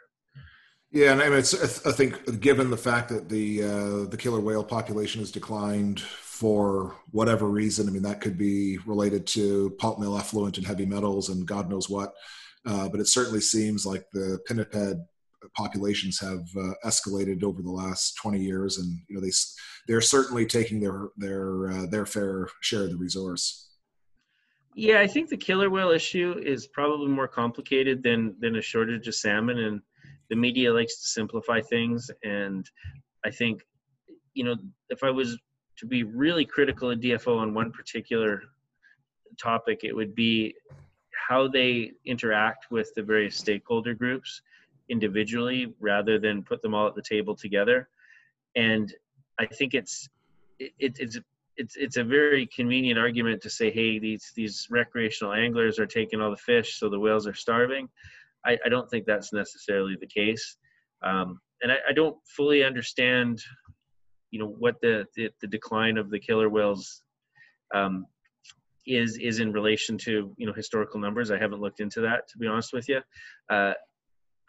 [0.92, 4.40] Yeah, and I mean, it's, I think given the fact that the uh, the killer
[4.40, 10.00] whale population has declined for whatever reason, I mean that could be related to pulp
[10.00, 12.14] mill effluent and heavy metals and God knows what.
[12.66, 14.74] Uh, but it certainly seems like the pinniped
[15.54, 19.32] populations have uh, escalated over the last 20 years, and you know they
[19.88, 23.70] they're certainly taking their their uh, their fair share of the resource.
[24.76, 29.08] Yeah, I think the killer whale issue is probably more complicated than than a shortage
[29.08, 29.82] of salmon, and
[30.30, 32.12] the media likes to simplify things.
[32.24, 32.70] And
[33.26, 33.62] I think,
[34.34, 34.56] you know,
[34.90, 35.38] if I was
[35.78, 38.42] to be really critical of DFO on one particular
[39.38, 40.56] topic, it would be
[41.28, 44.42] how they interact with the various stakeholder groups
[44.90, 47.90] individually rather than put them all at the table together.
[48.56, 48.94] And
[49.40, 50.08] I think it's
[50.60, 51.20] it, it's
[51.58, 56.22] it's it's a very convenient argument to say, hey, these these recreational anglers are taking
[56.22, 57.90] all the fish, so the whales are starving.
[58.46, 60.58] I, I don't think that's necessarily the case,
[61.02, 63.42] um, and I, I, don't fully understand,
[64.30, 67.02] you know, what the the, the decline of the killer whales
[67.74, 68.06] um,
[68.86, 71.32] is is in relation to you know historical numbers.
[71.32, 73.02] I haven't looked into that to be honest with you.
[73.50, 73.74] Uh,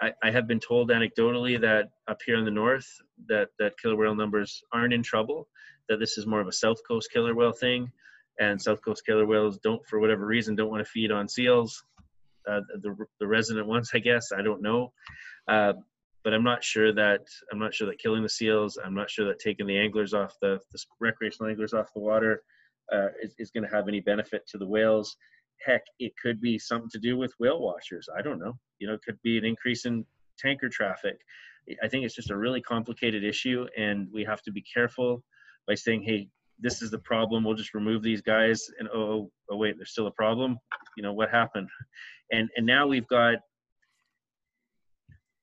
[0.01, 2.87] I, I, have been told anecdotally that up here in the north
[3.29, 5.49] that that killer whale numbers aren't in trouble.
[5.89, 7.91] That this is more of a south coast killer whale thing,
[8.39, 11.85] and south coast killer whales don't, for whatever reason, don't want to feed on seals.
[12.49, 14.33] Uh, the the resident ones, I guess.
[14.33, 14.93] I don't know,
[15.49, 15.73] uh,
[16.25, 17.21] but I'm not sure that
[17.53, 18.79] I'm not sure that killing the seals.
[18.85, 22.43] I'm not sure that taking the anglers off the, the recreational anglers off the water
[22.93, 25.17] uh, is, is going to have any benefit to the whales.
[25.65, 28.09] Heck, it could be something to do with whale watchers.
[28.17, 28.55] I don't know.
[28.79, 30.05] You know, it could be an increase in
[30.39, 31.19] tanker traffic.
[31.83, 35.25] I think it's just a really complicated issue, and we have to be careful
[35.67, 36.29] by saying, "Hey,
[36.61, 37.43] this is the problem.
[37.43, 40.59] We'll just remove these guys." And oh, oh, oh wait, there's still a problem.
[40.97, 41.69] You know what happened?
[42.31, 43.39] And and now we've got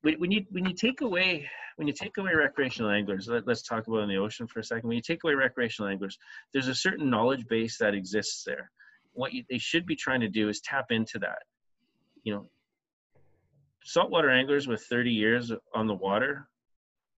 [0.02, 3.86] when you when you take away when you take away recreational anglers, let, us talk
[3.86, 4.88] about in the ocean for a second.
[4.88, 6.18] When you take away recreational anglers,
[6.52, 8.70] there's a certain knowledge base that exists there.
[9.14, 11.42] What you, they should be trying to do is tap into that.
[12.22, 12.50] You know,
[13.84, 16.48] saltwater anglers with 30 years on the water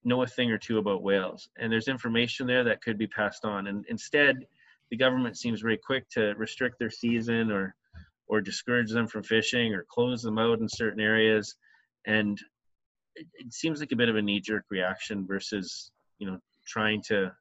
[0.06, 3.44] know a thing or two about whales, and there's information there that could be passed
[3.44, 3.68] on.
[3.68, 4.36] And instead,
[4.92, 7.76] the government seems very quick to restrict their season or
[8.28, 11.56] or discourage them from fishing or close them out in certain areas.
[12.08, 12.40] And
[13.16, 17.32] it, it seems like a bit of a knee-jerk reaction versus you know trying to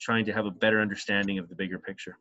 [0.00, 2.18] trying to have a better understanding of the bigger picture.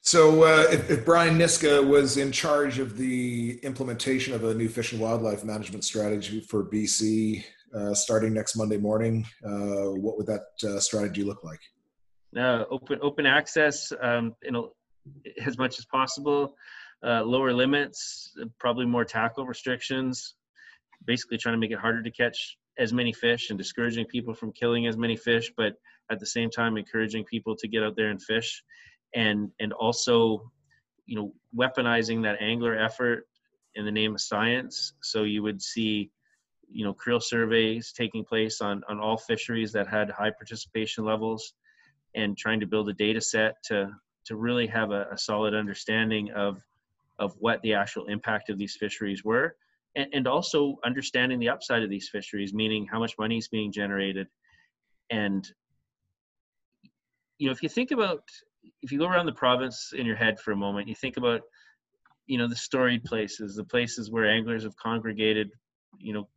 [0.00, 4.68] So, uh, if, if, Brian Niska was in charge of the implementation of a new
[4.68, 7.44] fish and wildlife management strategy for BC
[7.74, 11.60] uh, starting next Monday morning, uh, what would that uh, strategy look like?
[12.36, 14.72] Uh, open open access, um, you know,
[15.44, 16.54] as much as possible.
[17.04, 20.34] Uh, lower limits, probably more tackle restrictions,
[21.04, 24.52] basically trying to make it harder to catch as many fish and discouraging people from
[24.52, 25.74] killing as many fish, but
[26.10, 28.62] at the same time encouraging people to get out there and fish,
[29.14, 30.50] and and also,
[31.06, 33.26] you know, weaponizing that angler effort
[33.74, 34.94] in the name of science.
[35.02, 36.10] So you would see,
[36.70, 41.54] you know, creel surveys taking place on on all fisheries that had high participation levels,
[42.14, 43.90] and trying to build a data set to
[44.26, 46.62] to really have a, a solid understanding of
[47.18, 49.56] of what the actual impact of these fisheries were
[49.98, 53.72] and, and also understanding the upside of these fisheries, meaning how much money is being
[53.72, 54.28] generated.
[55.10, 55.50] And,
[57.38, 58.22] you know, if you think about,
[58.82, 61.42] if you go around the province in your head for a moment, you think about,
[62.26, 65.50] you know, the storied places, the places where anglers have congregated,
[65.98, 66.28] you know,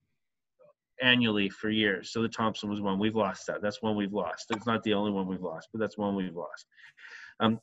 [1.01, 2.11] annually for years.
[2.11, 2.99] So the Thompson was one.
[2.99, 3.61] We've lost that.
[3.61, 4.45] That's one we've lost.
[4.51, 6.65] It's not the only one we've lost, but that's one we've lost.
[7.39, 7.59] Um,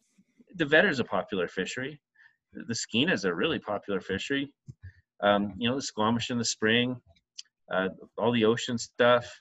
[0.56, 2.01] the Vedder's a popular fishery.
[2.52, 4.52] The Skeena is a really popular fishery
[5.22, 6.97] um, you know, the Squamish in the spring,
[7.72, 9.40] uh, all the ocean stuff.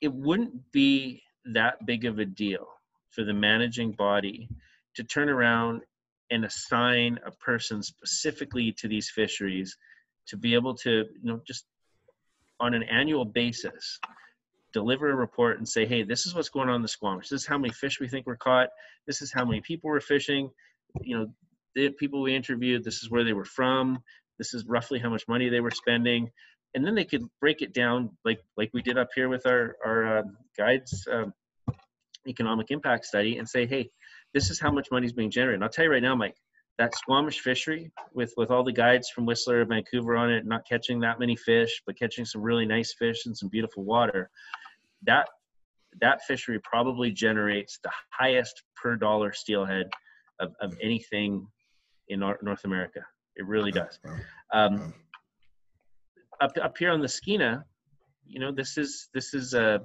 [0.00, 1.22] It wouldn't be
[1.52, 2.66] that big of a deal
[3.12, 4.48] for the managing body
[4.94, 5.82] to turn around
[6.30, 9.76] and assign a person specifically to these fisheries
[10.26, 11.64] to be able to, you know, just
[12.60, 13.98] on an annual basis,
[14.72, 17.28] deliver a report and say, hey, this is what's going on in the Squamish.
[17.28, 18.68] This is how many fish we think were caught.
[19.06, 20.50] This is how many people were fishing.
[21.02, 21.26] You know,
[21.74, 24.02] the people we interviewed, this is where they were from
[24.42, 26.28] this is roughly how much money they were spending
[26.74, 29.76] and then they could break it down like like we did up here with our
[29.84, 30.22] our uh,
[30.58, 31.32] guides um,
[32.26, 33.88] economic impact study and say hey
[34.34, 35.56] this is how much money is being generated.
[35.56, 36.36] And i'll tell you right now mike
[36.78, 41.00] that squamish fishery with with all the guides from whistler vancouver on it not catching
[41.00, 44.30] that many fish but catching some really nice fish and some beautiful water
[45.02, 45.28] that
[46.00, 49.90] that fishery probably generates the highest per dollar steelhead
[50.40, 51.46] of, of anything
[52.08, 53.00] in north america.
[53.36, 53.98] It really does.
[54.52, 54.92] Um,
[56.40, 57.64] up up here on the Skeena,
[58.26, 59.80] you know, this is this is a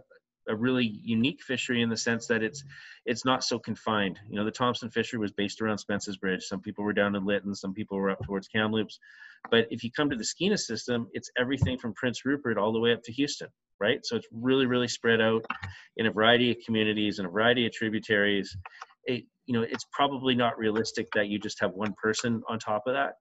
[0.48, 2.64] a really unique fishery in the sense that it's
[3.06, 4.20] it's not so confined.
[4.30, 6.44] You know, the Thompson fishery was based around Spence's Bridge.
[6.44, 9.00] Some people were down in Lytton, some people were up towards Kamloops.
[9.52, 12.80] But if you come to the Skeena system, it's everything from Prince Rupert all the
[12.80, 13.50] way up to Houston,
[13.80, 14.00] right?
[14.04, 15.46] So it's really, really spread out
[15.98, 18.58] in a variety of communities and a variety of tributaries.
[19.06, 22.84] It, you know, it's probably not realistic that you just have one person on top
[22.88, 23.14] of that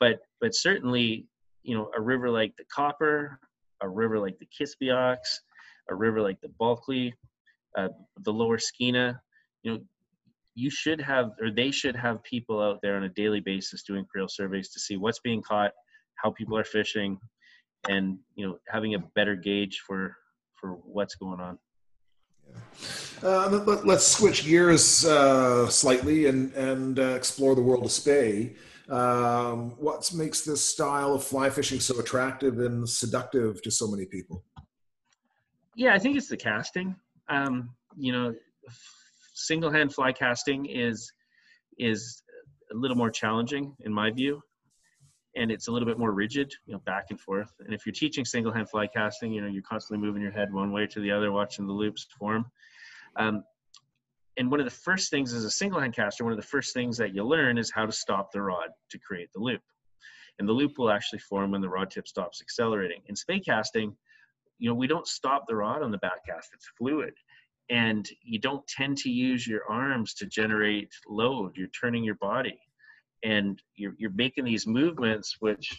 [0.00, 1.26] but but certainly
[1.62, 3.38] you know a river like the Copper,
[3.82, 5.18] a river like the Kispiox,
[5.90, 7.14] a river like the Bulkley,
[7.76, 7.88] uh,
[8.24, 9.20] the Lower Skeena,
[9.62, 9.80] you know,
[10.54, 14.04] you should have or they should have people out there on a daily basis doing
[14.04, 15.70] creel surveys to see what's being caught
[16.16, 17.18] how people are fishing
[17.88, 20.16] and you know having a better gauge for
[20.54, 21.58] for what's going on.
[23.22, 28.54] Uh, let, us switch gears uh, slightly and and uh, explore the world of spey.
[28.88, 34.06] um, what makes this style of fly fishing so attractive and seductive to so many
[34.06, 34.44] people
[35.78, 36.94] yeah i think it's the casting.
[37.30, 38.34] Um, you know
[39.34, 41.10] single hand fly casting is
[41.78, 42.22] is
[42.72, 44.42] a little more challenging in my view
[45.36, 47.52] and it's a little bit more rigid you know back and forth.
[47.60, 50.52] And if you're teaching single hand fly casting you know you're constantly moving your head
[50.52, 52.44] one way to the other watching the loops form.
[53.16, 53.44] Um,
[54.36, 56.74] and one of the first things as a single hand caster one of the first
[56.74, 59.62] things that you learn is how to stop the rod to create the loop.
[60.38, 63.02] And the loop will actually form when the rod tip stops accelerating.
[63.06, 63.96] In spey casting
[64.58, 67.14] you know we don't stop the rod on the back cast it's fluid.
[67.70, 72.58] And you don't tend to use your arms to generate load you're turning your body.
[73.24, 75.76] And you're, you're making these movements which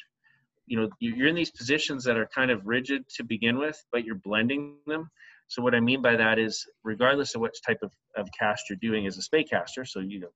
[0.66, 4.06] you know you're in these positions that are kind of rigid to begin with but
[4.06, 5.10] you're blending them.
[5.48, 8.78] So what i mean by that is regardless of what type of, of cast you're
[8.82, 10.30] doing as a spey caster so you know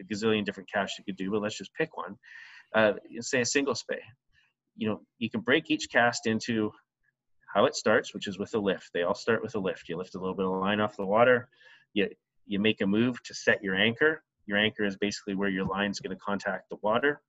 [0.00, 2.16] a gazillion different casts you could do but let's just pick one
[2.74, 4.00] uh, say a single spey.
[4.76, 6.72] you know you can break each cast into
[7.52, 8.90] how it starts, which is with a lift.
[8.92, 9.88] They all start with a lift.
[9.88, 11.48] You lift a little bit of line off the water.
[11.92, 12.08] You,
[12.46, 14.22] you make a move to set your anchor.
[14.46, 17.20] Your anchor is basically where your line is going to contact the water.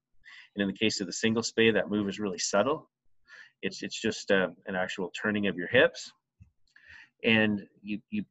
[0.56, 2.90] And in the case of the single spey, that move is really subtle.
[3.62, 6.12] It's, it's just uh, an actual turning of your hips.
[7.24, 8.26] And you, you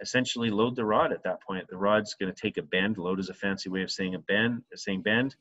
[0.00, 1.66] essentially load the rod at that point.
[1.68, 2.98] The rod's going to take a bend.
[2.98, 5.34] Load is a fancy way of saying a bend, saying bend.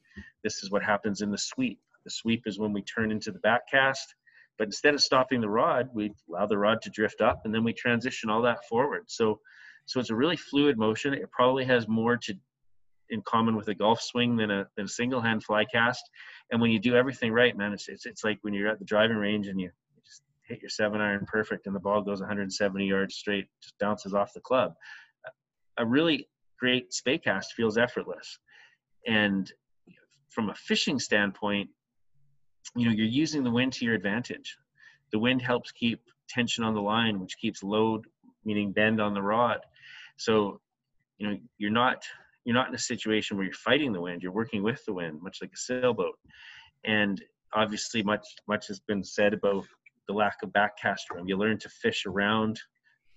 [0.44, 1.80] This is what happens in the sweep.
[2.04, 4.16] The sweep is when we turn into the back cast
[4.58, 7.64] but instead of stopping the rod, we allow the rod to drift up and then
[7.64, 9.04] we transition all that forward.
[9.08, 9.40] So,
[9.86, 11.14] so it's a really fluid motion.
[11.14, 12.34] It probably has more to
[13.10, 16.04] in common with a golf swing than a, than a single hand fly cast.
[16.52, 18.86] And when you do everything right, man, it's, it's, it's like when you're at the
[18.86, 22.20] driving range and you, you just hit your seven iron perfect and the ball goes
[22.20, 24.74] 170 yards straight, just bounces off the club.
[25.78, 26.28] A really
[26.60, 28.40] great spey cast feels effortless.
[29.06, 29.50] And
[30.30, 31.70] from a fishing standpoint,
[32.76, 34.58] you know you're using the wind to your advantage.
[35.12, 38.06] The wind helps keep tension on the line which keeps load
[38.44, 39.60] meaning bend on the rod.
[40.18, 40.60] So
[41.18, 42.04] you know you're not
[42.46, 45.22] you're not in a situation where you're fighting the wind you're working with the wind
[45.22, 46.18] much like a sailboat.
[46.86, 47.24] And
[47.54, 49.66] obviously much much has been said about
[50.08, 52.60] the lack of backcast room you learn to fish around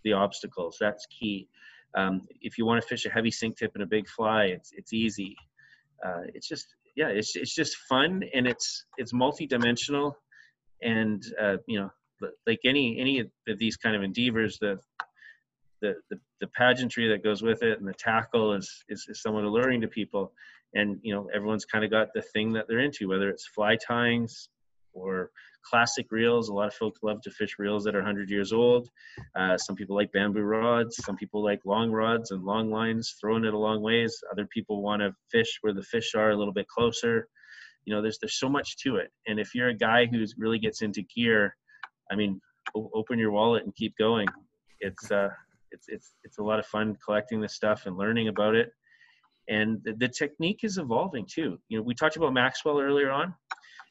[0.04, 1.48] the obstacles that's key.
[1.96, 4.72] Um, if you want to fish a heavy sink tip and a big fly it's
[4.72, 5.36] it's easy.
[6.04, 10.16] Uh, it's just yeah, it's it's just fun and it's it's multi-dimensional,
[10.82, 11.90] and uh, you know,
[12.46, 14.78] like any any of these kind of endeavors, the
[15.80, 19.44] the, the, the pageantry that goes with it and the tackle is, is, is somewhat
[19.44, 20.32] alluring to people.
[20.74, 23.76] And you know everyone's kind of got the thing that they're into whether it's fly
[23.76, 24.48] tyings
[24.92, 25.30] or
[25.64, 26.48] classic reels.
[26.48, 28.88] A lot of folks love to fish reels that are 100 years old.
[29.34, 30.96] Uh, some people like bamboo rods.
[31.04, 34.16] Some people like long rods and long lines, throwing it a long ways.
[34.32, 37.28] Other people want to fish where the fish are a little bit closer.
[37.84, 39.10] You know, there's there's so much to it.
[39.26, 41.56] And if you're a guy who really gets into gear,
[42.10, 42.40] I mean,
[42.76, 44.28] o- open your wallet and keep going.
[44.80, 45.30] It's uh,
[45.70, 48.72] it's it's it's a lot of fun collecting this stuff and learning about it.
[49.48, 51.58] And the, the technique is evolving too.
[51.68, 53.34] You know, we talked about Maxwell earlier on,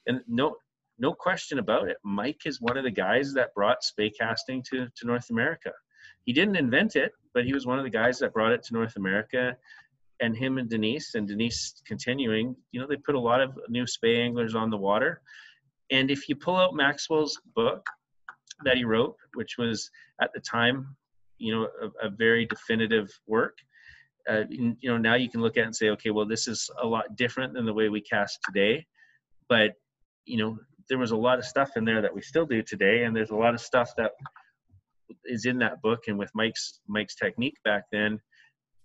[0.07, 0.55] and no
[0.99, 1.97] no question about it.
[2.03, 5.71] Mike is one of the guys that brought spey casting to, to North America.
[6.25, 8.73] He didn't invent it, but he was one of the guys that brought it to
[8.73, 9.55] North America.
[10.21, 13.87] And him and Denise, and Denise continuing, you know, they put a lot of new
[13.87, 15.21] spey anglers on the water.
[15.91, 17.85] And if you pull out Maxwell's book
[18.65, 19.89] that he wrote, which was
[20.21, 20.95] at the time,
[21.37, 23.57] you know, a, a very definitive work,
[24.29, 26.85] uh, you know, now you can look at and say, okay, well, this is a
[26.85, 28.85] lot different than the way we cast today.
[29.47, 29.75] But
[30.29, 30.59] you know
[30.89, 33.29] there was a lot of stuff in there that we still do today, and there's
[33.29, 34.11] a lot of stuff that
[35.25, 38.19] is in that book and with Mike's Mike's technique back then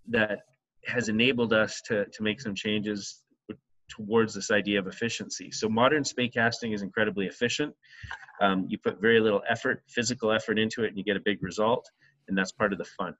[0.07, 0.39] that
[0.85, 3.23] has enabled us to to make some changes
[3.89, 5.51] towards this idea of efficiency.
[5.51, 7.73] So modern spey casting is incredibly efficient.
[8.41, 11.41] Um, you put very little effort, physical effort into it, and you get a big
[11.43, 11.87] result,
[12.27, 13.13] and that's part of the fun.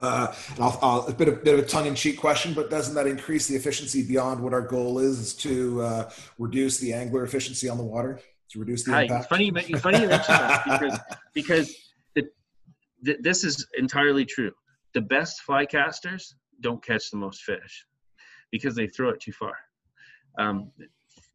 [0.00, 3.46] Uh, I'll, I'll, a bit of, bit of a tongue-in-cheek question, but doesn't that increase
[3.46, 7.76] the efficiency beyond what our goal is, is to uh, reduce the angler efficiency on
[7.76, 8.18] the water,
[8.50, 9.20] to reduce the Hi, impact?
[9.20, 10.98] It's funny, it's funny you mention that because,
[11.34, 11.76] because
[12.14, 12.24] the,
[13.02, 14.52] the, this is entirely true.
[14.94, 17.84] The best fly casters don't catch the most fish
[18.50, 19.54] because they throw it too far.
[20.38, 20.72] Um,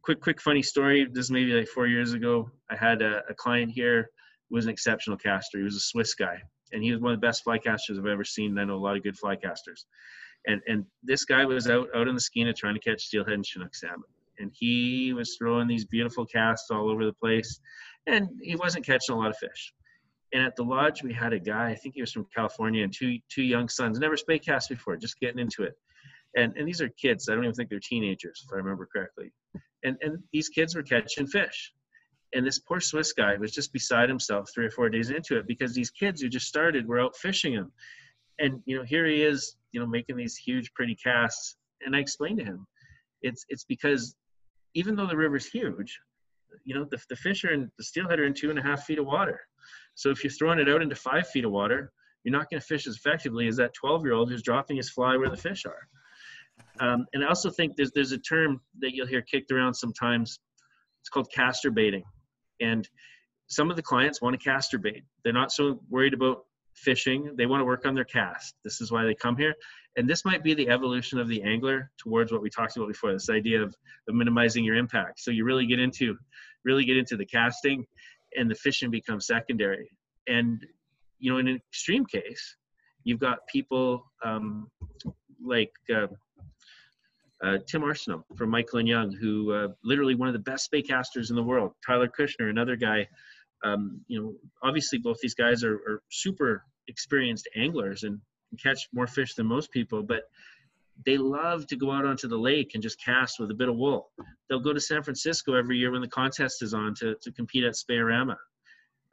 [0.01, 1.07] quick, quick, funny story.
[1.11, 2.49] This is maybe like four years ago.
[2.71, 4.09] I had a, a client here
[4.49, 5.59] who was an exceptional caster.
[5.59, 8.23] He was a Swiss guy and he was one of the best flycasters I've ever
[8.23, 8.57] seen.
[8.57, 9.85] I know a lot of good flycasters.
[10.47, 13.45] And and this guy was out out in the skeena trying to catch steelhead and
[13.45, 17.59] chinook salmon, and he was throwing these beautiful casts all over the place,
[18.05, 19.73] and he wasn't catching a lot of fish.
[20.33, 21.69] And at the lodge, we had a guy.
[21.69, 24.97] I think he was from California, and two two young sons, never spey cast before,
[24.97, 25.73] just getting into it.
[26.35, 27.27] And and these are kids.
[27.27, 29.31] I don't even think they're teenagers, if I remember correctly.
[29.83, 31.73] And and these kids were catching fish
[32.34, 35.47] and this poor Swiss guy was just beside himself three or four days into it
[35.47, 37.72] because these kids who just started were out fishing him.
[38.39, 41.56] And you know, here he is, you know, making these huge, pretty casts.
[41.85, 42.68] And I explained to him,
[43.22, 44.15] it's it's because
[44.73, 45.99] even though the river's huge,
[46.65, 48.84] you know, the, the fish are in the steelhead are in two and a half
[48.84, 49.39] feet of water.
[49.95, 51.91] So if you're throwing it out into five feet of water,
[52.23, 54.89] you're not going to fish as effectively as that 12 year old who's dropping his
[54.89, 55.88] fly where the fish are.
[56.80, 60.39] Um, and I also think there's there's a term that you'll hear kicked around sometimes.
[61.02, 62.03] It's called caster baiting.
[62.60, 62.88] And
[63.48, 65.03] some of the clients want to caster bait.
[65.23, 67.36] They're not so worried about fishing.
[67.38, 68.56] They want to work on their cast.
[68.64, 69.53] This is why they come here.
[69.98, 73.14] And this might be the evolution of the angler towards what we talked about before,
[73.14, 73.73] this idea of,
[74.10, 75.22] of minimizing your impact.
[75.22, 76.18] So you really get into
[76.65, 77.86] really get into the casting
[78.36, 79.90] and the fishing becomes secondary.
[80.27, 80.65] And
[81.19, 82.56] you know, in an extreme case,
[83.03, 84.69] you've got people um,
[85.44, 86.07] like uh,
[87.43, 90.81] uh, Tim Arsenault from Michael and Young, who uh, literally one of the best spey
[90.81, 91.71] casters in the world.
[91.85, 93.07] Tyler Kushner, another guy.
[93.63, 94.33] Um, you know,
[94.63, 98.19] obviously both these guys are, are super experienced anglers and
[98.61, 100.23] catch more fish than most people, but
[101.05, 103.75] they love to go out onto the lake and just cast with a bit of
[103.75, 104.11] wool.
[104.47, 107.63] They'll go to San Francisco every year when the contest is on to, to compete
[107.63, 108.37] at Spey-O-Rama.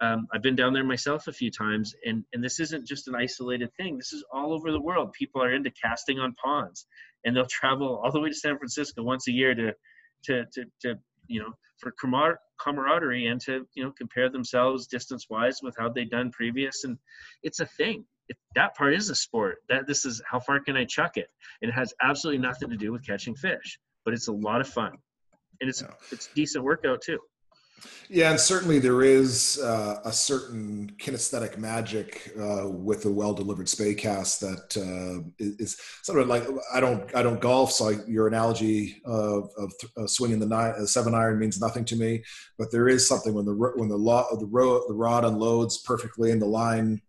[0.01, 3.15] Um, I've been down there myself a few times, and, and this isn't just an
[3.15, 3.97] isolated thing.
[3.97, 5.13] This is all over the world.
[5.13, 6.87] People are into casting on ponds
[7.25, 9.73] and they'll travel all the way to San Francisco once a year to,
[10.25, 11.93] to, to, to you know, for
[12.61, 16.85] camaraderie and to, you know, compare themselves distance wise with how they've done previous.
[16.85, 16.97] And
[17.43, 18.05] it's a thing.
[18.29, 19.59] It, that part is a sport.
[19.69, 21.27] That this is how far can I chuck it?
[21.61, 24.69] And it has absolutely nothing to do with catching fish, but it's a lot of
[24.69, 24.93] fun,
[25.61, 25.83] and it's
[26.13, 27.19] it's decent workout too.
[28.09, 33.95] Yeah, and certainly there is uh, a certain kinesthetic magic uh, with a well-delivered spey
[33.95, 36.45] cast that uh, is sort of like
[36.75, 40.75] I don't I don't golf, so I, your analogy of, of uh, swinging the nine,
[40.79, 42.23] uh, seven iron means nothing to me.
[42.59, 46.33] But there is something when the when the law the, ro- the rod unloads perfectly
[46.33, 47.01] and the line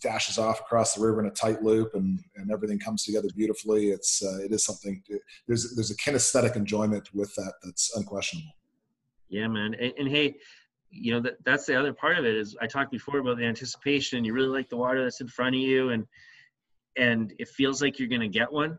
[0.00, 3.90] dashes off across the river in a tight loop and, and everything comes together beautifully.
[3.90, 5.02] It's uh, it is something.
[5.46, 8.54] There's there's a kinesthetic enjoyment with that that's unquestionable.
[9.30, 9.74] Yeah, man.
[9.74, 10.36] And, and hey,
[10.90, 13.44] you know that that's the other part of it is I talked before about the
[13.44, 14.24] anticipation.
[14.24, 16.04] You really like the water that's in front of you, and
[16.98, 18.78] and it feels like you're gonna get one.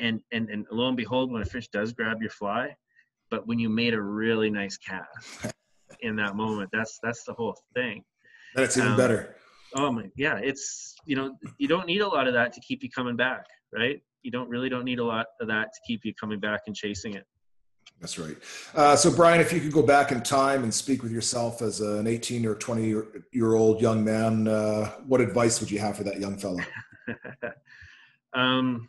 [0.00, 2.74] And and and lo and behold, when a fish does grab your fly,
[3.30, 5.54] but when you made a really nice cast
[6.00, 8.02] in that moment, that's that's the whole thing.
[8.54, 9.36] That's even um, better.
[9.74, 10.38] Oh my, yeah.
[10.42, 13.44] It's you know you don't need a lot of that to keep you coming back,
[13.72, 14.00] right?
[14.22, 16.74] You don't really don't need a lot of that to keep you coming back and
[16.74, 17.26] chasing it.
[18.00, 18.36] That's right.
[18.74, 21.80] Uh, so, Brian, if you could go back in time and speak with yourself as
[21.80, 22.94] an 18 or 20
[23.30, 26.58] year old young man, uh, what advice would you have for that young fellow?
[28.34, 28.88] um,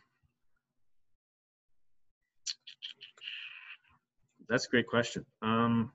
[4.49, 5.23] that's a great question.
[5.43, 5.91] Um,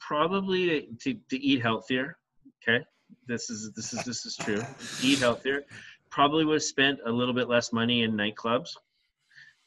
[0.00, 2.16] probably to, to eat healthier.
[2.62, 2.82] Okay,
[3.26, 4.62] this is this is this is true.
[5.02, 5.64] Eat healthier.
[6.08, 8.70] Probably would have spent a little bit less money in nightclubs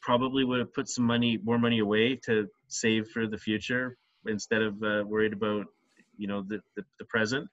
[0.04, 4.62] probably would have put some money, more money away to save for the future instead
[4.62, 5.64] of uh, worried about,
[6.18, 7.48] you know, the, the, the present.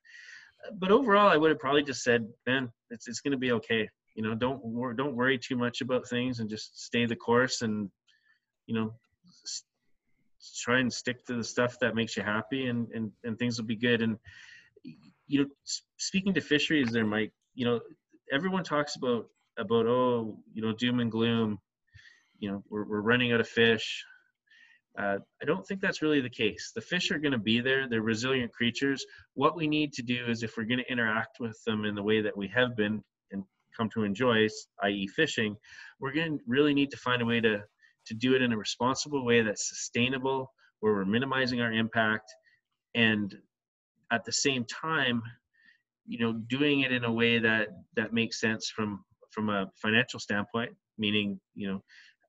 [0.81, 3.89] But overall, I would have probably just said, man, it's, it's going to be okay.
[4.15, 7.61] You know, don't wor- don't worry too much about things and just stay the course
[7.61, 7.89] and,
[8.67, 8.93] you know,
[9.45, 9.63] s-
[10.63, 13.65] try and stick to the stuff that makes you happy and, and, and things will
[13.65, 14.01] be good.
[14.01, 14.17] And,
[15.27, 15.45] you know,
[15.97, 17.79] speaking to fisheries there, Mike, you know,
[18.31, 21.59] everyone talks about, about, oh, you know, doom and gloom
[22.41, 24.03] you know we're, we're running out of fish.
[24.99, 26.73] Uh, i don't think that's really the case.
[26.75, 27.87] The fish are going to be there.
[27.87, 29.05] They're resilient creatures.
[29.35, 32.03] What we need to do is if we're going to interact with them in the
[32.03, 33.01] way that we have been
[33.31, 33.45] and
[33.77, 34.47] come to enjoy
[34.83, 35.55] i.e fishing
[35.99, 37.61] we're going to really need to find a way to
[38.05, 42.29] to do it in a responsible way that's sustainable where we're minimizing our impact
[42.95, 43.35] and
[44.11, 45.21] at the same time
[46.05, 50.19] you know doing it in a way that that makes sense from from a financial
[50.19, 51.81] standpoint meaning you know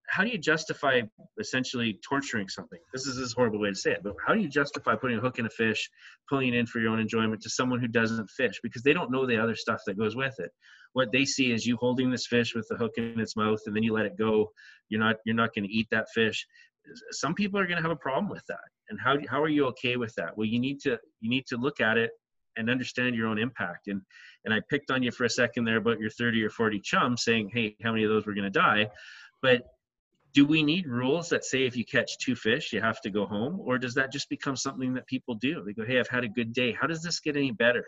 [0.09, 1.01] how do you justify
[1.39, 2.79] essentially torturing something?
[2.93, 5.21] This is this horrible way to say it, but how do you justify putting a
[5.21, 5.89] hook in a fish,
[6.29, 9.11] pulling it in for your own enjoyment to someone who doesn't fish because they don't
[9.11, 10.51] know the other stuff that goes with it?
[10.93, 13.75] What they see is you holding this fish with the hook in its mouth and
[13.75, 14.51] then you let it go.
[14.89, 16.47] You're not you're not going to eat that fish.
[17.13, 18.61] Some people are going to have a problem with that.
[18.91, 20.37] And how how are you okay with that?
[20.37, 22.11] Well, you need to you need to look at it
[22.57, 23.89] and understand your own impact.
[23.89, 24.03] And
[24.45, 27.25] and I picked on you for a second there about your 30 or 40 chums
[27.25, 28.89] saying, hey, how many of those were going to die?
[29.41, 29.63] But
[30.35, 33.27] do we need rules that say if you catch two fish, you have to go
[33.27, 33.61] home?
[33.61, 35.63] Or does that just become something that people do?
[35.65, 36.73] They go, hey, I've had a good day.
[36.73, 37.85] How does this get any better?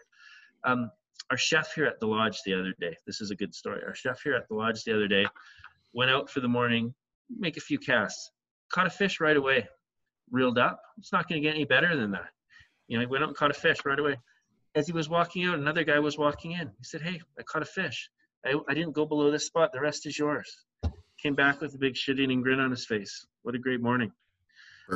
[0.64, 0.90] Um,
[1.30, 3.80] our chef here at the lodge the other day, this is a good story.
[3.86, 5.26] Our chef here at the lodge the other day
[5.94, 6.94] went out for the morning,
[7.30, 8.30] make a few casts,
[8.70, 9.66] caught a fish right away,
[10.30, 10.80] reeled up.
[10.98, 12.28] It's not going to get any better than that.
[12.88, 14.16] You know, he went out and caught a fish right away.
[14.74, 16.66] As he was walking out, another guy was walking in.
[16.66, 18.10] He said, Hey, I caught a fish.
[18.44, 19.72] I, I didn't go below this spot.
[19.72, 20.64] The rest is yours.
[21.24, 23.26] Came back with a big shit-eating grin on his face.
[23.42, 24.12] What a great morning.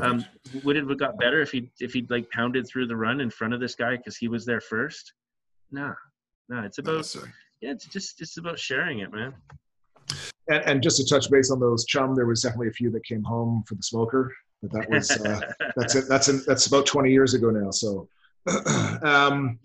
[0.02, 0.22] Um,
[0.62, 3.30] would it have got better if he if he'd like pounded through the run in
[3.30, 5.14] front of this guy because he was there first?
[5.72, 5.94] Nah,
[6.50, 6.64] nah.
[6.64, 7.14] It's about
[7.62, 7.70] yeah.
[7.70, 9.32] It's just it's about sharing it, man.
[10.48, 13.04] And, and, just to touch base on those chum, there was definitely a few that
[13.04, 15.40] came home for the smoker, but that was uh,
[15.76, 16.04] that's it.
[16.08, 17.70] That's in, that's about 20 years ago now.
[17.70, 18.08] So,
[19.02, 19.58] um,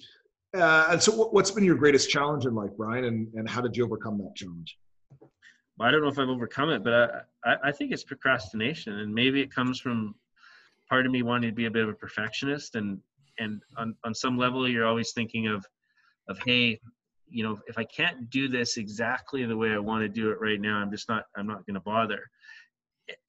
[0.55, 3.59] uh, and so what, has been your greatest challenge in life, Brian, and, and how
[3.59, 4.77] did you overcome that challenge?
[5.79, 9.41] I don't know if I've overcome it, but I, I think it's procrastination, and maybe
[9.41, 10.15] it comes from
[10.89, 12.99] part of me wanting to be a bit of a perfectionist, and
[13.39, 15.65] and on, on some level, you're always thinking of
[16.29, 16.79] of hey,
[17.33, 20.39] you know if i can't do this exactly the way i want to do it
[20.39, 22.21] right now i'm just not i'm not going to bother.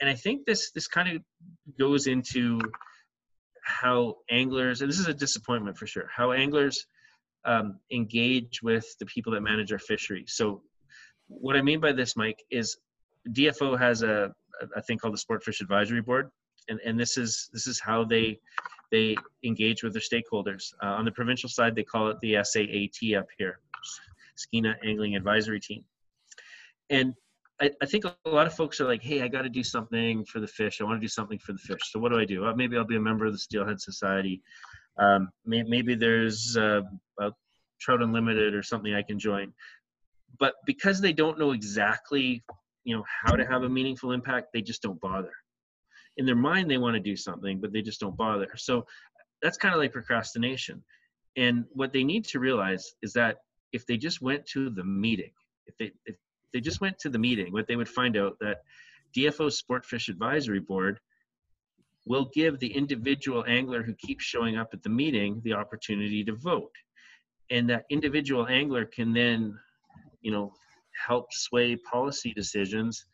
[0.00, 1.22] And i think this this kind of
[1.78, 2.60] goes into
[3.64, 6.86] how anglers and this is a disappointment for sure how anglers
[7.46, 10.24] um, engage with the people that manage our fishery.
[10.26, 10.62] So
[11.28, 12.76] what i mean by this mike is
[13.30, 14.32] dfo has a,
[14.76, 16.30] a thing called the sport fish advisory board
[16.68, 18.38] and, and this is this is how they
[18.94, 20.72] they engage with their stakeholders.
[20.82, 23.58] Uh, on the provincial side, they call it the SAAT up here,
[24.36, 25.84] Skeena Angling Advisory Team.
[26.90, 27.14] And
[27.60, 30.24] I, I, think a lot of folks are like, hey, I got to do something
[30.26, 30.80] for the fish.
[30.80, 31.80] I want to do something for the fish.
[31.90, 32.42] So what do I do?
[32.42, 34.42] Well, maybe I'll be a member of the Steelhead Society.
[34.98, 36.82] Um, may, maybe there's uh,
[37.80, 39.52] Trout Unlimited or something I can join.
[40.38, 42.42] But because they don't know exactly,
[42.84, 45.32] you know, how to have a meaningful impact, they just don't bother.
[46.16, 48.48] In their mind they want to do something but they just don't bother.
[48.56, 48.86] So
[49.42, 50.82] that's kind of like procrastination.
[51.36, 53.38] And what they need to realize is that
[53.72, 55.32] if they just went to the meeting
[55.66, 56.16] if they if
[56.52, 58.58] they just went to the meeting what they would find out that
[59.16, 61.00] dfo sportfish advisory board
[62.06, 66.34] will give the individual angler who keeps showing up at the meeting the opportunity to
[66.34, 66.72] vote.
[67.50, 69.58] And that individual angler can then
[70.24, 70.52] you know
[71.06, 73.06] help sway policy decisions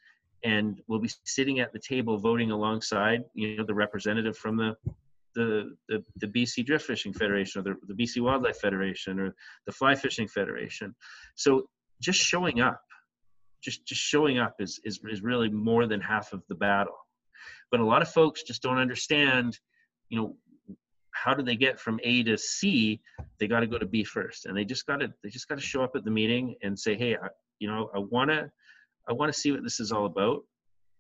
[0.45, 4.75] and we'll be sitting at the table voting alongside you know the representative from the
[5.35, 9.35] the, the, the BC Drift Fishing Federation or the, the BC Wildlife Federation or
[9.67, 10.93] the Fly Fishing Federation.
[11.37, 11.69] So
[12.01, 12.83] just showing up,
[13.63, 16.97] just just showing up is, is is really more than half of the battle.
[17.71, 19.59] But a lot of folks just don't understand,
[20.09, 20.37] you know,
[21.23, 23.01] how do they get from A to C?
[23.39, 25.57] They got to go to B first, and they just got to they just got
[25.57, 27.29] to show up at the meeting and say, hey, I,
[27.59, 28.51] you know, I want to
[29.09, 30.43] I want to see what this is all about.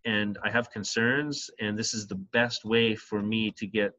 [0.04, 3.92] And I have concerns, and this is the best way for me to get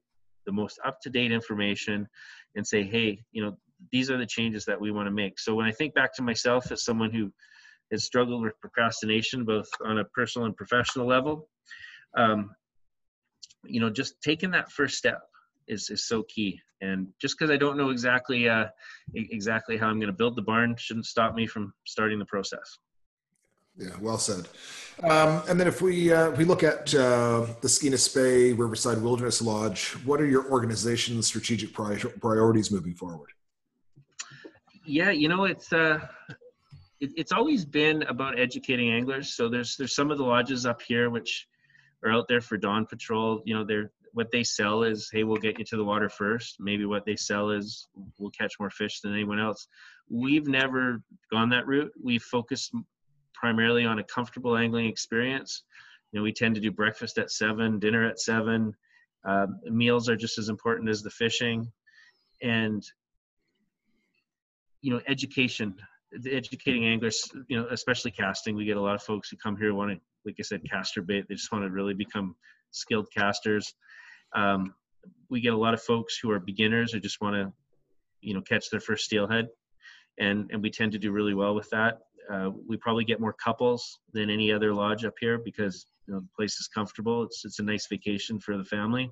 [0.46, 2.08] the most up to date information
[2.56, 3.58] and say, hey, you know,
[3.92, 5.40] these are the changes that we want to make.
[5.40, 7.32] So when I think back to myself as someone who
[7.92, 11.48] has struggled with procrastination, both on a personal and professional level,
[12.16, 12.52] um,
[13.64, 15.22] you know, just taking that first step
[15.68, 16.60] is, is so key.
[16.82, 18.66] And just because I don't know exactly uh,
[19.14, 22.80] exactly how I'm going to build the barn shouldn't stop me from starting the process.
[23.78, 24.48] Yeah, well said.
[25.04, 29.02] Um, and then if we uh, if we look at uh, the Skeena Spey Riverside
[29.02, 33.30] Wilderness Lodge, what are your organization's strategic pri- priorities moving forward?
[34.86, 36.00] Yeah, you know it's uh,
[37.00, 39.34] it, it's always been about educating anglers.
[39.34, 41.48] So there's there's some of the lodges up here which
[42.04, 43.42] are out there for dawn patrol.
[43.46, 46.58] You know, they're what they sell is hey we'll get you to the water first
[46.60, 49.68] maybe what they sell is we'll catch more fish than anyone else
[50.12, 51.02] we've never
[51.32, 52.70] gone that route We focus
[53.34, 55.64] primarily on a comfortable angling experience.
[56.12, 58.74] You know, we tend to do breakfast at seven, dinner at seven.
[59.26, 61.72] Uh, meals are just as important as the fishing,
[62.42, 62.84] and
[64.82, 65.76] you know, education,
[66.12, 67.30] the educating anglers.
[67.48, 68.56] You know, especially casting.
[68.56, 71.02] We get a lot of folks who come here want to, like I said, caster
[71.02, 71.26] bait.
[71.30, 72.36] They just want to really become
[72.72, 73.74] skilled casters.
[74.34, 74.74] Um,
[75.30, 77.52] we get a lot of folks who are beginners or just want to,
[78.22, 79.48] you know, catch their first steelhead,
[80.20, 82.00] and and we tend to do really well with that.
[82.32, 86.20] Uh, we probably get more couples than any other lodge up here because you know,
[86.20, 87.24] the place is comfortable.
[87.24, 89.12] It's it's a nice vacation for the family.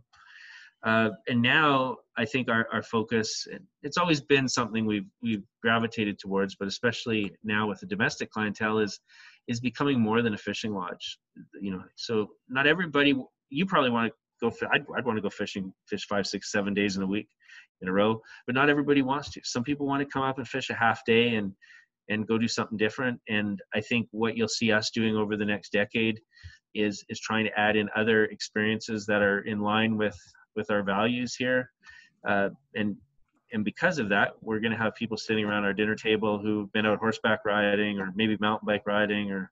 [0.84, 3.46] Uh, and now I think our, our focus
[3.84, 8.80] it's always been something we've we've gravitated towards, but especially now with the domestic clientele
[8.80, 9.00] is
[9.48, 11.20] is becoming more than a fishing lodge.
[11.60, 13.14] You know, so not everybody
[13.50, 14.52] you probably want to go.
[14.72, 17.28] I'd, I'd want to go fishing, fish five, six, seven days in a week,
[17.82, 18.22] in a row.
[18.46, 19.42] But not everybody wants to.
[19.44, 21.54] Some people want to come up and fish a half day and
[22.10, 23.20] and go do something different.
[23.30, 26.20] And I think what you'll see us doing over the next decade
[26.76, 30.18] is is trying to add in other experiences that are in line with
[30.56, 31.72] with our values here.
[32.28, 32.96] Uh, and
[33.52, 36.72] and because of that, we're going to have people sitting around our dinner table who've
[36.72, 39.52] been out horseback riding or maybe mountain bike riding or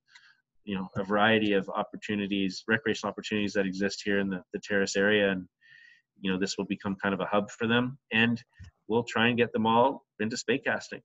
[0.67, 4.95] you know a variety of opportunities recreational opportunities that exist here in the, the terrace
[4.95, 5.31] area.
[5.31, 5.47] And
[6.19, 7.97] you know this will become kind of a hub for them.
[8.11, 8.43] And
[8.87, 11.01] we'll try and get them all into spey casting.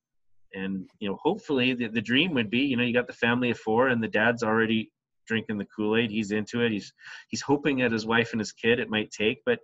[0.53, 3.51] And you know hopefully the, the dream would be you know you got the family
[3.51, 4.91] of four and the dad's already
[5.29, 6.11] drinking the kool-aid.
[6.11, 6.73] He's into it.
[6.73, 6.93] He's
[7.29, 9.43] he's hoping at his wife and his kid it might take.
[9.47, 9.61] But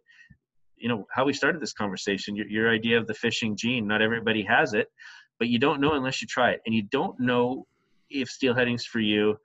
[0.76, 4.00] you know how we started this conversation your, your idea of the fishing gene not
[4.00, 4.86] everybody has it
[5.40, 6.60] but you don't know unless you try it.
[6.66, 7.66] And you don't know
[8.10, 9.36] if steelheading's for you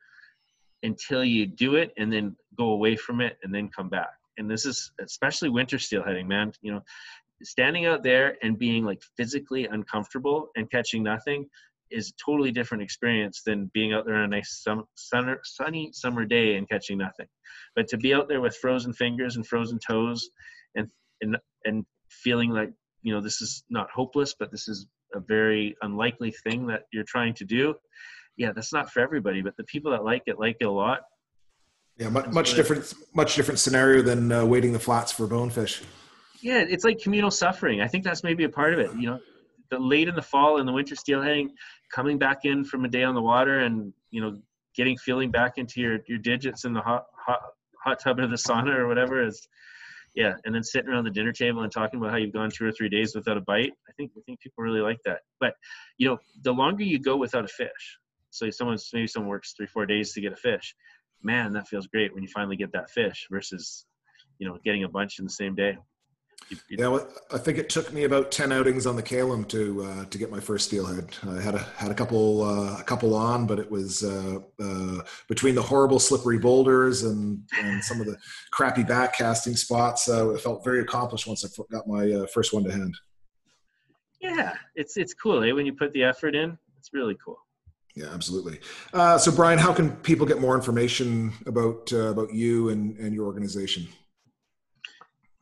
[0.84, 4.49] until you do it and then go away from it and then come back and
[4.49, 6.81] this is especially winter steelheading man you know
[7.41, 11.45] standing out there and being like physically uncomfortable and catching nothing
[11.93, 14.65] is a totally different experience than being out there on a nice
[14.95, 17.27] summer, sunny summer day and catching nothing.
[17.76, 20.30] But to be out there with frozen fingers and frozen toes,
[20.76, 20.89] and
[21.22, 22.72] and and feeling like
[23.03, 27.05] you know this is not hopeless, but this is a very unlikely thing that you're
[27.07, 27.76] trying to do.
[28.38, 31.01] Yeah, that's not for everybody, but the people that like it like it a lot.
[31.97, 35.84] Yeah, much, much different, much different scenario than uh, wading the flats for bonefish.
[36.41, 37.81] Yeah, it's like communal suffering.
[37.81, 38.91] I think that's maybe a part of it.
[38.95, 39.19] You know,
[39.69, 41.49] the late in the fall and the winter steelheading,
[41.93, 44.38] coming back in from a day on the water and you know
[44.76, 47.39] getting feeling back into your your digits in the hot hot
[47.84, 49.47] hot tub of the sauna or whatever is
[50.15, 52.65] yeah and then sitting around the dinner table and talking about how you've gone two
[52.65, 55.53] or three days without a bite i think i think people really like that but
[55.97, 57.97] you know the longer you go without a fish
[58.34, 60.76] so someone maybe someone works three four days to get a fish
[61.22, 63.85] man that feels great when you finally get that fish versus
[64.39, 65.77] you know getting a bunch in the same day
[66.69, 70.05] yeah, well, I think it took me about ten outings on the Kalum to uh,
[70.05, 71.15] to get my first steelhead.
[71.27, 75.01] I had a had a couple uh, a couple on, but it was uh, uh,
[75.27, 78.18] between the horrible slippery boulders and and some of the
[78.51, 80.07] crappy back casting spots.
[80.07, 82.95] It felt very accomplished once I got my uh, first one to hand.
[84.19, 85.43] Yeah, it's it's cool.
[85.43, 85.51] Eh?
[85.51, 87.38] When you put the effort in, it's really cool.
[87.95, 88.60] Yeah, absolutely.
[88.91, 93.14] Uh, so, Brian, how can people get more information about uh, about you and, and
[93.14, 93.88] your organization?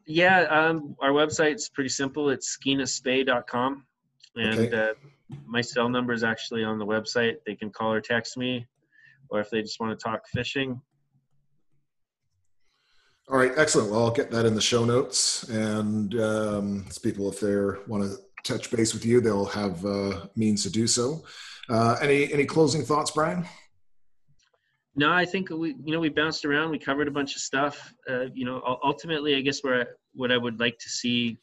[0.06, 2.30] Yeah, um, our website's pretty simple.
[2.30, 3.86] It's skeenaspey.com.
[4.36, 4.90] And okay.
[4.90, 4.94] uh,
[5.45, 7.36] my cell number is actually on the website.
[7.45, 8.65] They can call or text me,
[9.30, 10.82] or if they just want to talk fishing.
[13.30, 13.91] All right, excellent.
[13.91, 15.44] Well, I'll get that in the show notes.
[15.44, 17.56] And um, people, if they
[17.88, 21.23] want to touch base with you, they'll have uh, means to do so.
[21.69, 23.45] Uh, any any closing thoughts, Brian?
[24.95, 26.69] No, I think we, you know, we bounced around.
[26.69, 27.93] We covered a bunch of stuff.
[28.09, 31.38] Uh, you know, ultimately, I guess where what I would like to see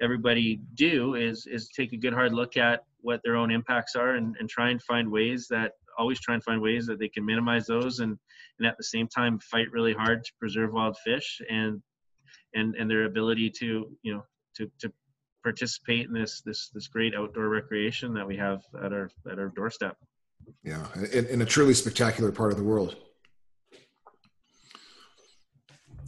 [0.00, 4.16] everybody do is is take a good hard look at what their own impacts are
[4.16, 7.24] and, and try and find ways that always try and find ways that they can
[7.24, 8.18] minimize those and
[8.58, 11.80] and at the same time fight really hard to preserve wild fish and
[12.54, 14.22] and and their ability to you know
[14.54, 14.92] to to
[15.46, 19.50] participate in this this this great outdoor recreation that we have at our at our
[19.50, 19.96] doorstep.
[20.64, 22.96] Yeah, in, in a truly spectacular part of the world.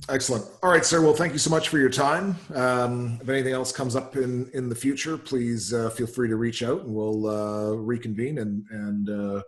[0.09, 0.45] Excellent.
[0.63, 1.03] All right, sir.
[1.03, 2.37] Well, thank you so much for your time.
[2.53, 6.37] Um, if anything else comes up in in the future, please uh, feel free to
[6.37, 9.43] reach out, and we'll uh, reconvene and and uh,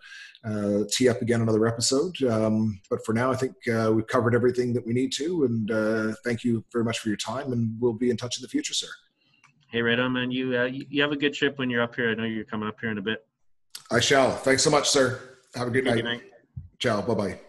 [0.44, 2.14] uh tee up again another episode.
[2.22, 5.70] Um, but for now, I think uh, we've covered everything that we need to, and
[5.70, 7.52] uh, thank you very much for your time.
[7.52, 8.92] And we'll be in touch in the future, sir.
[9.70, 10.28] Hey, right on, man.
[10.28, 12.10] Uh, you you have a good trip when you're up here.
[12.10, 13.24] I know you're coming up here in a bit.
[13.90, 14.32] I shall.
[14.32, 15.20] Thanks so much, sir.
[15.54, 15.94] Have a good, night.
[15.94, 16.22] good night.
[16.78, 17.00] Ciao.
[17.02, 17.40] Bye bye.